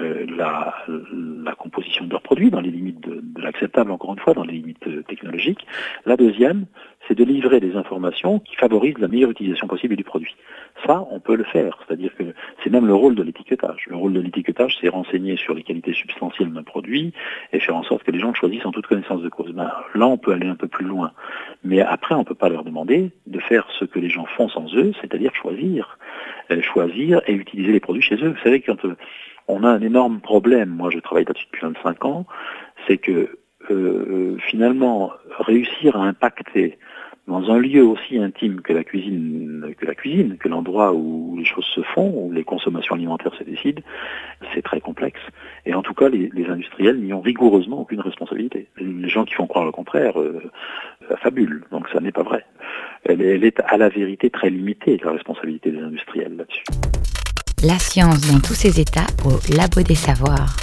euh, 0.00 0.26
la, 0.36 1.54
composition 1.54 2.06
de 2.06 2.12
leurs 2.12 2.22
produits 2.22 2.50
dans 2.50 2.60
les 2.60 2.70
limites 2.70 3.00
de, 3.00 3.22
l'acceptable, 3.40 3.90
encore 3.90 4.12
une 4.12 4.18
fois, 4.18 4.32
dans 4.32 4.44
les 4.44 4.54
limites 4.54 4.86
euh, 4.86 5.02
technologiques. 5.02 5.66
La 6.06 6.16
deuxième, 6.16 6.64
c'est 7.06 7.14
de 7.14 7.24
livrer 7.24 7.60
des 7.60 7.76
informations 7.76 8.38
qui 8.38 8.56
favorisent 8.56 8.98
la 8.98 9.08
meilleure 9.08 9.30
utilisation 9.30 9.66
possible 9.66 9.96
du 9.96 10.04
produit. 10.04 10.34
Ça, 10.86 11.06
on 11.10 11.20
peut 11.20 11.36
le 11.36 11.44
faire, 11.44 11.78
c'est-à-dire 11.86 12.14
que 12.16 12.24
c'est 12.62 12.70
même 12.70 12.86
le 12.86 12.94
rôle 12.94 13.14
de 13.14 13.22
l'étiquetage. 13.22 13.86
Le 13.88 13.96
rôle 13.96 14.14
de 14.14 14.20
l'étiquetage, 14.20 14.78
c'est 14.80 14.88
renseigner 14.88 15.36
sur 15.36 15.54
les 15.54 15.62
qualités 15.62 15.92
substantielles 15.92 16.52
d'un 16.52 16.62
produit 16.62 17.12
et 17.52 17.60
faire 17.60 17.76
en 17.76 17.82
sorte 17.82 18.04
que 18.04 18.10
les 18.10 18.20
gens 18.20 18.32
choisissent 18.32 18.64
en 18.64 18.72
toute 18.72 18.86
connaissance 18.86 19.22
de 19.22 19.28
cause. 19.28 19.52
Ben, 19.52 19.70
là, 19.94 20.06
on 20.06 20.16
peut 20.16 20.32
aller 20.32 20.48
un 20.48 20.56
peu 20.56 20.68
plus 20.68 20.86
loin. 20.86 21.12
Mais 21.62 21.80
après, 21.80 22.14
on 22.14 22.20
ne 22.20 22.24
peut 22.24 22.34
pas 22.34 22.48
leur 22.48 22.64
demander 22.64 23.10
de 23.26 23.38
faire 23.40 23.68
ce 23.78 23.84
que 23.84 23.98
les 23.98 24.08
gens 24.08 24.24
font 24.36 24.48
sans 24.48 24.74
eux, 24.76 24.92
c'est-à-dire 25.00 25.34
choisir. 25.34 25.98
Euh, 26.50 26.62
choisir 26.62 27.20
et 27.26 27.32
utiliser 27.32 27.72
les 27.72 27.80
produits 27.80 28.02
chez 28.02 28.16
eux. 28.16 28.28
Vous 28.28 28.42
savez, 28.42 28.60
quand 28.60 28.84
on 29.50 29.64
a 29.64 29.68
un 29.68 29.80
énorme 29.80 30.20
problème, 30.20 30.70
moi 30.70 30.90
je 30.90 30.98
travaille 30.98 31.24
là-dessus 31.24 31.46
depuis 31.46 31.62
25 31.62 32.04
ans, 32.04 32.26
c'est 32.86 32.98
que 32.98 33.38
euh, 33.70 34.36
finalement 34.48 35.12
réussir 35.38 35.96
à 35.96 36.04
impacter 36.04 36.78
dans 37.30 37.48
un 37.50 37.58
lieu 37.58 37.84
aussi 37.84 38.18
intime 38.18 38.60
que 38.60 38.72
la 38.72 38.82
cuisine, 38.82 40.36
que 40.40 40.48
l'endroit 40.48 40.92
où 40.92 41.36
les 41.38 41.44
choses 41.44 41.66
se 41.66 41.82
font, 41.82 42.12
où 42.12 42.32
les 42.32 42.42
consommations 42.42 42.96
alimentaires 42.96 43.34
se 43.34 43.44
décident, 43.44 43.82
c'est 44.52 44.62
très 44.62 44.80
complexe. 44.80 45.20
Et 45.64 45.72
en 45.74 45.82
tout 45.82 45.94
cas, 45.94 46.08
les, 46.08 46.30
industriels 46.48 47.00
n'y 47.00 47.12
ont 47.12 47.20
rigoureusement 47.20 47.80
aucune 47.82 48.00
responsabilité. 48.00 48.66
Les 48.78 49.08
gens 49.08 49.24
qui 49.24 49.34
font 49.34 49.46
croire 49.46 49.64
le 49.64 49.70
contraire 49.70 50.20
euh, 50.20 50.42
fabulent, 51.22 51.64
donc 51.70 51.88
ça 51.90 52.00
n'est 52.00 52.10
pas 52.10 52.24
vrai. 52.24 52.44
Elle 53.04 53.22
est 53.22 53.60
à 53.66 53.76
la 53.76 53.88
vérité 53.88 54.30
très 54.30 54.50
limitée, 54.50 55.00
la 55.04 55.12
responsabilité 55.12 55.70
des 55.70 55.80
industriels 55.80 56.36
là-dessus. 56.36 56.64
La 57.62 57.78
science 57.78 58.22
dans 58.22 58.40
tous 58.40 58.54
ses 58.54 58.80
états 58.80 59.06
au 59.22 59.38
Labo 59.54 59.82
des 59.82 59.94
Savoirs. 59.94 60.56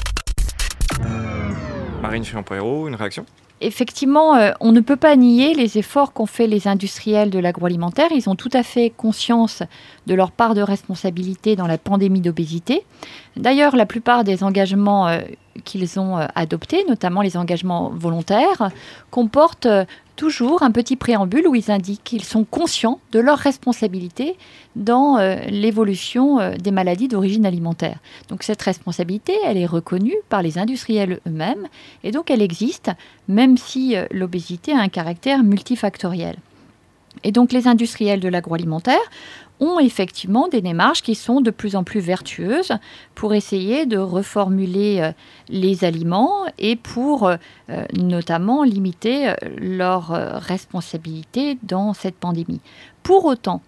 Marine 2.02 2.24
Chion-Poirot, 2.26 2.88
une 2.88 2.96
réaction? 2.96 3.24
Effectivement, 3.62 4.36
euh, 4.36 4.52
on 4.62 4.72
ne 4.72 4.80
peut 4.80 4.96
pas 4.96 5.16
nier 5.16 5.54
les 5.54 5.78
efforts 5.78 6.12
qu'ont 6.12 6.26
fait 6.26 6.48
les 6.48 6.68
industriels 6.68 7.30
de 7.30 7.38
l'agroalimentaire. 7.38 8.08
Ils 8.12 8.28
ont 8.30 8.36
tout 8.36 8.50
à 8.52 8.64
fait 8.64 8.90
conscience 8.90 9.62
de 10.08 10.16
leur 10.16 10.32
part 10.32 10.56
de 10.56 10.62
responsabilité 10.62 11.56
dans 11.56 11.68
la 11.68 11.78
pandémie 11.78 12.22
d'obésité. 12.22 12.82
D'ailleurs, 13.36 13.76
la 13.76 13.86
plupart 13.86 14.24
des 14.24 14.44
engagements 14.44 15.08
euh, 15.08 15.20
qu'ils 15.64 16.00
ont 16.00 16.18
euh, 16.18 16.26
adoptés, 16.36 16.84
notamment 16.88 17.22
les 17.22 17.38
engagements 17.38 17.90
volontaires, 17.90 18.70
comportent 19.12 19.68
toujours 20.18 20.64
un 20.64 20.72
petit 20.72 20.98
préambule 20.98 21.48
où 21.48 21.56
ils 21.56 21.72
indiquent 21.72 22.04
qu'ils 22.04 22.26
sont 22.26 22.44
conscients 22.44 23.00
de 23.14 23.20
leur 23.20 23.38
responsabilité 23.38 24.36
dans 24.76 25.18
euh, 25.18 25.38
l'évolution 25.48 26.40
euh, 26.40 26.56
des 26.56 26.72
maladies 26.72 27.08
d'origine 27.08 27.46
alimentaire. 27.46 28.00
Donc 28.28 28.44
cette 28.44 28.62
responsabilité, 28.62 29.34
elle 29.46 29.58
est 29.58 29.66
reconnue 29.66 30.16
par 30.28 30.42
les 30.42 30.58
industriels 30.58 31.22
eux-mêmes 31.26 31.68
et 32.04 32.12
donc 32.12 32.30
elle 32.30 32.42
existe 32.42 32.92
même 33.30 33.58
si 33.58 33.96
euh, 33.96 34.06
l'obésité 34.12 34.74
a 34.74 34.80
un 34.80 34.90
caractère 34.90 35.44
multifactoriel. 35.44 36.36
Et 37.24 37.32
donc 37.32 37.52
les 37.52 37.68
industriels 37.68 38.20
de 38.20 38.28
l'agroalimentaire 38.28 39.00
ont 39.60 39.80
effectivement 39.80 40.48
des 40.48 40.62
démarches 40.62 41.02
qui 41.02 41.16
sont 41.16 41.42
de 41.42 41.52
plus 41.52 41.76
en 41.76 41.84
plus 41.84 42.00
vertueuses 42.00 42.74
pour 43.16 43.34
essayer 43.34 43.86
de 43.86 43.98
reformuler 43.98 45.00
euh, 45.02 45.12
les 45.50 45.84
aliments 45.84 46.46
et 46.58 46.76
pour 46.76 47.28
euh, 47.28 47.38
notamment 47.94 48.64
limiter 48.64 49.30
euh, 49.30 49.36
leur 49.58 50.10
responsabilité 50.42 51.58
dans 51.64 51.94
cette 51.94 52.16
pandémie. 52.16 52.62
Pour 53.04 53.26
autant, 53.26 53.62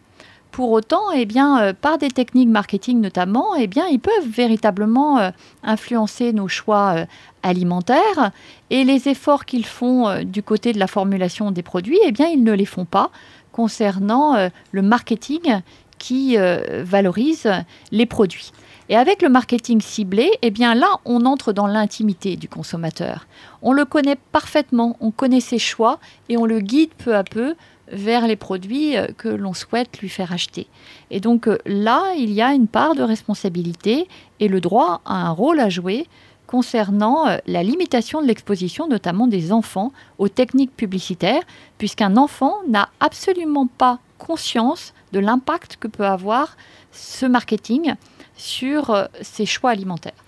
pour 0.52 0.72
autant, 0.72 1.12
eh 1.16 1.26
bien, 1.26 1.74
par 1.80 2.00
des 2.00 2.10
techniques 2.10 2.50
marketing 2.50 3.00
notamment, 3.00 3.56
eh 3.56 3.68
bien, 3.68 3.86
ils 3.88 4.00
peuvent 4.00 4.28
véritablement 4.28 5.32
influencer 5.62 6.34
nos 6.34 6.48
choix 6.48 7.06
alimentaires 7.44 8.32
et 8.72 8.84
les 8.84 9.08
efforts 9.08 9.46
qu'ils 9.46 9.66
font 9.66 10.24
du 10.24 10.42
côté 10.42 10.74
de 10.74 10.80
la 10.80 10.88
formulation 10.88 11.52
des 11.52 11.62
produits, 11.62 12.00
eh 12.04 12.12
bien, 12.12 12.28
ils 12.28 12.44
ne 12.44 12.52
les 12.52 12.66
font 12.66 12.86
pas 12.86 13.12
concernant 13.60 14.38
euh, 14.38 14.48
le 14.72 14.82
marketing 14.82 15.60
qui 15.98 16.38
euh, 16.38 16.82
valorise 16.86 17.52
les 17.92 18.06
produits. 18.06 18.54
Et 18.88 18.96
avec 18.96 19.22
le 19.22 19.28
marketing 19.28 19.82
ciblé, 19.82 20.32
eh 20.42 20.50
bien 20.50 20.76
là, 20.76 20.88
on 21.04 21.26
entre 21.26 21.52
dans 21.52 21.68
l'intimité 21.68 22.38
du 22.38 22.48
consommateur. 22.48 23.28
On 23.62 23.74
le 23.74 23.84
connaît 23.84 24.16
parfaitement, 24.32 24.96
on 25.02 25.12
connaît 25.12 25.42
ses 25.42 25.60
choix 25.60 26.00
et 26.30 26.38
on 26.38 26.46
le 26.46 26.62
guide 26.62 26.92
peu 27.04 27.18
à 27.18 27.26
peu 27.26 27.56
vers 27.92 28.28
les 28.28 28.38
produits 28.38 28.96
euh, 28.96 29.08
que 29.18 29.28
l'on 29.28 29.54
souhaite 29.54 30.00
lui 30.00 30.08
faire 30.08 30.32
acheter. 30.32 30.68
Et 31.12 31.20
donc 31.20 31.50
là, 31.66 32.14
il 32.18 32.32
y 32.32 32.42
a 32.42 32.54
une 32.54 32.68
part 32.68 32.96
de 32.96 33.04
responsabilité 33.04 34.08
et 34.40 34.48
le 34.48 34.62
droit 34.62 35.02
a 35.04 35.16
un 35.16 35.32
rôle 35.32 35.60
à 35.60 35.68
jouer 35.68 36.08
concernant 36.50 37.28
euh, 37.28 37.38
la 37.46 37.62
limitation 37.62 38.24
de 38.24 38.28
l'exposition 38.28 38.88
notamment 38.88 39.28
des 39.28 39.52
enfants 39.52 39.94
aux 40.18 40.30
techniques 40.30 40.76
publicitaires, 40.76 41.44
puisqu'un 41.78 42.18
enfant 42.18 42.56
n'a 42.68 42.90
absolument 43.00 43.68
pas 43.68 44.00
conscience 44.18 44.96
de 45.14 45.20
l'impact 45.20 45.78
que 45.80 45.88
peut 45.88 46.08
avoir 46.08 46.58
ce 46.92 47.28
marketing 47.28 47.94
sur 48.36 48.90
euh, 48.90 49.06
ses 49.22 49.46
choix 49.46 49.70
alimentaires. 49.70 50.20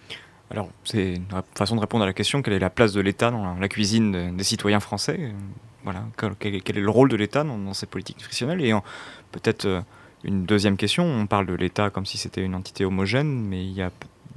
Alors, 0.51 0.69
c'est 0.83 1.15
une 1.15 1.25
façon 1.55 1.75
de 1.75 1.81
répondre 1.81 2.03
à 2.03 2.07
la 2.07 2.13
question 2.13 2.43
quelle 2.43 2.53
est 2.53 2.59
la 2.59 2.69
place 2.69 2.93
de 2.93 3.01
l'État 3.01 3.31
dans 3.31 3.55
la 3.55 3.67
cuisine 3.67 4.37
des 4.37 4.43
citoyens 4.43 4.79
français? 4.79 5.33
Voilà, 5.83 6.03
quel, 6.37 6.55
est 6.55 6.73
le 6.73 6.89
rôle 6.89 7.09
de 7.09 7.15
l'État 7.15 7.43
dans, 7.43 7.73
cette 7.73 7.89
politique 7.89 8.17
nutritionnelle 8.17 8.63
Et 8.63 8.73
peut-être 9.31 9.65
euh, 9.65 9.81
une 10.23 10.45
deuxième 10.45 10.77
question 10.77 11.03
on 11.03 11.25
parle 11.25 11.47
de 11.47 11.55
l'État 11.55 11.89
comme 11.89 12.05
si 12.05 12.19
c'était 12.19 12.43
une 12.43 12.53
entité 12.53 12.85
homogène, 12.85 13.43
mais 13.47 13.65
il 13.65 13.71
y 13.71 13.81
a 13.81 13.89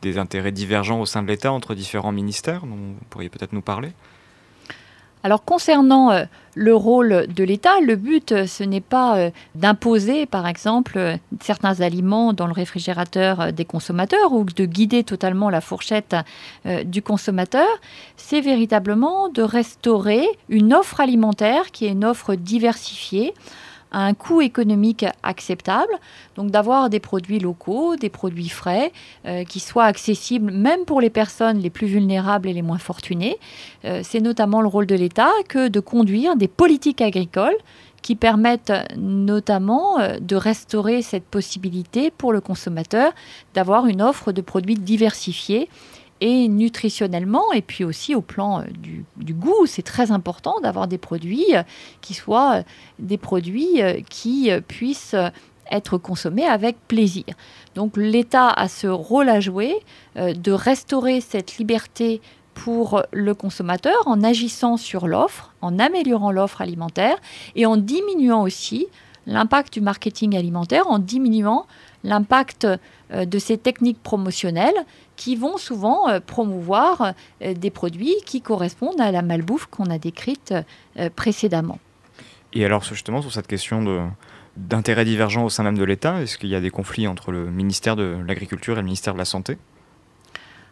des 0.04 0.18
intérêts 0.18 0.52
divergents 0.52 1.00
au 1.00 1.06
sein 1.06 1.22
de 1.22 1.28
l'État 1.28 1.52
entre 1.52 1.74
différents 1.74 2.12
ministères 2.12 2.62
vous 2.64 2.94
pourriez 3.10 3.28
peut-être 3.28 3.52
nous 3.52 3.62
parler? 3.62 3.90
Alors 5.24 5.44
concernant 5.44 6.10
euh, 6.12 6.24
le 6.54 6.74
rôle 6.74 7.26
de 7.28 7.44
l'État. 7.44 7.80
Le 7.80 7.96
but, 7.96 8.46
ce 8.46 8.62
n'est 8.62 8.80
pas 8.80 9.16
euh, 9.16 9.30
d'imposer, 9.54 10.26
par 10.26 10.46
exemple, 10.46 10.94
euh, 10.96 11.16
certains 11.40 11.80
aliments 11.80 12.32
dans 12.32 12.46
le 12.46 12.52
réfrigérateur 12.52 13.40
euh, 13.40 13.50
des 13.50 13.64
consommateurs 13.64 14.32
ou 14.32 14.44
de 14.44 14.64
guider 14.64 15.04
totalement 15.04 15.50
la 15.50 15.60
fourchette 15.60 16.16
du 16.84 17.02
consommateur. 17.02 17.66
C'est 18.16 18.40
véritablement 18.40 19.28
de 19.28 19.42
restaurer 19.42 20.26
une 20.48 20.72
offre 20.72 21.00
alimentaire 21.00 21.70
qui 21.72 21.86
est 21.86 21.90
une 21.90 22.04
offre 22.04 22.34
diversifiée 22.34 23.34
à 23.94 24.00
un 24.00 24.12
coût 24.12 24.40
économique 24.40 25.06
acceptable, 25.22 25.92
donc 26.34 26.50
d'avoir 26.50 26.90
des 26.90 26.98
produits 26.98 27.38
locaux, 27.38 27.94
des 27.94 28.10
produits 28.10 28.48
frais, 28.48 28.92
euh, 29.24 29.44
qui 29.44 29.60
soient 29.60 29.84
accessibles 29.84 30.50
même 30.50 30.84
pour 30.84 31.00
les 31.00 31.10
personnes 31.10 31.58
les 31.58 31.70
plus 31.70 31.86
vulnérables 31.86 32.48
et 32.48 32.52
les 32.52 32.62
moins 32.62 32.78
fortunées. 32.78 33.38
Euh, 33.84 34.00
c'est 34.02 34.20
notamment 34.20 34.62
le 34.62 34.66
rôle 34.66 34.86
de 34.86 34.96
l'État 34.96 35.30
que 35.48 35.68
de 35.68 35.78
conduire 35.78 36.34
des 36.34 36.48
politiques 36.48 37.00
agricoles 37.00 37.56
qui 38.02 38.16
permettent 38.16 38.72
notamment 38.96 40.00
euh, 40.00 40.18
de 40.20 40.34
restaurer 40.34 41.00
cette 41.00 41.24
possibilité 41.24 42.10
pour 42.10 42.32
le 42.32 42.40
consommateur 42.40 43.12
d'avoir 43.54 43.86
une 43.86 44.02
offre 44.02 44.32
de 44.32 44.40
produits 44.40 44.74
diversifiés 44.74 45.68
et 46.20 46.48
nutritionnellement, 46.48 47.52
et 47.52 47.62
puis 47.62 47.84
aussi 47.84 48.14
au 48.14 48.20
plan 48.20 48.60
euh, 48.60 48.64
du, 49.16 49.34
goût, 49.34 49.66
c'est 49.66 49.82
très 49.82 50.10
important 50.10 50.60
d'avoir 50.60 50.86
des 50.86 50.98
produits 50.98 51.54
euh, 51.54 51.62
qui 52.00 52.14
soient 52.14 52.58
euh, 52.58 52.62
des 52.98 53.18
produits 53.18 53.80
qui 54.08 54.50
puissent 54.68 55.16
être 55.70 55.98
consommés 55.98 56.46
avec 56.46 56.76
plaisir. 56.88 57.24
Donc 57.74 57.96
l'État 57.96 58.48
a 58.48 58.68
ce 58.68 58.86
rôle 58.86 59.28
à 59.28 59.40
jouer 59.40 59.74
de 60.16 60.52
restaurer 60.52 61.20
cette 61.20 61.56
liberté 61.56 62.20
pour 62.54 63.02
le 63.12 63.34
consommateur 63.34 63.96
en 64.06 64.22
agissant 64.22 64.76
sur 64.76 65.08
l'offre, 65.08 65.52
en 65.60 65.78
améliorant 65.78 66.30
l'offre 66.30 66.60
alimentaire 66.60 67.16
et 67.56 67.66
en 67.66 67.76
diminuant 67.76 68.42
aussi 68.42 68.86
l'impact 69.26 69.72
du 69.72 69.80
marketing 69.80 70.36
alimentaire, 70.36 70.86
en 70.88 70.98
diminuant 70.98 71.66
l'impact 72.04 72.66
de 73.10 73.38
ces 73.38 73.58
techniques 73.58 74.02
promotionnelles 74.02 74.84
qui 75.16 75.36
vont 75.36 75.56
souvent 75.56 76.08
euh, 76.08 76.20
promouvoir 76.20 77.14
euh, 77.42 77.54
des 77.54 77.70
produits 77.70 78.16
qui 78.26 78.40
correspondent 78.40 79.00
à 79.00 79.10
la 79.10 79.22
malbouffe 79.22 79.66
qu'on 79.66 79.90
a 79.90 79.98
décrite 79.98 80.54
euh, 80.98 81.10
précédemment. 81.14 81.78
Et 82.52 82.64
alors 82.64 82.84
justement 82.84 83.22
sur 83.22 83.32
cette 83.32 83.46
question 83.46 83.82
de, 83.82 84.00
d'intérêts 84.56 85.04
divergents 85.04 85.44
au 85.44 85.50
sein 85.50 85.64
même 85.64 85.78
de 85.78 85.84
l'État, 85.84 86.20
est-ce 86.20 86.38
qu'il 86.38 86.48
y 86.48 86.54
a 86.54 86.60
des 86.60 86.70
conflits 86.70 87.06
entre 87.06 87.32
le 87.32 87.50
ministère 87.50 87.96
de 87.96 88.16
l'Agriculture 88.26 88.74
et 88.74 88.80
le 88.80 88.84
ministère 88.84 89.14
de 89.14 89.18
la 89.18 89.24
Santé? 89.24 89.58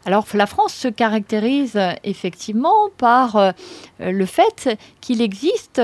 Alors 0.05 0.27
la 0.35 0.47
France 0.47 0.75
se 0.75 0.89
caractérise 0.89 1.79
effectivement 2.03 2.89
par 2.99 3.55
le 4.01 4.27
fait 4.27 4.77
qu'il 5.01 5.23
existe 5.23 5.81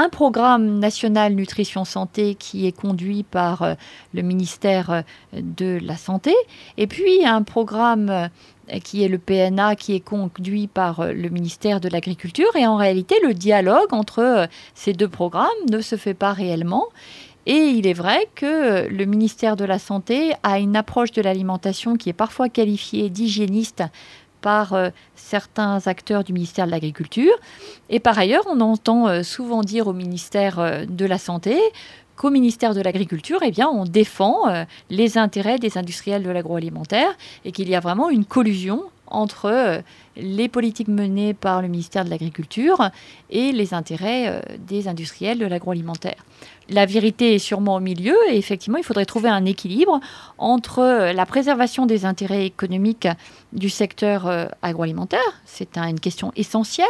un 0.00 0.08
programme 0.08 0.78
national 0.78 1.34
nutrition 1.34 1.84
santé 1.84 2.34
qui 2.34 2.66
est 2.66 2.72
conduit 2.72 3.22
par 3.22 3.60
euh, 3.62 3.74
le 4.14 4.22
ministère 4.22 4.90
euh, 4.90 5.02
de 5.34 5.78
la 5.82 5.96
Santé, 5.98 6.34
et 6.78 6.86
puis 6.86 7.26
un 7.26 7.42
programme 7.42 8.08
euh, 8.08 8.28
qui 8.82 9.04
est 9.04 9.08
le 9.08 9.18
PNA, 9.18 9.76
qui 9.76 9.94
est 9.94 10.00
conduit 10.00 10.68
par 10.68 11.04
le 11.04 11.28
ministère 11.28 11.80
de 11.80 11.88
l'Agriculture. 11.88 12.54
Et 12.56 12.66
en 12.66 12.76
réalité, 12.76 13.16
le 13.22 13.34
dialogue 13.34 13.92
entre 13.92 14.48
ces 14.74 14.92
deux 14.92 15.08
programmes 15.08 15.48
ne 15.68 15.80
se 15.80 15.96
fait 15.96 16.14
pas 16.14 16.32
réellement. 16.32 16.86
Et 17.46 17.56
il 17.56 17.88
est 17.88 17.94
vrai 17.94 18.28
que 18.36 18.86
le 18.86 19.04
ministère 19.06 19.56
de 19.56 19.64
la 19.64 19.80
Santé 19.80 20.34
a 20.44 20.60
une 20.60 20.76
approche 20.76 21.10
de 21.10 21.20
l'alimentation 21.20 21.96
qui 21.96 22.10
est 22.10 22.14
parfois 22.14 22.48
qualifiée 22.48 23.10
d'hygiéniste 23.10 23.82
par 24.40 24.72
euh, 24.72 24.90
certains 25.14 25.86
acteurs 25.86 26.24
du 26.24 26.32
ministère 26.32 26.66
de 26.66 26.70
l'Agriculture. 26.70 27.32
Et 27.88 28.00
par 28.00 28.18
ailleurs, 28.18 28.44
on 28.48 28.60
entend 28.60 29.08
euh, 29.08 29.22
souvent 29.22 29.62
dire 29.62 29.86
au 29.86 29.92
ministère 29.92 30.58
euh, 30.58 30.84
de 30.86 31.04
la 31.06 31.18
Santé 31.18 31.58
qu'au 32.16 32.30
ministère 32.30 32.74
de 32.74 32.82
l'Agriculture, 32.82 33.40
eh 33.42 33.50
bien, 33.50 33.68
on 33.68 33.84
défend 33.84 34.66
les 34.90 35.16
intérêts 35.16 35.58
des 35.58 35.78
industriels 35.78 36.22
de 36.22 36.28
l'agroalimentaire 36.28 37.16
et 37.46 37.52
qu'il 37.52 37.66
y 37.70 37.74
a 37.74 37.80
vraiment 37.80 38.10
une 38.10 38.26
collusion 38.26 38.82
entre 39.10 39.82
les 40.16 40.48
politiques 40.48 40.88
menées 40.88 41.34
par 41.34 41.62
le 41.62 41.68
ministère 41.68 42.04
de 42.04 42.10
l'Agriculture 42.10 42.90
et 43.30 43.52
les 43.52 43.74
intérêts 43.74 44.42
des 44.66 44.88
industriels 44.88 45.38
de 45.38 45.46
l'agroalimentaire. 45.46 46.24
La 46.68 46.86
vérité 46.86 47.34
est 47.34 47.40
sûrement 47.40 47.76
au 47.76 47.80
milieu 47.80 48.16
et 48.30 48.36
effectivement, 48.36 48.78
il 48.78 48.84
faudrait 48.84 49.04
trouver 49.04 49.28
un 49.28 49.44
équilibre 49.44 50.00
entre 50.38 51.10
la 51.12 51.26
préservation 51.26 51.84
des 51.86 52.04
intérêts 52.04 52.46
économiques 52.46 53.08
du 53.52 53.68
secteur 53.68 54.26
euh, 54.26 54.46
agroalimentaire, 54.62 55.40
c'est 55.44 55.76
une 55.76 55.98
question 55.98 56.32
essentielle 56.36 56.86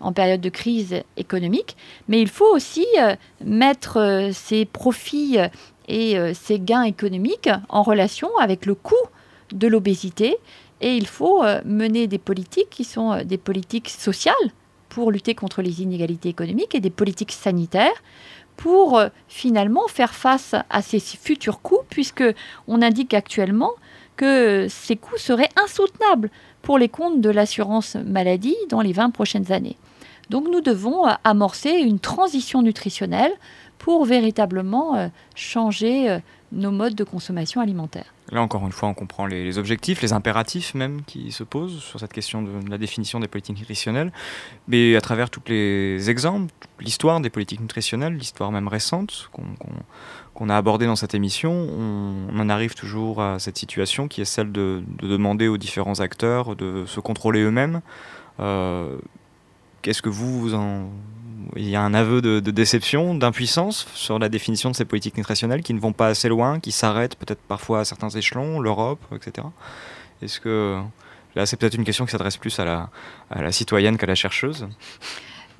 en 0.00 0.12
période 0.12 0.40
de 0.40 0.48
crise 0.48 1.02
économique, 1.16 1.76
mais 2.08 2.20
il 2.20 2.28
faut 2.28 2.48
aussi 2.54 2.86
euh, 2.98 3.14
mettre 3.44 3.98
euh, 3.98 4.30
ces 4.32 4.64
profits 4.64 5.36
et 5.88 6.18
ces 6.34 6.60
gains 6.60 6.82
économiques 6.82 7.48
en 7.70 7.82
relation 7.82 8.28
avec 8.38 8.66
le 8.66 8.74
coût 8.74 8.94
de 9.52 9.66
l'obésité 9.66 10.36
et 10.80 10.96
il 10.96 11.06
faut 11.06 11.42
mener 11.64 12.06
des 12.06 12.18
politiques 12.18 12.70
qui 12.70 12.84
sont 12.84 13.24
des 13.24 13.38
politiques 13.38 13.88
sociales 13.88 14.34
pour 14.88 15.12
lutter 15.12 15.34
contre 15.34 15.62
les 15.62 15.82
inégalités 15.82 16.28
économiques 16.28 16.74
et 16.74 16.80
des 16.80 16.90
politiques 16.90 17.32
sanitaires 17.32 18.02
pour 18.56 18.98
euh, 18.98 19.08
finalement 19.28 19.86
faire 19.88 20.12
face 20.12 20.54
à 20.68 20.82
ces 20.82 20.98
futurs 20.98 21.62
coûts, 21.62 21.82
puisque 21.88 22.24
on 22.66 22.82
indique 22.82 23.14
actuellement 23.14 23.72
que 24.16 24.66
ces 24.68 24.96
coûts 24.96 25.16
seraient 25.16 25.48
insoutenables 25.64 26.30
pour 26.60 26.76
les 26.76 26.88
comptes 26.88 27.20
de 27.20 27.30
l'assurance 27.30 27.94
maladie 27.94 28.56
dans 28.68 28.80
les 28.80 28.92
20 28.92 29.10
prochaines 29.10 29.52
années. 29.52 29.76
Donc 30.28 30.48
nous 30.50 30.60
devons 30.60 31.06
euh, 31.06 31.12
amorcer 31.24 31.70
une 31.70 32.00
transition 32.00 32.60
nutritionnelle 32.60 33.32
pour 33.78 34.04
véritablement 34.04 34.96
euh, 34.96 35.08
changer 35.36 36.18
nos 36.50 36.72
modes 36.72 36.96
de 36.96 37.04
consommation 37.04 37.60
alimentaire. 37.60 38.12
Là, 38.30 38.42
encore 38.42 38.64
une 38.66 38.72
fois, 38.72 38.88
on 38.88 38.94
comprend 38.94 39.26
les, 39.26 39.58
objectifs, 39.58 40.02
les 40.02 40.12
impératifs 40.12 40.74
même 40.74 41.02
qui 41.02 41.32
se 41.32 41.44
posent 41.44 41.80
sur 41.80 41.98
cette 41.98 42.12
question 42.12 42.42
de, 42.42 42.50
la 42.68 42.76
définition 42.76 43.20
des 43.20 43.28
politiques 43.28 43.56
nutritionnelles. 43.58 44.12
Mais 44.66 44.96
à 44.96 45.00
travers 45.00 45.30
tous 45.30 45.42
les 45.48 46.10
exemples, 46.10 46.52
l'histoire 46.78 47.20
des 47.20 47.30
politiques 47.30 47.60
nutritionnelles, 47.60 48.14
l'histoire 48.14 48.52
même 48.52 48.68
récente 48.68 49.30
qu'on 50.34 50.48
a 50.50 50.56
abordée 50.56 50.86
dans 50.86 50.96
cette 50.96 51.14
émission, 51.14 51.52
on, 51.52 52.38
en 52.38 52.48
arrive 52.50 52.74
toujours 52.74 53.22
à 53.22 53.38
cette 53.38 53.56
situation 53.56 54.08
qui 54.08 54.20
est 54.20 54.26
celle 54.26 54.52
de, 54.52 54.82
demander 55.00 55.48
aux 55.48 55.56
différents 55.56 56.00
acteurs 56.00 56.54
de 56.54 56.84
se 56.86 57.00
contrôler 57.00 57.40
eux-mêmes. 57.40 57.80
Euh, 58.40 58.98
qu'est-ce 59.82 60.02
que 60.02 60.10
vous, 60.10 60.38
vous 60.38 60.54
en, 60.54 60.90
il 61.56 61.68
y 61.68 61.76
a 61.76 61.82
un 61.82 61.94
aveu 61.94 62.20
de, 62.20 62.40
déception, 62.50 63.14
d'impuissance 63.14 63.86
sur 63.94 64.18
la 64.18 64.28
définition 64.28 64.70
de 64.70 64.76
ces 64.76 64.84
politiques 64.84 65.16
nutritionnelles 65.16 65.62
qui 65.62 65.74
ne 65.74 65.80
vont 65.80 65.92
pas 65.92 66.08
assez 66.08 66.28
loin, 66.28 66.60
qui 66.60 66.72
s'arrêtent 66.72 67.16
peut-être 67.16 67.40
parfois 67.40 67.80
à 67.80 67.84
certains 67.84 68.10
échelons, 68.10 68.60
l'Europe, 68.60 69.00
etc. 69.14 69.46
Est-ce 70.22 70.40
que 70.40 70.80
là, 71.34 71.46
c'est 71.46 71.56
peut-être 71.56 71.74
une 71.74 71.84
question 71.84 72.04
qui 72.04 72.12
s'adresse 72.12 72.36
plus 72.36 72.58
à 72.58 72.64
la, 72.64 72.90
à 73.30 73.42
la 73.42 73.52
citoyenne 73.52 73.96
qu'à 73.96 74.06
la 74.06 74.14
chercheuse 74.14 74.66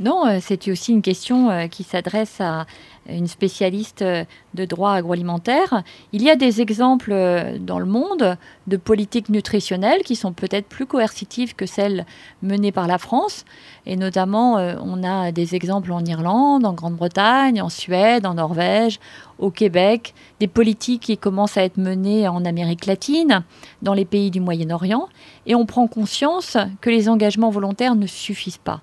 non, 0.01 0.27
euh, 0.27 0.39
c'est 0.41 0.71
aussi 0.71 0.93
une 0.93 1.03
question 1.03 1.51
euh, 1.51 1.67
qui 1.67 1.83
s'adresse 1.83 2.41
à 2.41 2.67
une 3.09 3.27
spécialiste 3.27 4.03
euh, 4.03 4.25
de 4.55 4.65
droit 4.65 4.93
agroalimentaire. 4.93 5.83
Il 6.13 6.23
y 6.23 6.31
a 6.31 6.37
des 6.37 6.61
exemples 6.61 7.13
dans 7.59 7.81
le 7.81 7.85
monde 7.85 8.37
de 8.69 8.77
politiques 8.77 9.29
nutritionnelles 9.29 10.03
qui 10.05 10.15
sont 10.15 10.33
peut-être 10.33 10.67
plus 10.67 10.87
coercitives 10.87 11.57
que 11.57 11.67
celles 11.67 12.07
menées 12.43 12.71
par 12.71 12.87
la 12.87 12.99
France. 12.99 13.45
Et 13.87 13.97
notamment, 13.97 14.55
on 14.55 15.05
a 15.05 15.33
des 15.33 15.55
exemples 15.55 15.93
en 15.93 16.05
Irlande, 16.05 16.65
en 16.67 16.73
Grande-Bretagne, 16.73 17.63
en 17.63 17.69
Suède, 17.69 18.27
en 18.27 18.35
Norvège, 18.35 19.01
au 19.39 19.51
Québec, 19.51 20.15
des 20.41 20.49
politiques 20.49 21.03
qui 21.03 21.19
commencent 21.19 21.57
à 21.57 21.65
être 21.65 21.77
menées 21.77 22.27
en 22.29 22.45
Amérique 22.45 22.87
latine, 22.87 23.45
dans 23.83 23.95
les 23.95 24.05
pays 24.05 24.31
du 24.31 24.41
Moyen-Orient. 24.41 25.09
Et 25.47 25.55
on 25.55 25.67
prend 25.67 25.87
conscience 25.87 26.57
que 26.81 26.91
les 26.91 27.09
engagements 27.09 27.51
volontaires 27.51 27.95
ne 27.95 28.07
suffisent 28.07 28.59
pas 28.59 28.81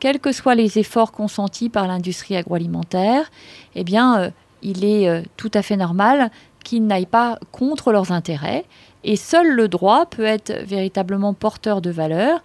quels 0.00 0.20
que 0.20 0.32
soient 0.32 0.54
les 0.54 0.78
efforts 0.78 1.12
consentis 1.12 1.68
par 1.68 1.86
l'industrie 1.86 2.36
agroalimentaire, 2.36 3.30
eh 3.74 3.84
euh, 3.96 4.30
il 4.62 4.84
est 4.84 5.08
euh, 5.08 5.22
tout 5.36 5.50
à 5.54 5.62
fait 5.62 5.76
normal 5.76 6.30
qu'ils 6.64 6.86
n'aillent 6.86 7.06
pas 7.06 7.38
contre 7.52 7.92
leurs 7.92 8.12
intérêts. 8.12 8.64
Et 9.04 9.16
seul 9.16 9.48
le 9.48 9.68
droit 9.68 10.06
peut 10.06 10.24
être 10.24 10.52
véritablement 10.64 11.32
porteur 11.32 11.80
de 11.80 11.90
valeur 11.90 12.42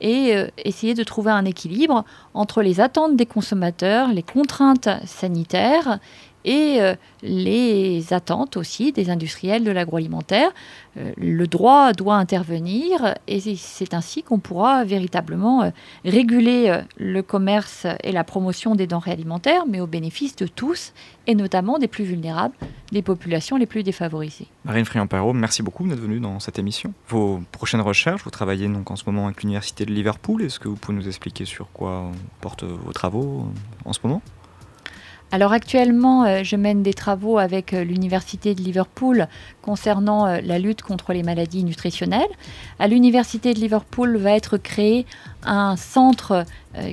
et 0.00 0.34
euh, 0.36 0.48
essayer 0.58 0.94
de 0.94 1.04
trouver 1.04 1.30
un 1.30 1.44
équilibre 1.44 2.04
entre 2.34 2.62
les 2.62 2.80
attentes 2.80 3.16
des 3.16 3.26
consommateurs, 3.26 4.08
les 4.08 4.24
contraintes 4.24 4.88
sanitaires 5.06 5.98
et 6.44 6.78
euh, 6.80 6.94
les 7.22 8.12
attentes 8.12 8.56
aussi 8.56 8.92
des 8.92 9.10
industriels 9.10 9.64
de 9.64 9.70
l'agroalimentaire. 9.70 10.50
Euh, 10.96 11.12
le 11.16 11.46
droit 11.46 11.92
doit 11.92 12.16
intervenir 12.16 13.14
et 13.28 13.40
c'est 13.40 13.94
ainsi 13.94 14.22
qu'on 14.22 14.38
pourra 14.38 14.84
véritablement 14.84 15.62
euh, 15.62 15.70
réguler 16.04 16.80
le 16.96 17.22
commerce 17.22 17.86
et 18.02 18.12
la 18.12 18.24
promotion 18.24 18.74
des 18.74 18.86
denrées 18.86 19.12
alimentaires, 19.12 19.64
mais 19.68 19.80
au 19.80 19.86
bénéfice 19.86 20.36
de 20.36 20.46
tous 20.46 20.92
et 21.26 21.34
notamment 21.34 21.78
des 21.78 21.88
plus 21.88 22.04
vulnérables, 22.04 22.54
des 22.90 23.02
populations 23.02 23.56
les 23.56 23.66
plus 23.66 23.84
défavorisées. 23.84 24.48
Marine 24.64 24.84
Friand-Perrault, 24.84 25.32
merci 25.32 25.62
beaucoup 25.62 25.86
d'être 25.86 26.00
venue 26.00 26.18
dans 26.18 26.40
cette 26.40 26.58
émission. 26.58 26.92
Vos 27.08 27.40
prochaines 27.52 27.80
recherches, 27.80 28.24
vous 28.24 28.30
travaillez 28.30 28.66
donc 28.66 28.90
en 28.90 28.96
ce 28.96 29.04
moment 29.06 29.26
avec 29.26 29.42
l'Université 29.42 29.86
de 29.86 29.92
Liverpool. 29.92 30.42
Est-ce 30.42 30.58
que 30.58 30.68
vous 30.68 30.76
pouvez 30.76 30.96
nous 30.96 31.06
expliquer 31.06 31.44
sur 31.44 31.70
quoi 31.72 32.10
portent 32.40 32.64
vos 32.64 32.92
travaux 32.92 33.46
en 33.84 33.92
ce 33.92 34.00
moment? 34.02 34.20
Alors 35.34 35.54
actuellement, 35.54 36.24
euh, 36.24 36.42
je 36.44 36.56
mène 36.56 36.82
des 36.82 36.92
travaux 36.92 37.38
avec 37.38 37.72
euh, 37.72 37.84
l'Université 37.84 38.54
de 38.54 38.60
Liverpool 38.60 39.28
concernant 39.62 40.26
euh, 40.26 40.40
la 40.44 40.58
lutte 40.58 40.82
contre 40.82 41.14
les 41.14 41.22
maladies 41.22 41.64
nutritionnelles. 41.64 42.28
À 42.78 42.86
l'Université 42.86 43.54
de 43.54 43.58
Liverpool 43.58 44.18
va 44.18 44.32
être 44.32 44.58
créé 44.58 45.06
un 45.42 45.76
centre 45.76 46.44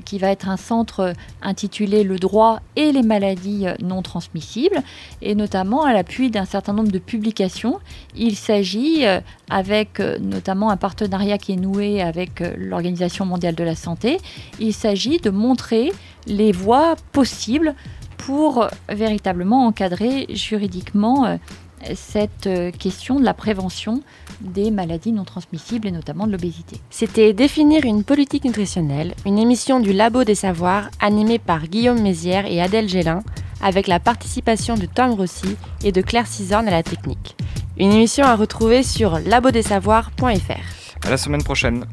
qui 0.04 0.18
va 0.18 0.28
être 0.28 0.50
un 0.50 0.58
centre 0.58 1.14
intitulé 1.42 2.04
Le 2.04 2.18
droit 2.18 2.60
et 2.76 2.92
les 2.92 3.02
maladies 3.02 3.66
non 3.82 4.02
transmissibles, 4.02 4.82
et 5.22 5.36
notamment 5.36 5.84
à 5.84 5.94
l'appui 5.94 6.32
d'un 6.32 6.44
certain 6.44 6.74
nombre 6.74 6.92
de 6.92 7.00
publications. 7.00 7.80
Il 8.14 8.36
s'agit, 8.36 9.06
avec 9.50 10.00
notamment 10.20 10.70
un 10.70 10.76
partenariat 10.76 11.38
qui 11.38 11.54
est 11.54 11.58
noué 11.58 12.02
avec 12.02 12.44
l'Organisation 12.58 13.26
mondiale 13.26 13.56
de 13.56 13.64
la 13.64 13.76
santé, 13.76 14.18
il 14.60 14.74
s'agit 14.74 15.20
de 15.20 15.30
montrer 15.30 15.94
les 16.28 16.52
voies 16.52 16.96
possibles 17.14 17.74
pour 18.20 18.68
véritablement 18.90 19.66
encadrer 19.66 20.28
juridiquement 20.30 21.26
euh, 21.26 21.38
cette 21.96 22.48
euh, 22.48 22.72
question 22.72 23.20
de 23.20 23.26
la 23.26 23.34
prévention 23.34 24.02
des 24.42 24.72
maladies 24.72 25.12
non 25.12 25.24
transmissibles 25.24 25.88
et 25.88 25.92
notamment 25.92 26.28
de 26.28 26.34
l'obésité. 26.34 26.80
C'était 26.90 27.34
Définir 27.34 27.86
une 27.86 28.04
politique 28.04 28.44
nutritionnelle, 28.44 29.14
une 29.26 29.40
émission 29.40 29.80
du 29.80 29.94
Labo 29.94 30.24
des 30.24 30.36
Savoirs 30.36 30.90
animée 31.00 31.40
par 31.40 31.68
Guillaume 31.68 32.02
Mézières 32.02 32.46
et 32.46 32.62
Adèle 32.62 32.90
Gélin 32.90 33.24
avec 33.62 33.88
la 33.88 34.00
participation 34.00 34.76
de 34.76 34.86
Tom 34.86 35.14
Rossi 35.14 35.58
et 35.84 35.92
de 35.92 36.02
Claire 36.02 36.28
Cisorne 36.28 36.68
à 36.68 36.72
la 36.72 36.84
technique. 36.84 37.36
Une 37.78 37.92
émission 37.92 38.26
à 38.26 38.36
retrouver 38.36 38.84
sur 38.84 39.20
labodesavoirs.fr. 39.20 41.06
À 41.06 41.10
la 41.10 41.18
semaine 41.18 41.44
prochaine. 41.44 41.86